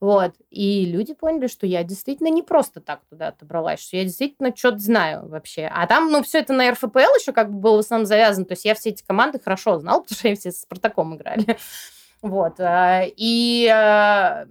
Вот. 0.00 0.34
И 0.48 0.86
люди 0.86 1.12
поняли, 1.12 1.46
что 1.46 1.66
я 1.66 1.84
действительно 1.84 2.28
не 2.28 2.42
просто 2.42 2.80
так 2.80 3.00
туда 3.10 3.28
отобралась, 3.28 3.80
что 3.80 3.98
я 3.98 4.04
действительно 4.04 4.56
что-то 4.56 4.78
знаю 4.78 5.28
вообще. 5.28 5.70
А 5.70 5.86
там, 5.86 6.10
ну, 6.10 6.22
все 6.22 6.38
это 6.38 6.54
на 6.54 6.70
РФПЛ 6.70 7.18
еще 7.20 7.32
как 7.32 7.52
бы 7.52 7.58
было 7.58 7.76
в 7.76 7.80
основном 7.80 8.06
завязано. 8.06 8.46
То 8.46 8.52
есть 8.52 8.64
я 8.64 8.74
все 8.74 8.90
эти 8.90 9.04
команды 9.04 9.38
хорошо 9.38 9.78
знала, 9.78 10.00
потому 10.02 10.18
что 10.18 10.28
они 10.28 10.36
все 10.36 10.52
с 10.52 10.62
Спартаком 10.62 11.16
играли. 11.16 11.58
Вот. 12.22 12.60
А, 12.60 13.04
и 13.16 13.66
а, 13.66 14.46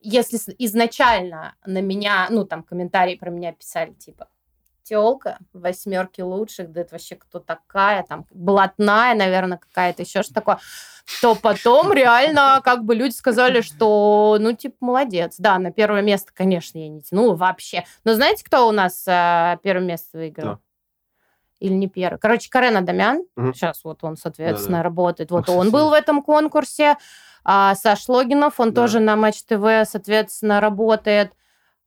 если 0.00 0.36
изначально 0.58 1.54
на 1.64 1.80
меня, 1.80 2.26
ну, 2.28 2.44
там, 2.44 2.64
комментарии 2.64 3.14
про 3.14 3.30
меня 3.30 3.52
писали, 3.52 3.92
типа, 3.92 4.28
телка 4.88 5.38
в 5.52 5.60
восьмерке 5.60 6.22
лучших, 6.22 6.70
да 6.72 6.82
это 6.82 6.94
вообще 6.94 7.16
кто 7.16 7.38
такая, 7.38 8.02
там, 8.02 8.26
блатная, 8.30 9.14
наверное, 9.14 9.58
какая-то, 9.58 10.02
еще 10.02 10.22
что 10.22 10.34
такое, 10.34 10.58
то 11.20 11.34
потом 11.34 11.92
реально 11.92 12.60
как 12.64 12.84
бы 12.84 12.94
люди 12.94 13.14
сказали, 13.14 13.60
что, 13.60 14.36
ну, 14.40 14.52
типа, 14.52 14.76
молодец. 14.80 15.36
Да, 15.38 15.58
на 15.58 15.72
первое 15.72 16.02
место, 16.02 16.32
конечно, 16.34 16.78
я 16.78 16.88
не 16.88 17.02
тянула 17.02 17.34
вообще. 17.34 17.84
Но 18.04 18.14
знаете, 18.14 18.44
кто 18.44 18.68
у 18.68 18.72
нас 18.72 19.04
э, 19.06 19.58
первое 19.62 19.84
место 19.84 20.18
выиграл? 20.18 20.54
Да. 20.54 20.58
Или 21.60 21.72
не 21.72 21.88
первый? 21.88 22.18
Короче, 22.18 22.50
Карен 22.50 22.76
Адамян. 22.76 23.24
Угу. 23.36 23.52
Сейчас 23.52 23.82
вот 23.84 24.04
он, 24.04 24.16
соответственно, 24.16 24.78
Да-да. 24.78 24.84
работает. 24.84 25.30
Вот 25.30 25.48
он 25.48 25.70
был 25.70 25.90
в 25.90 25.92
этом 25.92 26.22
конкурсе. 26.22 26.96
А 27.44 27.74
Саш 27.74 28.08
Логинов, 28.08 28.60
он 28.60 28.72
да. 28.72 28.82
тоже 28.82 29.00
на 29.00 29.16
Матч 29.16 29.42
ТВ, 29.44 29.88
соответственно, 29.88 30.60
работает. 30.60 31.32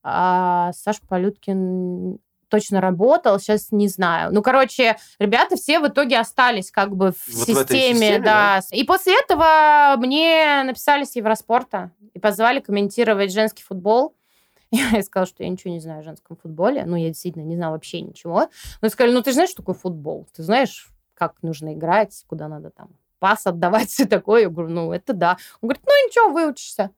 А 0.03 0.71
Саш 0.73 0.99
Полюткин 1.07 2.17
точно 2.51 2.81
работал, 2.81 3.39
сейчас 3.39 3.71
не 3.71 3.87
знаю. 3.87 4.31
Ну, 4.33 4.41
короче, 4.43 4.97
ребята 5.17 5.55
все 5.55 5.79
в 5.79 5.87
итоге 5.87 6.19
остались 6.19 6.69
как 6.69 6.95
бы 6.95 7.13
в 7.13 7.27
вот 7.27 7.47
системе, 7.47 7.63
в 7.63 7.69
системе 7.69 8.19
да. 8.19 8.59
да. 8.59 8.77
И 8.77 8.83
после 8.83 9.17
этого 9.17 9.95
мне 9.97 10.61
написали 10.63 11.05
с 11.05 11.15
Евроспорта 11.15 11.91
и 12.13 12.19
позвали 12.19 12.59
комментировать 12.59 13.31
женский 13.31 13.63
футбол. 13.63 14.15
Я 14.71 15.01
сказала, 15.01 15.25
что 15.25 15.43
я 15.43 15.49
ничего 15.49 15.73
не 15.73 15.79
знаю 15.79 15.99
о 15.99 16.03
женском 16.03 16.37
футболе. 16.37 16.85
Ну, 16.85 16.95
я 16.95 17.09
действительно 17.09 17.43
не 17.43 17.57
знаю 17.57 17.73
вообще 17.73 17.99
ничего. 17.99 18.47
Но 18.81 18.87
сказали, 18.87 19.13
ну, 19.13 19.21
ты 19.21 19.33
знаешь, 19.33 19.49
что 19.49 19.63
такое 19.63 19.75
футбол? 19.75 20.27
Ты 20.33 20.43
знаешь, 20.43 20.87
как 21.13 21.35
нужно 21.41 21.73
играть, 21.73 22.23
куда 22.27 22.47
надо 22.47 22.69
там 22.69 22.89
пас 23.19 23.45
отдавать, 23.45 23.89
все 23.89 24.05
такое. 24.05 24.43
Я 24.43 24.49
говорю, 24.49 24.69
ну, 24.69 24.93
это 24.93 25.13
да. 25.13 25.37
Он 25.61 25.67
говорит, 25.67 25.83
ну, 25.85 25.91
ничего, 26.07 26.29
выучишься. 26.31 26.91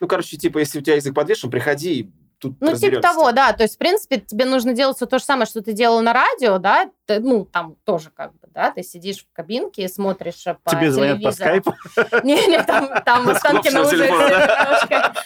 Ну, 0.00 0.08
короче, 0.08 0.36
типа, 0.36 0.58
если 0.58 0.78
у 0.78 0.82
тебя 0.82 0.96
язык 0.96 1.14
подвешен, 1.14 1.50
приходи 1.50 2.10
тут 2.54 2.60
Ну, 2.60 2.76
типа 2.76 3.00
того, 3.00 3.32
да. 3.32 3.52
То 3.52 3.62
есть, 3.62 3.76
в 3.76 3.78
принципе, 3.78 4.18
тебе 4.18 4.44
нужно 4.44 4.72
делать 4.72 4.96
все 4.96 5.06
то 5.06 5.18
же 5.18 5.24
самое, 5.24 5.46
что 5.46 5.62
ты 5.62 5.72
делал 5.72 6.00
на 6.00 6.12
радио, 6.12 6.58
да, 6.58 6.90
ты, 7.06 7.20
ну, 7.20 7.44
там 7.44 7.76
тоже 7.84 8.10
как 8.10 8.32
бы, 8.32 8.48
да, 8.54 8.70
ты 8.70 8.82
сидишь 8.82 9.24
в 9.24 9.32
кабинке 9.32 9.84
и 9.84 9.88
смотришь 9.88 10.44
по 10.64 10.70
Тебе 10.70 10.90
звонят 10.90 11.22
по 11.22 11.32
скайпу? 11.32 11.74
Не-не, 12.22 12.62
там, 12.62 12.90
там 13.04 13.28
Останкина 13.28 13.82
уже 13.82 13.96
немножко... 13.96 15.14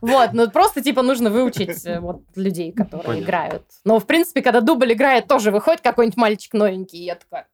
Вот, 0.00 0.32
ну 0.32 0.48
просто 0.48 0.80
типа 0.80 1.02
нужно 1.02 1.28
выучить 1.28 1.84
э, 1.84 1.98
вот 1.98 2.22
людей, 2.36 2.72
которые 2.72 3.04
Понятно. 3.04 3.24
играют. 3.24 3.62
Но, 3.84 3.98
в 3.98 4.06
принципе, 4.06 4.42
когда 4.42 4.60
дубль 4.60 4.92
играет, 4.92 5.26
тоже 5.26 5.50
выходит 5.50 5.80
какой-нибудь 5.80 6.16
мальчик 6.16 6.54
новенький, 6.54 7.00
и 7.00 7.04
я 7.04 7.16
такая, 7.16 7.48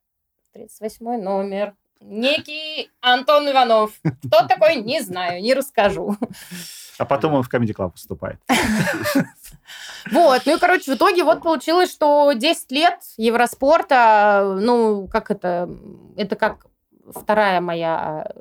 38 0.53 1.23
номер, 1.23 1.75
некий 2.01 2.91
Антон 3.01 3.51
Иванов. 3.51 3.93
Кто 4.27 4.47
такой, 4.47 4.77
не 4.77 5.01
знаю, 5.01 5.43
не 5.43 5.55
расскажу. 5.55 6.17
А 6.99 7.05
потом 7.05 7.35
он 7.35 7.43
в 7.43 7.53
Comedy 7.53 7.75
Club 7.75 7.93
поступает. 7.93 8.39
Вот, 10.11 10.43
ну 10.45 10.57
и, 10.57 10.61
короче, 10.61 10.93
в 10.93 10.97
итоге 10.97 11.25
вот 11.25 11.43
получилось, 11.43 11.91
что 11.91 12.31
10 12.33 12.71
лет 12.73 12.99
Евроспорта, 13.17 14.59
ну, 14.61 15.09
как 15.09 15.31
это, 15.31 15.71
это 16.15 16.37
как 16.37 16.67
вторая 17.11 17.63
моя 17.63 18.27
э, 18.29 18.41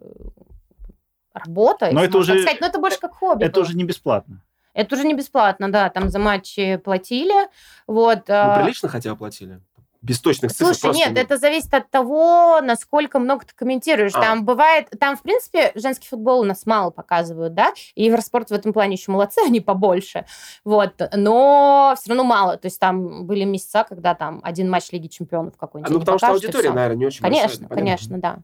работа. 1.33 1.89
Но 1.93 2.03
это 2.03 2.17
уже... 2.17 2.41
Сказать, 2.41 2.59
но 2.59 2.67
это 2.67 2.79
больше 2.79 2.99
как 2.99 3.13
хобби. 3.13 3.45
Это 3.45 3.53
было. 3.53 3.63
уже 3.63 3.77
не 3.77 3.85
бесплатно. 3.85 4.41
Это 4.73 4.95
уже 4.95 5.05
не 5.05 5.13
бесплатно, 5.13 5.71
да, 5.71 5.89
там 5.89 6.09
за 6.09 6.19
матчи 6.19 6.77
платили, 6.77 7.47
вот. 7.87 8.27
Ну, 8.27 8.33
а 8.35 8.59
прилично 8.59 8.89
хотя 8.89 9.15
платили? 9.15 9.61
Без 10.03 10.19
точных 10.19 10.51
цифр. 10.51 10.75
Слушай, 10.75 10.97
нет, 10.97 11.17
это 11.17 11.37
зависит 11.37 11.73
от 11.73 11.89
того, 11.89 12.59
насколько 12.61 13.19
много 13.19 13.45
ты 13.45 13.53
комментируешь. 13.55 14.11
А. 14.13 14.21
Там 14.21 14.45
бывает, 14.45 14.89
там, 14.99 15.15
в 15.15 15.21
принципе, 15.21 15.71
женский 15.75 16.07
футбол 16.07 16.41
у 16.41 16.43
нас 16.43 16.65
мало 16.65 16.91
показывают, 16.91 17.53
да, 17.53 17.71
и 17.95 18.03
Евроспорт 18.03 18.49
в 18.49 18.53
этом 18.53 18.73
плане 18.73 18.95
еще 18.95 19.11
молодцы, 19.11 19.39
они 19.45 19.61
побольше, 19.61 20.25
вот, 20.65 21.01
но 21.15 21.95
все 21.97 22.09
равно 22.09 22.25
мало, 22.25 22.57
то 22.57 22.65
есть 22.65 22.79
там 22.79 23.25
были 23.25 23.45
месяца, 23.45 23.85
когда 23.87 24.13
там 24.13 24.41
один 24.43 24.69
матч 24.69 24.91
Лиги 24.91 25.07
Чемпионов 25.07 25.55
какой-нибудь 25.57 25.89
а, 25.89 25.93
Ну, 25.93 25.99
потому 26.01 26.17
что 26.17 26.27
аудитория, 26.27 26.71
наверное, 26.71 26.97
не 26.97 27.05
очень 27.05 27.21
Конечно, 27.21 27.67
большая, 27.67 27.77
конечно, 27.77 28.19
да. 28.19 28.37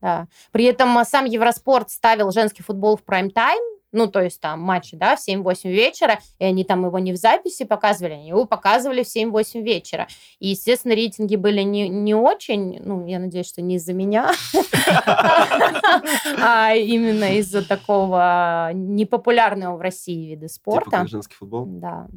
Да. 0.00 0.26
При 0.50 0.64
этом 0.64 1.04
сам 1.04 1.26
Евроспорт 1.26 1.90
ставил 1.90 2.32
женский 2.32 2.64
футбол 2.64 2.96
в 2.96 3.04
прайм-тайм, 3.04 3.60
ну, 3.92 4.08
то 4.08 4.20
есть 4.20 4.40
там 4.40 4.60
матчи, 4.60 4.96
да, 4.96 5.16
в 5.16 5.20
7-8 5.26 5.70
вечера, 5.70 6.18
и 6.38 6.44
они 6.44 6.64
там 6.64 6.84
его 6.84 6.98
не 6.98 7.12
в 7.12 7.16
записи 7.16 7.64
показывали, 7.64 8.14
они 8.14 8.28
его 8.28 8.46
показывали 8.46 9.02
в 9.02 9.06
7-8 9.14 9.62
вечера. 9.62 10.08
И, 10.38 10.48
естественно, 10.48 10.94
рейтинги 10.94 11.36
были 11.36 11.60
не, 11.60 11.88
не 11.88 12.14
очень, 12.14 12.80
ну, 12.82 13.06
я 13.06 13.18
надеюсь, 13.18 13.48
что 13.48 13.60
не 13.62 13.76
из-за 13.76 13.92
меня, 13.92 14.32
а 16.42 16.74
именно 16.74 17.36
из-за 17.36 17.66
такого 17.66 18.70
непопулярного 18.72 19.76
в 19.76 19.80
России 19.80 20.30
вида 20.30 20.48
типа 20.48 20.54
спорта. 20.54 21.06
женский 21.06 21.34
футбол? 21.34 21.66
Да. 21.66 22.08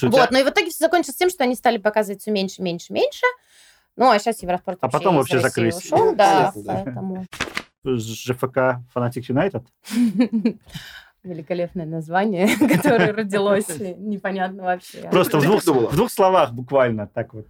Вот, 0.00 0.30
но 0.30 0.38
и 0.38 0.42
в 0.42 0.48
итоге 0.48 0.70
все 0.70 0.84
закончилось 0.86 1.16
тем, 1.16 1.28
что 1.28 1.44
они 1.44 1.54
стали 1.54 1.76
показывать 1.76 2.22
все 2.22 2.30
меньше, 2.30 2.62
меньше, 2.62 2.92
меньше. 2.92 3.26
Ну, 3.96 4.08
а 4.10 4.18
сейчас 4.18 4.42
Евроспорт 4.42 4.78
А 4.80 4.88
потом 4.88 5.16
вообще 5.16 5.38
закрылись. 5.38 5.76
Ушел, 5.76 6.14
да, 6.14 6.52
поэтому... 6.66 7.26
ЖФК 7.84 8.80
Фанатик 8.92 9.28
Юнайтед? 9.28 9.64
Великолепное 11.22 11.86
название, 11.86 12.48
которое 12.58 13.12
родилось 13.16 13.68
непонятно 13.78 14.64
вообще. 14.64 15.08
Просто 15.10 15.38
в 15.38 15.42
двух, 15.42 15.62
в 15.64 15.94
двух 15.94 16.10
словах 16.10 16.52
буквально 16.52 17.06
так 17.06 17.32
вот. 17.32 17.46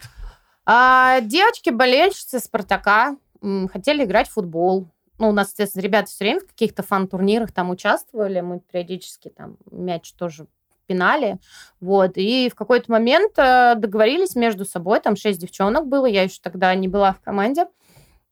А, 0.66 1.20
девочки-болельщицы 1.20 2.39
Спартака 2.39 3.16
хотели 3.72 4.05
играть 4.05 4.28
в 4.28 4.33
футбол. 4.33 4.89
Ну, 5.18 5.30
у 5.30 5.33
нас, 5.33 5.49
естественно, 5.49 5.83
ребята 5.83 6.07
все 6.09 6.24
время 6.24 6.41
в 6.41 6.47
каких-то 6.47 6.83
фан-турнирах 6.83 7.53
там 7.53 7.70
участвовали. 7.70 8.41
Мы 8.41 8.61
периодически 8.61 9.28
там 9.30 9.57
мяч 9.70 10.12
тоже 10.12 10.47
пинали. 10.87 11.39
Вот. 11.80 12.12
И 12.16 12.51
в 12.51 12.55
какой-то 12.55 12.91
момент 12.91 13.39
э, 13.39 13.74
договорились 13.76 14.37
между 14.37 14.64
собой. 14.64 15.01
Там 15.01 15.16
шесть 15.16 15.41
девчонок 15.41 15.87
было. 15.87 16.07
Я 16.07 16.22
еще 16.24 16.39
тогда 16.43 16.74
не 16.74 16.89
была 16.89 17.12
в 17.12 17.20
команде. 17.20 17.66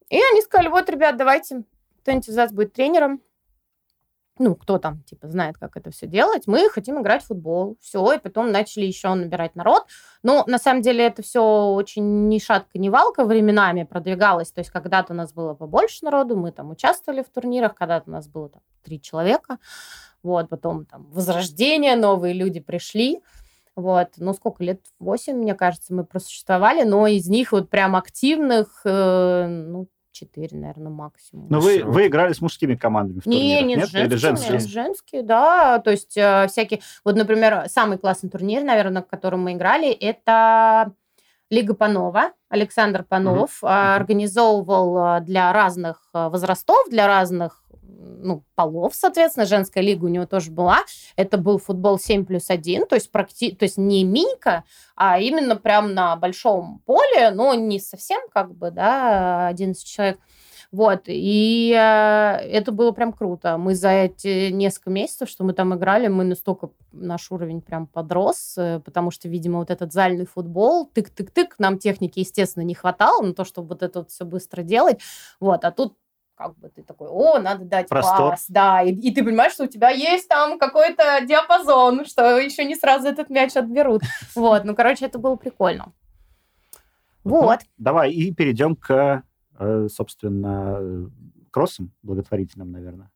И 0.09 0.17
они 0.17 0.41
сказали, 0.41 0.67
вот, 0.67 0.89
ребят, 0.89 1.17
давайте 1.17 1.63
кто-нибудь 2.01 2.29
из 2.29 2.37
вас 2.37 2.51
будет 2.51 2.73
тренером, 2.73 3.21
ну, 4.39 4.55
кто 4.55 4.79
там, 4.79 5.03
типа, 5.03 5.27
знает, 5.27 5.57
как 5.57 5.77
это 5.77 5.91
все 5.91 6.07
делать, 6.07 6.47
мы 6.47 6.67
хотим 6.69 6.99
играть 6.99 7.23
в 7.23 7.27
футбол. 7.27 7.77
Все, 7.79 8.13
и 8.13 8.17
потом 8.17 8.51
начали 8.51 8.85
еще 8.85 9.13
набирать 9.13 9.55
народ. 9.55 9.85
Но 10.23 10.43
на 10.47 10.57
самом 10.57 10.81
деле 10.81 11.05
это 11.05 11.21
все 11.21 11.41
очень 11.67 12.27
ни 12.27 12.39
шатка, 12.39 12.79
ни 12.79 12.89
валка 12.89 13.23
временами 13.23 13.83
продвигалось. 13.83 14.51
То 14.51 14.59
есть 14.59 14.71
когда-то 14.71 15.13
у 15.13 15.15
нас 15.15 15.31
было 15.33 15.53
побольше 15.53 16.05
народу, 16.05 16.35
мы 16.35 16.51
там 16.51 16.71
участвовали 16.71 17.21
в 17.21 17.29
турнирах, 17.29 17.75
когда-то 17.75 18.09
у 18.09 18.13
нас 18.13 18.27
было 18.27 18.49
там 18.49 18.61
три 18.83 18.99
человека. 18.99 19.59
Вот, 20.23 20.49
потом 20.49 20.85
там 20.85 21.07
возрождение, 21.11 21.95
новые 21.95 22.33
люди 22.33 22.59
пришли. 22.59 23.21
Вот, 23.75 24.09
ну, 24.17 24.33
сколько 24.33 24.63
лет? 24.63 24.81
Восемь, 24.99 25.35
мне 25.35 25.55
кажется, 25.55 25.93
мы 25.93 26.03
просуществовали, 26.03 26.83
но 26.83 27.07
из 27.07 27.27
них 27.27 27.51
вот 27.51 27.69
прям 27.69 27.95
активных, 27.95 28.81
э, 28.85 29.47
ну, 29.47 29.87
4, 30.11 30.57
наверное, 30.57 30.91
максимум. 30.91 31.47
Но 31.49 31.59
вы, 31.59 31.83
вы 31.83 32.07
играли 32.07 32.33
с 32.33 32.41
мужскими 32.41 32.75
командами 32.75 33.19
в 33.19 33.25
не, 33.25 33.61
не, 33.61 33.75
нет? 33.75 33.89
Женскими, 33.89 34.01
Или 34.01 34.15
женские? 34.15 34.59
женские, 34.59 35.23
да. 35.23 35.79
То 35.79 35.91
есть 35.91 36.17
э, 36.17 36.47
всякие... 36.47 36.81
Вот, 37.03 37.15
например, 37.15 37.63
самый 37.67 37.97
классный 37.97 38.29
турнир, 38.29 38.63
наверное, 38.63 39.01
в 39.01 39.07
котором 39.07 39.43
мы 39.43 39.53
играли, 39.53 39.91
это 39.91 40.93
Лига 41.49 41.73
Панова. 41.73 42.31
Александр 42.49 43.03
Панов 43.03 43.61
uh-huh. 43.61 43.95
организовывал 43.95 45.17
э, 45.17 45.21
для 45.21 45.51
разных 45.53 46.09
э, 46.13 46.29
возрастов, 46.29 46.89
для 46.89 47.07
разных 47.07 47.60
ну, 48.01 48.43
полов, 48.55 48.93
соответственно, 48.95 49.45
женская 49.45 49.81
лига 49.81 50.05
у 50.05 50.09
него 50.09 50.25
тоже 50.25 50.51
была. 50.51 50.79
Это 51.15 51.37
был 51.37 51.57
футбол 51.57 51.99
7 51.99 52.25
плюс 52.25 52.49
1, 52.49 52.87
то 52.87 52.95
есть, 52.95 53.11
практи... 53.11 53.51
то 53.51 53.63
есть 53.63 53.77
не 53.77 54.03
минька, 54.03 54.63
а 54.95 55.19
именно 55.19 55.55
прям 55.55 55.93
на 55.93 56.15
большом 56.15 56.81
поле, 56.85 57.31
но 57.31 57.53
не 57.53 57.79
совсем 57.79 58.21
как 58.33 58.53
бы, 58.55 58.71
да, 58.71 59.47
11 59.47 59.85
человек. 59.85 60.19
Вот, 60.71 61.01
и 61.07 61.73
э, 61.77 61.77
это 61.77 62.71
было 62.71 62.91
прям 62.91 63.11
круто. 63.11 63.57
Мы 63.57 63.75
за 63.75 63.89
эти 63.89 64.51
несколько 64.51 64.89
месяцев, 64.89 65.27
что 65.27 65.43
мы 65.43 65.51
там 65.51 65.75
играли, 65.75 66.07
мы 66.07 66.23
настолько, 66.23 66.69
наш 66.93 67.29
уровень 67.29 67.61
прям 67.61 67.87
подрос, 67.87 68.53
э, 68.57 68.79
потому 68.79 69.11
что, 69.11 69.27
видимо, 69.27 69.59
вот 69.59 69.69
этот 69.69 69.91
зальный 69.91 70.25
футбол, 70.25 70.89
тык-тык-тык, 70.95 71.55
нам 71.57 71.77
техники, 71.77 72.19
естественно, 72.19 72.63
не 72.63 72.73
хватало 72.73 73.21
на 73.21 73.33
то, 73.33 73.43
чтобы 73.43 73.67
вот 73.69 73.83
это 73.83 73.99
вот 73.99 74.11
все 74.11 74.23
быстро 74.23 74.61
делать. 74.61 75.01
Вот, 75.41 75.65
а 75.65 75.71
тут 75.71 75.97
как 76.41 76.57
бы 76.57 76.69
ты 76.69 76.81
такой, 76.81 77.07
о, 77.07 77.39
надо 77.39 77.65
дать 77.65 77.87
Простор. 77.87 78.31
пас, 78.31 78.45
да, 78.47 78.81
и, 78.81 78.91
и 78.91 79.13
ты 79.13 79.23
понимаешь, 79.23 79.53
что 79.53 79.65
у 79.65 79.67
тебя 79.67 79.89
есть 79.89 80.27
там 80.27 80.57
какой-то 80.57 81.21
диапазон, 81.25 82.05
что 82.05 82.39
еще 82.39 82.65
не 82.65 82.75
сразу 82.75 83.07
этот 83.07 83.29
мяч 83.29 83.55
отберут. 83.55 84.01
Вот, 84.35 84.63
ну, 84.63 84.75
короче, 84.75 85.05
это 85.05 85.19
было 85.19 85.35
прикольно. 85.35 85.93
Ну, 87.23 87.41
вот. 87.41 87.59
давай 87.77 88.11
и 88.11 88.33
перейдем 88.33 88.75
к, 88.75 89.23
э, 89.59 89.87
собственно, 89.89 91.11
кроссам 91.51 91.91
благотворительным, 92.01 92.71
наверное. 92.71 93.11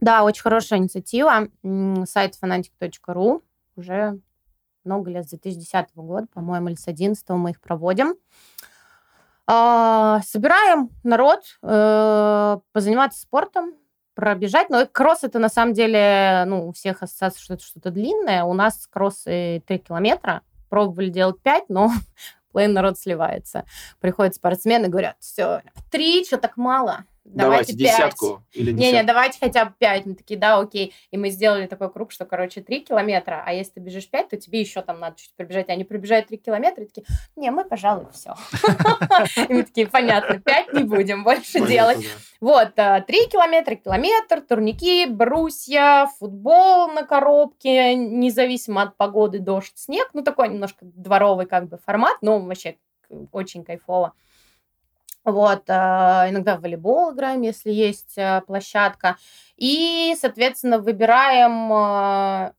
Да, 0.00 0.22
очень 0.22 0.42
хорошая 0.42 0.78
инициатива. 0.78 1.48
Сайт 2.04 2.38
fanatic.ru 2.40 3.42
уже 3.76 4.20
много 4.84 5.10
лет, 5.10 5.26
с 5.26 5.30
2010 5.30 5.86
года, 5.96 6.26
по-моему, 6.32 6.68
или 6.68 6.76
с 6.76 6.84
2011 6.84 7.28
мы 7.30 7.50
их 7.50 7.60
проводим. 7.60 8.14
А, 9.46 10.20
собираем 10.22 10.90
народ 11.02 11.40
э, 11.62 12.58
позаниматься 12.72 13.20
спортом, 13.20 13.74
пробежать. 14.14 14.70
Но 14.70 14.86
кросс 14.86 15.24
это 15.24 15.38
на 15.38 15.48
самом 15.48 15.74
деле, 15.74 16.44
ну, 16.46 16.68
у 16.68 16.72
всех 16.72 17.02
ассоциация, 17.02 17.42
что 17.42 17.54
это 17.54 17.64
что-то 17.64 17.90
длинное. 17.90 18.44
У 18.44 18.54
нас 18.54 18.86
кроссы 18.86 19.62
3 19.66 19.78
километра. 19.78 20.42
Пробовали 20.70 21.10
делать 21.10 21.40
5, 21.42 21.64
но 21.68 21.90
половина 22.52 22.74
народ 22.74 22.98
сливается. 22.98 23.64
Приходят 24.00 24.34
спортсмены, 24.34 24.88
говорят, 24.88 25.16
все, 25.20 25.62
три, 25.90 26.24
что 26.24 26.38
так 26.38 26.56
мало? 26.56 27.04
Давайте, 27.24 27.72
давайте 27.72 27.72
десятку 27.72 28.42
или 28.52 28.72
десятку. 28.72 28.80
Не-не, 28.80 29.02
давайте 29.02 29.38
хотя 29.40 29.64
бы 29.64 29.72
пять. 29.78 30.04
Мы 30.04 30.14
такие, 30.14 30.38
да, 30.38 30.58
окей. 30.58 30.92
И 31.10 31.16
мы 31.16 31.30
сделали 31.30 31.66
такой 31.66 31.90
круг, 31.90 32.12
что, 32.12 32.26
короче, 32.26 32.60
три 32.60 32.80
километра, 32.80 33.42
а 33.46 33.52
если 33.52 33.72
ты 33.72 33.80
бежишь 33.80 34.10
пять, 34.10 34.28
то 34.28 34.36
тебе 34.36 34.60
еще 34.60 34.82
там 34.82 35.00
надо 35.00 35.16
чуть 35.18 35.34
пробежать. 35.34 35.70
Они 35.70 35.84
пробежают 35.84 36.28
три 36.28 36.36
километра 36.36 36.84
и 36.84 36.86
такие, 36.86 37.06
не, 37.34 37.50
мы, 37.50 37.64
пожалуй, 37.64 38.06
все. 38.12 38.34
И 39.48 39.52
мы 39.54 39.62
такие, 39.62 39.86
понятно, 39.86 40.38
пять 40.38 40.72
не 40.74 40.84
будем 40.84 41.24
больше 41.24 41.66
делать. 41.66 42.04
Вот, 42.40 42.72
э, 42.76 43.02
три 43.06 43.26
километра, 43.26 43.74
километр, 43.74 44.42
турники, 44.42 45.06
брусья, 45.06 46.10
футбол 46.18 46.88
на 46.88 47.04
коробке, 47.04 47.94
независимо 47.94 48.82
от 48.82 48.96
погоды, 48.98 49.38
дождь, 49.38 49.72
снег. 49.76 50.10
Ну, 50.12 50.22
такой 50.22 50.50
немножко 50.50 50.84
дворовый 50.84 51.46
как 51.46 51.68
бы 51.68 51.78
формат, 51.78 52.18
но 52.20 52.38
вообще 52.38 52.76
очень 53.32 53.64
кайфово. 53.64 54.12
Вот, 55.24 55.62
а, 55.68 56.26
иногда 56.28 56.56
в 56.56 56.60
волейбол 56.60 57.14
играем, 57.14 57.40
если 57.40 57.70
есть 57.70 58.18
а, 58.18 58.42
площадка. 58.42 59.16
И, 59.56 60.14
соответственно, 60.20 60.78
выбираем, 60.78 61.72
а, 61.72 62.52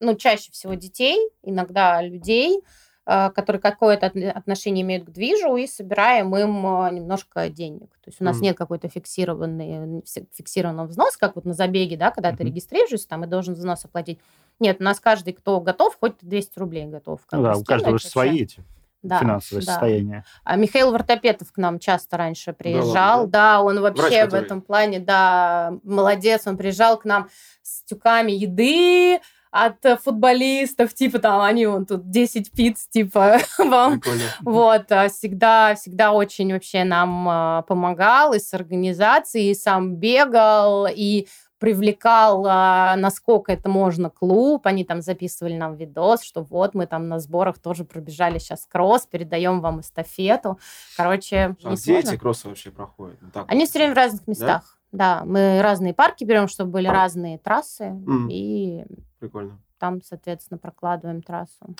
ну, 0.00 0.14
чаще 0.14 0.50
всего 0.52 0.74
детей, 0.74 1.18
иногда 1.42 2.02
людей, 2.02 2.62
которые 3.04 3.62
какое-то 3.62 4.06
отношение 4.34 4.82
имеют 4.82 5.04
к 5.04 5.10
движу, 5.10 5.54
и 5.54 5.68
собираем 5.68 6.36
им 6.36 6.56
немножко 6.92 7.48
денег. 7.48 7.90
То 8.00 8.08
есть 8.08 8.20
у 8.20 8.24
нас 8.24 8.38
mm. 8.38 8.40
нет 8.40 8.56
какой-то 8.58 8.88
фиксированный, 8.88 10.02
фиксированного 10.32 10.88
взноса, 10.88 11.16
как 11.16 11.36
вот 11.36 11.44
на 11.44 11.54
забеге, 11.54 11.96
да, 11.96 12.10
когда 12.10 12.32
mm-hmm. 12.32 12.36
ты 12.36 12.42
регистрируешься, 12.42 13.06
там 13.06 13.22
и 13.22 13.28
должен 13.28 13.54
взнос 13.54 13.84
оплатить. 13.84 14.18
Нет, 14.58 14.78
у 14.80 14.82
нас 14.82 14.98
каждый, 14.98 15.34
кто 15.34 15.60
готов, 15.60 15.96
хоть 16.00 16.14
200 16.20 16.58
рублей 16.58 16.86
готов. 16.86 17.20
Ну 17.30 17.44
да, 17.44 17.56
у 17.56 17.62
каждого 17.62 17.96
же 17.96 18.08
свои 18.08 18.42
эти 18.42 18.64
да, 19.06 19.18
финансовое 19.20 19.64
да. 19.64 19.72
состояние. 19.72 20.24
А 20.44 20.56
Михаил 20.56 20.92
Вартопетов 20.92 21.52
к 21.52 21.56
нам 21.56 21.78
часто 21.78 22.16
раньше 22.16 22.52
приезжал. 22.52 23.26
Да, 23.26 23.56
да 23.56 23.60
он 23.62 23.80
вообще 23.80 24.26
Врач, 24.26 24.30
в 24.30 24.34
этом 24.34 24.60
плане, 24.60 24.98
да, 24.98 25.72
молодец. 25.82 26.46
Он 26.46 26.56
приезжал 26.56 26.98
к 26.98 27.04
нам 27.04 27.28
с 27.62 27.82
тюками 27.84 28.32
еды, 28.32 29.20
от 29.50 30.02
футболистов, 30.02 30.92
типа 30.92 31.18
там 31.18 31.40
они 31.40 31.66
вон 31.66 31.86
тут 31.86 32.10
10 32.10 32.52
пиц, 32.52 32.86
типа 32.88 33.38
вам. 33.58 34.02
Вот, 34.40 34.92
а 34.92 35.08
всегда, 35.08 35.74
всегда 35.74 36.12
очень 36.12 36.52
вообще 36.52 36.84
нам 36.84 37.28
а, 37.28 37.62
помогал 37.62 38.34
и 38.34 38.38
с 38.38 38.52
организацией, 38.52 39.52
и 39.52 39.54
сам 39.54 39.96
бегал, 39.96 40.86
и 40.90 41.26
привлекал, 41.58 42.44
а, 42.46 42.96
насколько 42.96 43.52
это 43.52 43.68
можно, 43.68 44.10
клуб. 44.10 44.66
Они 44.66 44.84
там 44.84 45.00
записывали 45.00 45.56
нам 45.56 45.76
видос, 45.76 46.22
что 46.22 46.42
вот 46.42 46.74
мы 46.74 46.86
там 46.86 47.08
на 47.08 47.18
сборах 47.18 47.58
тоже 47.58 47.84
пробежали 47.84 48.38
сейчас 48.38 48.66
кросс, 48.66 49.06
передаем 49.06 49.60
вам 49.60 49.80
эстафету. 49.80 50.58
Короче, 50.96 51.56
а 51.62 51.74
где 51.74 51.98
эти 51.98 52.16
кроссы 52.16 52.48
вообще 52.48 52.70
проходят? 52.70 53.18
Ну, 53.20 53.30
так, 53.30 53.50
Они 53.50 53.66
все 53.66 53.78
время 53.78 53.94
в 53.94 53.96
разных 53.96 54.26
местах. 54.26 54.78
Да? 54.92 55.18
да, 55.20 55.24
мы 55.24 55.60
разные 55.62 55.94
парки 55.94 56.24
берем, 56.24 56.48
чтобы 56.48 56.72
были 56.72 56.88
разные 56.88 57.38
трассы. 57.38 57.84
Mm. 57.84 58.28
И 58.30 58.84
Прикольно. 59.18 59.58
там, 59.78 60.02
соответственно, 60.02 60.58
прокладываем 60.58 61.22
трассу. 61.22 61.74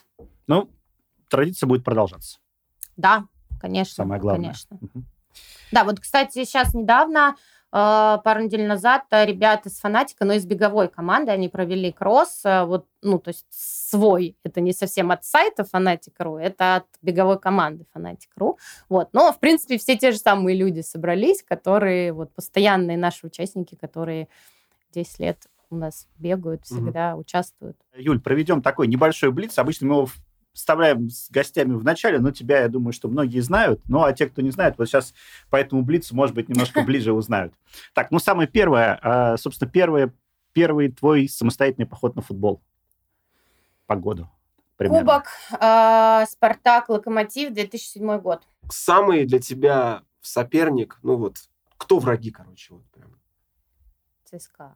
Ну, 0.47 0.71
традиция 1.29 1.67
будет 1.67 1.85
продолжаться. 1.85 2.39
Да, 2.97 3.25
конечно. 3.61 4.05
Самое 4.05 4.21
главное. 4.21 4.45
Конечно. 4.45 4.79
Угу. 4.81 5.05
Да, 5.73 5.85
вот, 5.85 6.01
кстати, 6.01 6.45
сейчас 6.45 6.75
недавно 6.75 7.37
пару 7.77 8.43
недель 8.43 8.67
назад 8.67 9.05
э, 9.11 9.27
ребята 9.27 9.69
с 9.69 9.81
Фанатика, 9.81 10.25
но 10.25 10.33
из 10.33 10.47
беговой 10.47 10.89
команды, 10.89 11.31
они 11.31 11.49
провели 11.51 11.93
кросс, 11.93 12.41
э, 12.45 12.65
вот, 12.65 12.87
ну, 13.03 13.19
то 13.19 13.29
есть 13.29 13.47
свой, 13.51 14.35
это 14.45 14.63
не 14.63 14.73
совсем 14.73 15.11
от 15.11 15.25
сайта 15.25 15.65
Фанатик.ру, 15.65 16.39
это 16.39 16.77
от 16.77 16.87
беговой 17.03 17.39
команды 17.39 17.85
Фанатик.ру, 17.93 18.59
вот, 18.89 19.11
но, 19.13 19.31
в 19.31 19.41
принципе, 19.41 19.77
все 19.77 19.97
те 19.99 20.13
же 20.13 20.19
самые 20.19 20.57
люди 20.57 20.81
собрались, 20.81 21.43
которые, 21.43 22.15
вот, 22.15 22.33
постоянные 22.33 22.97
наши 22.97 23.27
участники, 23.27 23.75
которые 23.75 24.29
10 24.93 25.19
лет 25.19 25.47
у 25.69 25.77
нас 25.77 26.09
бегают, 26.19 26.65
всегда 26.65 27.13
угу. 27.13 27.21
участвуют. 27.21 27.77
Юль, 27.95 28.21
проведем 28.21 28.63
такой 28.63 28.87
небольшой 28.87 29.33
блиц. 29.33 29.59
Обычно 29.59 29.89
мы 29.89 29.95
его 29.97 30.09
вставляем 30.57 31.11
с 31.11 31.31
гостями 31.31 31.75
в 31.75 31.85
начале, 31.85 32.19
но 32.19 32.31
тебя, 32.31 32.63
я 32.63 32.69
думаю, 32.69 32.93
что 32.93 33.09
многие 33.09 33.41
знают. 33.41 33.81
Ну, 33.89 34.03
а 34.03 34.13
те, 34.13 34.27
кто 34.27 34.41
не 34.41 34.51
знает, 34.51 34.77
вот 34.79 34.89
сейчас 34.89 35.13
по 35.51 35.57
этому 35.57 35.83
блицу, 35.83 36.17
может 36.17 36.35
быть, 36.35 36.49
немножко 36.49 36.83
ближе 36.87 37.13
узнают. 37.13 37.53
Так, 37.93 38.11
ну, 38.11 38.19
самое 38.19 38.49
первое, 38.49 38.99
а, 39.03 39.37
собственно, 39.37 39.71
первое, 39.71 40.15
первый 40.53 40.91
твой 40.91 41.29
самостоятельный 41.29 41.87
поход 41.87 42.17
на 42.17 42.23
футбол 42.23 42.63
по 43.87 43.97
году. 43.97 44.29
Примерно. 44.77 45.01
Кубок 45.01 45.27
э, 45.61 46.25
Спартак 46.29 46.89
Локомотив 46.89 47.53
2007 47.53 48.19
год. 48.19 48.43
Самый 48.71 49.25
для 49.27 49.39
тебя 49.39 50.03
соперник, 50.21 50.99
ну 51.03 51.17
вот, 51.17 51.37
кто 51.77 51.99
враги, 51.99 52.31
короче, 52.31 52.75
вот 52.75 52.85
прям? 52.91 53.19
ЦСКА. 54.25 54.75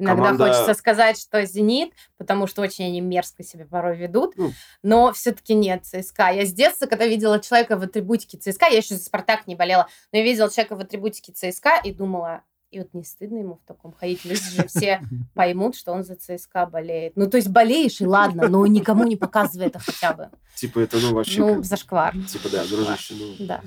Иногда 0.00 0.22
команда... 0.22 0.46
хочется 0.46 0.74
сказать, 0.74 1.20
что 1.20 1.44
«Зенит», 1.44 1.92
потому 2.16 2.46
что 2.46 2.62
очень 2.62 2.86
они 2.86 3.00
мерзко 3.00 3.42
себя 3.44 3.66
порой 3.66 3.96
ведут, 3.96 4.34
mm. 4.36 4.50
но 4.82 5.12
все-таки 5.12 5.54
нет 5.54 5.84
ЦСКА. 5.84 6.30
Я 6.30 6.46
с 6.46 6.52
детства, 6.52 6.86
когда 6.86 7.06
видела 7.06 7.38
человека 7.38 7.76
в 7.76 7.82
атрибутике 7.82 8.38
ЦСКА, 8.38 8.66
я 8.66 8.78
еще 8.78 8.94
за 8.94 9.04
«Спартак» 9.04 9.46
не 9.46 9.54
болела, 9.54 9.88
но 10.12 10.18
я 10.18 10.24
видела 10.24 10.50
человека 10.50 10.76
в 10.76 10.80
атрибутике 10.80 11.32
ЦСКА 11.32 11.80
и 11.84 11.92
думала, 11.92 12.42
и 12.70 12.78
вот 12.78 12.94
не 12.94 13.04
стыдно 13.04 13.38
ему 13.38 13.56
в 13.56 13.66
таком 13.66 13.92
ходить. 13.92 14.24
Люди 14.24 14.42
же 14.42 14.66
все 14.68 15.02
поймут, 15.34 15.76
что 15.76 15.92
он 15.92 16.04
за 16.04 16.14
ЦСКА 16.14 16.66
болеет. 16.66 17.14
Ну, 17.16 17.28
то 17.28 17.36
есть 17.36 17.48
болеешь, 17.48 18.00
и 18.00 18.06
ладно, 18.06 18.48
но 18.48 18.64
никому 18.66 19.04
не 19.04 19.16
показывай 19.16 19.66
это 19.66 19.80
хотя 19.80 20.14
бы. 20.14 20.30
Типа 20.54 20.78
это, 20.80 20.98
ну, 20.98 21.14
вообще... 21.14 21.40
Ну, 21.40 21.62
зашквар. 21.62 22.14
Типа, 22.26 22.48
да, 22.48 22.64
дружище, 22.64 23.14
ну... 23.14 23.46
Да. 23.46 23.60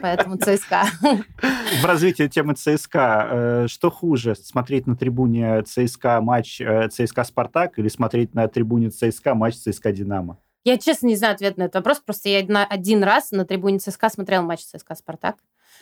Поэтому 0.00 0.36
ЦСКА. 0.36 0.84
В 1.80 1.84
развитии 1.84 2.26
темы 2.28 2.54
ЦСКА, 2.54 3.28
э, 3.30 3.66
что 3.68 3.90
хуже, 3.90 4.34
смотреть 4.34 4.86
на 4.86 4.96
трибуне 4.96 5.62
ЦСКА 5.62 6.20
матч 6.20 6.60
э, 6.60 6.88
ЦСКА-Спартак 6.88 7.72
или 7.76 7.88
смотреть 7.88 8.34
на 8.34 8.48
трибуне 8.48 8.90
ЦСКА 8.90 9.34
матч 9.34 9.56
ЦСКА-Динамо? 9.56 10.38
Я 10.64 10.78
честно 10.78 11.08
не 11.08 11.16
знаю 11.16 11.34
ответ 11.34 11.56
на 11.56 11.64
этот 11.64 11.76
вопрос, 11.76 12.00
просто 12.00 12.28
я 12.28 12.38
один 12.38 13.02
раз 13.02 13.32
на 13.32 13.44
трибуне 13.44 13.78
ЦСКА 13.78 14.08
смотрела 14.08 14.42
матч 14.42 14.60
ЦСКА-Спартак. 14.60 15.36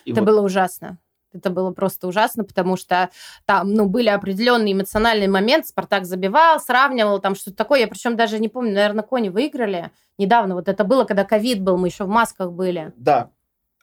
Это 0.05 0.21
вот... 0.21 0.25
было 0.25 0.41
ужасно. 0.41 0.97
Это 1.33 1.49
было 1.49 1.71
просто 1.71 2.07
ужасно, 2.07 2.43
потому 2.43 2.75
что 2.75 3.09
там, 3.45 3.73
ну, 3.73 3.87
были 3.87 4.09
определенные 4.09 4.73
эмоциональные 4.73 5.29
моменты. 5.29 5.69
Спартак 5.69 6.05
забивал, 6.05 6.59
сравнивал, 6.59 7.19
там 7.19 7.35
что-то 7.35 7.55
такое. 7.55 7.79
Я 7.79 7.87
причем 7.87 8.17
даже 8.17 8.37
не 8.39 8.49
помню, 8.49 8.73
наверное, 8.73 9.03
Кони 9.03 9.29
выиграли 9.29 9.91
недавно. 10.17 10.55
Вот 10.55 10.67
это 10.67 10.83
было, 10.83 11.05
когда 11.05 11.23
ковид 11.23 11.61
был, 11.61 11.77
мы 11.77 11.87
еще 11.87 12.03
в 12.03 12.09
масках 12.09 12.51
были. 12.51 12.91
Да, 12.97 13.29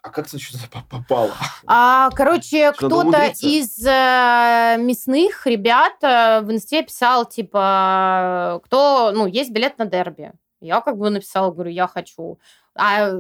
а 0.03 0.11
как 0.11 0.29
ты 0.29 0.39
что-то 0.39 0.83
попало? 0.89 1.33
А, 1.67 2.11
короче, 2.11 2.73
кто-то 2.73 3.33
из 3.41 3.85
э, 3.85 4.77
мясных 4.79 5.47
ребят 5.47 5.95
э, 6.03 6.41
в 6.41 6.53
инсте 6.53 6.83
писал, 6.83 7.27
типа, 7.27 8.61
кто, 8.65 9.13
ну, 9.15 9.27
есть 9.27 9.51
билет 9.51 9.79
на 9.79 9.87
дерби. 9.87 10.33
Я 10.61 10.81
как 10.81 10.97
бы 10.97 11.11
написала, 11.11 11.53
говорю, 11.53 11.71
я 11.71 11.87
хочу. 11.87 12.39
А 12.75 13.11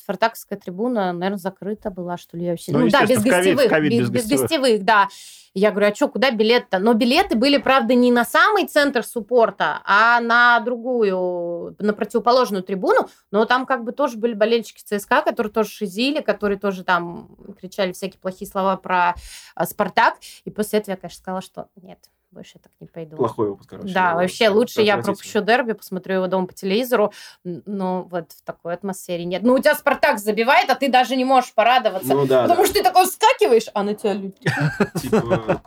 спартаковская 0.00 0.58
трибуна, 0.58 1.12
наверное, 1.12 1.38
закрыта 1.38 1.90
была, 1.90 2.16
что 2.16 2.36
ли, 2.36 2.50
вообще. 2.50 2.72
Ну, 2.72 2.80
ну 2.80 2.88
да, 2.88 3.06
без 3.06 3.22
гостевых. 3.22 3.70
COVID, 3.70 3.88
без, 3.88 4.10
без 4.10 4.22
гостевых. 4.28 4.40
гостевых, 4.42 4.84
да. 4.84 5.08
Я 5.56 5.70
говорю, 5.70 5.92
а 5.92 5.94
что, 5.94 6.08
куда 6.08 6.32
билет-то? 6.32 6.80
Но 6.80 6.94
билеты 6.94 7.36
были, 7.36 7.58
правда, 7.58 7.94
не 7.94 8.10
на 8.10 8.24
самый 8.24 8.66
центр 8.66 9.04
суппорта, 9.04 9.82
а 9.84 10.18
на 10.20 10.58
другую, 10.58 11.76
на 11.78 11.92
противоположную 11.92 12.64
трибуну. 12.64 13.08
Но 13.30 13.44
там 13.44 13.64
как 13.64 13.84
бы 13.84 13.92
тоже 13.92 14.18
были 14.18 14.34
болельщики 14.34 14.82
ЦСКА, 14.82 15.22
которые 15.22 15.52
тоже 15.52 15.70
шизили, 15.70 16.20
которые 16.22 16.58
тоже 16.58 16.82
там 16.82 17.36
кричали 17.60 17.92
всякие 17.92 18.18
плохие 18.18 18.50
слова 18.50 18.76
про 18.76 19.14
а, 19.54 19.64
Спартак. 19.64 20.16
И 20.44 20.50
после 20.50 20.80
этого 20.80 20.94
я, 20.94 20.96
конечно, 20.96 21.18
сказала, 21.18 21.40
что 21.40 21.68
нет, 21.80 22.00
больше 22.34 22.52
я 22.56 22.60
так 22.60 22.72
не 22.80 22.86
пойду. 22.86 23.16
Плохой 23.16 23.48
опыт, 23.48 23.66
короче. 23.66 23.94
Да, 23.94 24.14
вообще 24.14 24.48
лучше 24.48 24.82
я 24.82 24.98
пропущу 24.98 25.40
дерби, 25.40 25.72
посмотрю 25.72 26.16
его 26.16 26.26
дома 26.26 26.46
по 26.48 26.52
телевизору, 26.52 27.12
но 27.44 28.02
вот 28.02 28.32
в 28.32 28.42
такой 28.42 28.74
атмосфере 28.74 29.24
нет. 29.24 29.42
Ну, 29.42 29.54
у 29.54 29.58
тебя 29.58 29.74
Спартак 29.74 30.18
забивает, 30.18 30.68
а 30.68 30.74
ты 30.74 30.90
даже 30.90 31.16
не 31.16 31.24
можешь 31.24 31.54
порадоваться, 31.54 32.14
ну, 32.14 32.26
да, 32.26 32.42
потому 32.42 32.62
да. 32.62 32.66
что 32.66 32.74
ты 32.74 32.82
такой 32.82 33.06
вскакиваешь, 33.06 33.66
а 33.72 33.82
на 33.82 33.94
тебя 33.94 34.14
люди... 34.14 34.34
Типа, 35.00 35.62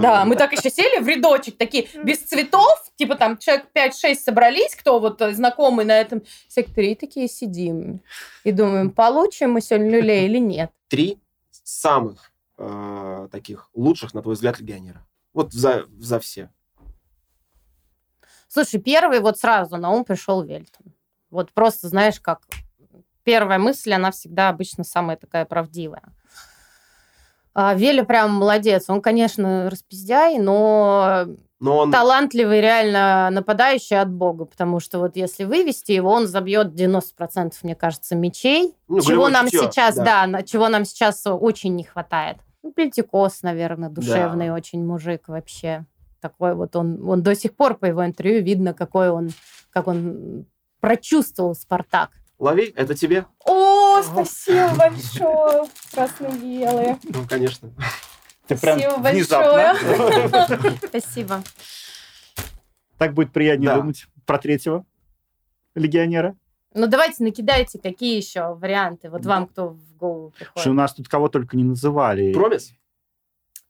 да, 0.00 0.24
мы 0.24 0.36
так 0.36 0.52
еще 0.52 0.70
сели 0.70 1.02
в 1.02 1.06
рядочек, 1.06 1.56
такие, 1.56 1.88
без 2.02 2.18
цветов, 2.18 2.90
типа 2.96 3.14
там 3.16 3.38
человек 3.38 3.66
5-6 3.74 4.14
собрались, 4.16 4.74
кто 4.74 4.98
вот 4.98 5.20
э, 5.20 5.32
знакомый 5.34 5.84
на 5.84 6.00
этом 6.00 6.22
секторе, 6.48 6.92
и 6.92 6.94
такие 6.94 7.28
сидим. 7.28 8.00
И 8.44 8.52
думаем, 8.52 8.90
получим 8.90 9.52
мы 9.52 9.60
сегодня 9.60 9.90
люлей 9.90 10.24
или 10.24 10.38
нет. 10.38 10.70
Три 10.88 11.20
самых 11.50 12.32
э, 12.58 13.28
таких 13.30 13.68
лучших, 13.74 14.14
на 14.14 14.22
твой 14.22 14.34
взгляд, 14.34 14.58
легионера. 14.60 15.04
Вот 15.36 15.52
за, 15.52 15.84
за 15.98 16.18
все. 16.18 16.48
Слушай, 18.48 18.80
первый 18.80 19.20
вот 19.20 19.38
сразу 19.38 19.76
на 19.76 19.90
ум 19.90 20.02
пришел 20.02 20.42
Вельтон. 20.42 20.94
Вот 21.28 21.52
просто, 21.52 21.88
знаешь, 21.88 22.18
как 22.20 22.40
первая 23.22 23.58
мысль, 23.58 23.92
она 23.92 24.12
всегда 24.12 24.48
обычно 24.48 24.82
самая 24.82 25.18
такая 25.18 25.44
правдивая. 25.44 26.04
А, 27.52 27.74
Веля 27.74 28.04
прям 28.04 28.32
молодец. 28.32 28.88
Он, 28.88 29.02
конечно, 29.02 29.68
распиздяй, 29.68 30.38
но 30.38 31.26
но 31.60 31.78
он... 31.80 31.92
Талантливый 31.92 32.62
реально 32.62 33.28
нападающий 33.30 34.00
от 34.00 34.10
бога, 34.10 34.46
потому 34.46 34.80
что 34.80 34.98
вот 35.00 35.16
если 35.16 35.44
вывести 35.44 35.92
его, 35.92 36.10
он 36.10 36.26
забьет 36.26 36.68
90%, 36.68 37.52
мне 37.62 37.74
кажется, 37.74 38.14
мечей, 38.14 38.74
ну, 38.88 39.02
чего 39.02 39.28
нам 39.28 39.50
чутье, 39.50 39.70
сейчас, 39.70 39.96
да. 39.96 40.26
да, 40.26 40.42
чего 40.42 40.68
нам 40.68 40.86
сейчас 40.86 41.22
очень 41.26 41.76
не 41.76 41.84
хватает. 41.84 42.38
Ну, 42.66 42.72
Пельтикос, 42.72 43.42
наверное, 43.42 43.88
душевный 43.88 44.48
да. 44.48 44.54
очень 44.54 44.84
мужик 44.84 45.28
вообще. 45.28 45.84
Такой 46.20 46.56
вот 46.56 46.74
он, 46.74 47.08
он 47.08 47.22
до 47.22 47.36
сих 47.36 47.54
пор 47.54 47.76
по 47.76 47.84
его 47.84 48.04
интервью 48.04 48.42
видно, 48.42 48.74
какой 48.74 49.08
он, 49.08 49.30
как 49.70 49.86
он 49.86 50.46
прочувствовал 50.80 51.54
Спартак. 51.54 52.10
Лови, 52.40 52.72
это 52.74 52.96
тебе. 52.96 53.24
О, 53.44 54.02
спасибо 54.02 54.74
большое, 54.76 55.68
красно-белые. 55.92 56.98
Ну, 57.04 57.24
конечно. 57.28 57.70
Ты 58.48 58.56
прям 58.56 58.80
Спасибо 58.80 59.00
внезапно. 59.00 59.76
большое. 59.78 60.78
Спасибо. 60.88 61.42
Так 62.98 63.14
будет 63.14 63.32
приятнее 63.32 63.70
да. 63.70 63.76
думать 63.76 64.06
про 64.24 64.38
третьего 64.38 64.84
легионера. 65.76 66.36
Ну, 66.76 66.86
давайте 66.86 67.24
накидайте, 67.24 67.78
какие 67.78 68.18
еще 68.18 68.54
варианты. 68.54 69.08
Вот 69.08 69.24
вам 69.24 69.46
кто 69.46 69.68
в 69.68 69.96
голову 69.96 70.30
приходит. 70.30 70.60
Что 70.60 70.70
у 70.70 70.74
нас 70.74 70.92
тут 70.92 71.08
кого 71.08 71.28
только 71.28 71.56
не 71.56 71.64
называли. 71.64 72.34
Промис? 72.34 72.72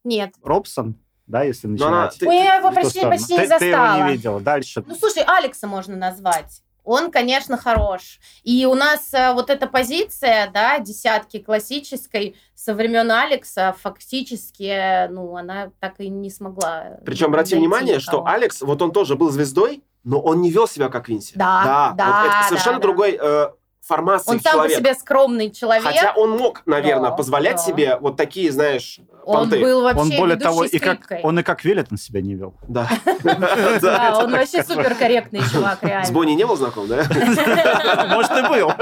Нет. 0.03 0.35
Робсон? 0.43 0.97
Да, 1.27 1.45
если 1.45 1.69
начинать. 1.69 1.93
Она, 1.93 2.09
ты, 2.09 2.29
Ой, 2.29 2.37
я 2.37 2.57
его 2.57 2.73
почти, 2.73 3.01
почти 3.03 3.37
не 3.37 3.47
застала. 3.47 3.59
Ты 3.59 3.67
его 3.67 4.09
не 4.09 4.13
видела. 4.13 4.41
Дальше. 4.41 4.85
Ну, 4.87 4.95
слушай, 4.97 5.23
Алекса 5.25 5.69
можно 5.69 5.97
назвать 5.97 6.63
он, 6.87 7.11
конечно, 7.11 7.59
хорош. 7.59 8.21
И 8.45 8.65
у 8.65 8.75
нас 8.75 9.13
э, 9.13 9.35
вот 9.35 9.51
эта 9.51 9.67
позиция, 9.67 10.49
да, 10.55 10.79
десятки 10.79 11.41
классической 11.41 12.37
со 12.55 12.75
времен 12.75 13.11
Алекса 13.11 13.75
фактически, 13.83 15.09
ну, 15.09 15.37
она 15.37 15.73
так 15.81 15.99
и 15.99 16.09
не 16.09 16.31
смогла. 16.31 16.99
Причем 17.05 17.27
обрати 17.27 17.57
внимание, 17.57 17.99
что 17.99 18.25
Алекс, 18.25 18.63
вот 18.63 18.81
он 18.81 18.93
тоже 18.93 19.17
был 19.17 19.31
звездой, 19.31 19.83
но 20.07 20.21
он 20.21 20.41
не 20.41 20.51
вел 20.51 20.69
себя 20.69 20.89
как 20.89 21.09
Винси. 21.09 21.33
Да, 21.35 21.63
да. 21.65 21.95
да 21.97 22.23
вот 22.23 22.31
это 22.31 22.49
совершенно 22.49 22.77
да, 22.77 22.83
другой 22.83 23.19
э, 23.21 23.49
формации 23.81 24.31
Он 24.31 24.41
сам 24.41 24.63
по 24.63 24.69
себе 24.69 24.95
скромный 24.95 25.51
человек. 25.51 25.85
Хотя 25.85 26.13
он 26.15 26.31
мог, 26.31 26.63
наверное, 26.65 27.11
да, 27.11 27.17
позволять 27.17 27.57
да. 27.57 27.63
себе 27.63 27.99
вот 28.01 28.17
такие, 28.17 28.53
знаешь, 28.53 29.01
понты. 29.25 29.57
Он 29.57 29.63
был 29.63 29.83
вообще 29.83 30.01
Он 30.01 30.11
более 30.17 30.37
того, 30.37 30.65
и 30.65 30.79
как, 30.79 31.13
он 31.25 31.41
и 31.41 31.43
как 31.43 31.65
Велитон 31.65 31.99
себя 31.99 32.21
не 32.21 32.37
вел. 32.37 32.55
Да. 32.69 32.89
Да, 33.83 34.19
он 34.19 34.31
вообще 34.31 34.63
супер 34.63 34.95
корректный 34.95 35.41
чувак, 35.53 35.83
реально. 35.83 36.07
С 36.07 36.11
Бонни 36.13 36.33
не 36.33 36.47
был 36.47 36.57
знаком, 36.57 36.87
да? 36.87 36.99
Может, 38.09 38.31
и 38.33 38.49
был. 38.49 38.73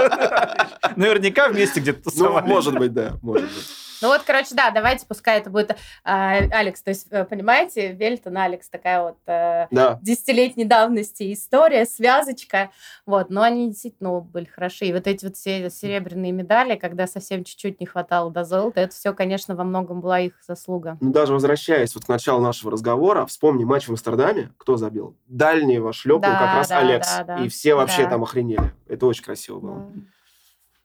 Наверняка 0.97 1.49
вместе 1.49 1.81
где-то 1.81 2.01
ну, 2.05 2.11
тусовались. 2.11 2.49
Может 2.49 2.79
быть, 2.79 2.93
да, 2.93 3.14
может 3.22 3.45
быть. 3.45 3.84
Ну 4.05 4.11
вот, 4.11 4.20
короче, 4.26 4.55
да, 4.55 4.70
давайте, 4.70 5.07
пускай 5.07 5.38
это 5.38 5.48
будет 5.48 5.78
а, 6.05 6.34
Алекс. 6.50 6.82
То 6.82 6.90
есть, 6.90 7.07
э, 7.11 7.24
понимаете, 7.24 7.92
Вельтон, 7.92 8.36
Алекс, 8.36 8.68
такая 8.68 9.02
вот 9.02 9.16
а, 9.26 9.66
да. 9.70 9.98
десятилетней 10.02 10.66
давности 10.66 11.32
история, 11.32 11.86
связочка. 11.86 12.70
Вот, 13.07 13.30
но 13.30 13.40
они 13.40 13.68
действительно 13.68 14.20
были 14.20 14.44
хороши. 14.44 14.84
И 14.84 14.92
вот 14.92 15.07
эти 15.07 15.24
вот 15.24 15.36
все 15.36 15.70
серебряные 15.70 16.32
медали, 16.32 16.76
когда 16.76 17.07
совсем 17.07 17.44
чуть-чуть 17.44 17.80
не 17.80 17.86
хватало 17.86 18.30
до 18.30 18.44
золота, 18.44 18.82
это 18.82 18.94
все, 18.94 19.14
конечно, 19.14 19.57
во 19.57 19.64
многом 19.64 20.02
была 20.02 20.20
их 20.20 20.34
заслуга. 20.46 20.98
Ну, 21.00 21.11
даже 21.11 21.32
возвращаясь 21.32 21.94
вот 21.94 22.05
к 22.05 22.09
началу 22.09 22.42
нашего 22.42 22.72
разговора, 22.72 23.24
вспомни 23.24 23.64
матч 23.64 23.86
в 23.88 23.90
Амстердаме, 23.90 24.52
кто 24.59 24.76
забил? 24.76 25.16
Дальнего 25.28 25.94
шлепнул 25.94 26.30
да, 26.30 26.38
как 26.40 26.55
раз 26.57 26.68
да, 26.68 26.78
Алекс. 26.80 27.16
Да, 27.16 27.24
да, 27.24 27.36
и 27.38 27.48
все 27.48 27.74
вообще 27.74 28.02
да. 28.02 28.11
там 28.11 28.22
охренели. 28.22 28.74
Это 28.86 29.07
очень 29.07 29.24
красиво 29.24 29.61
было. 29.61 29.78
Да. 29.78 30.00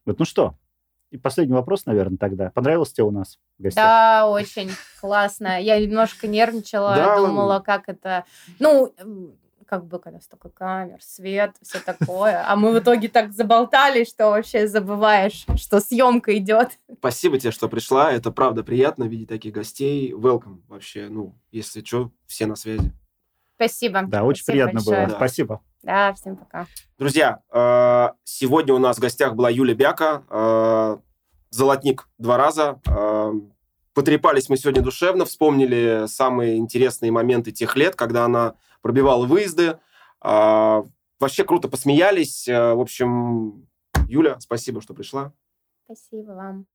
Вот, 0.06 0.20
ну 0.20 0.24
что, 0.24 0.56
и 1.12 1.18
последний 1.18 1.54
вопрос, 1.54 1.86
наверное, 1.86 2.18
тогда. 2.18 2.52
Понравилось 2.52 2.94
тебе 2.94 3.06
у 3.06 3.12
нас 3.12 3.40
в 3.58 3.64
гостях? 3.64 3.84
Да, 3.84 4.30
очень 4.30 4.72
классно. 5.00 5.62
Я 5.62 5.80
немножко 5.80 6.28
нервничала, 6.28 6.96
да, 6.96 7.18
думала, 7.18 7.60
как 7.60 7.90
это... 7.90 8.26
Ну, 8.60 8.94
как 9.70 9.86
бы, 9.86 10.00
когда 10.00 10.20
столько 10.20 10.50
камер, 10.50 10.98
свет, 11.00 11.56
все 11.62 11.80
такое. 11.80 12.44
А 12.48 12.56
мы 12.56 12.74
в 12.74 12.80
итоге 12.80 13.08
так 13.08 13.32
заболтали, 13.32 14.04
что 14.04 14.32
вообще 14.32 14.68
забываешь, 14.68 15.46
что 15.58 15.80
съемка 15.80 16.36
идет. 16.38 16.80
Спасибо 16.98 17.38
тебе, 17.38 17.52
что 17.52 17.70
пришла. 17.70 18.12
Это 18.12 18.32
правда 18.32 18.64
приятно 18.64 19.04
видеть 19.04 19.30
таких 19.30 19.54
гостей. 19.54 20.12
Welcome 20.12 20.62
вообще. 20.68 21.08
Ну, 21.10 21.36
если 21.52 21.84
что, 21.84 22.12
все 22.26 22.48
на 22.48 22.56
связи. 22.56 22.92
Спасибо. 23.56 24.04
Да, 24.08 24.24
очень 24.24 24.44
Спасибо 24.44 24.64
приятно 24.64 24.80
большое. 24.80 24.98
было. 24.98 25.10
Да. 25.10 25.16
Спасибо. 25.18 25.62
Да, 25.82 26.14
всем 26.14 26.36
пока. 26.36 26.68
Друзья, 26.98 27.42
э, 27.52 28.10
сегодня 28.26 28.74
у 28.74 28.80
нас 28.80 28.98
в 28.98 29.00
гостях 29.00 29.36
была 29.36 29.50
Юля 29.50 29.74
Бяка, 29.74 30.24
э, 30.30 30.98
золотник 31.52 32.10
два 32.18 32.38
раза. 32.38 32.82
Э, 32.86 33.32
потрепались 33.94 34.50
мы 34.50 34.58
сегодня 34.58 34.82
душевно, 34.82 35.24
вспомнили 35.24 36.06
самые 36.08 36.58
интересные 36.58 37.12
моменты 37.12 37.52
тех 37.52 37.78
лет, 37.78 37.96
когда 37.96 38.26
она 38.26 38.56
пробивала 38.82 39.26
выезды. 39.26 39.80
Вообще 40.22 41.44
круто 41.46 41.68
посмеялись. 41.68 42.48
В 42.48 42.80
общем, 42.80 43.68
Юля, 44.08 44.40
спасибо, 44.40 44.82
что 44.82 44.94
пришла. 44.94 45.34
Спасибо 45.86 46.32
вам. 46.32 46.66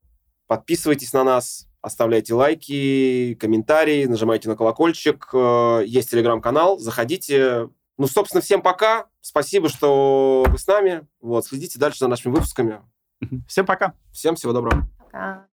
Подписывайтесь 0.47 1.13
на 1.15 1.25
нас, 1.25 1.67
оставляйте 1.81 2.35
лайки, 2.35 3.35
комментарии, 3.41 4.05
нажимайте 4.05 4.49
на 4.49 4.57
колокольчик. 4.57 5.31
Есть 5.87 6.11
телеграм-канал, 6.11 6.79
заходите. 6.79 7.69
Ну, 7.97 8.07
собственно, 8.07 8.41
всем 8.41 8.63
пока. 8.63 9.09
Спасибо, 9.21 9.69
что 9.69 10.45
вы 10.49 10.59
с 10.59 10.67
нами. 10.67 11.07
Вот, 11.21 11.47
следите 11.47 11.79
дальше 11.79 12.01
за 12.01 12.09
нашими 12.09 12.33
выпусками. 12.33 12.83
Всем 13.49 13.67
пока. 13.67 13.95
Всем 14.13 14.35
всего 14.35 14.53
доброго. 14.53 14.89
Пока. 14.99 15.47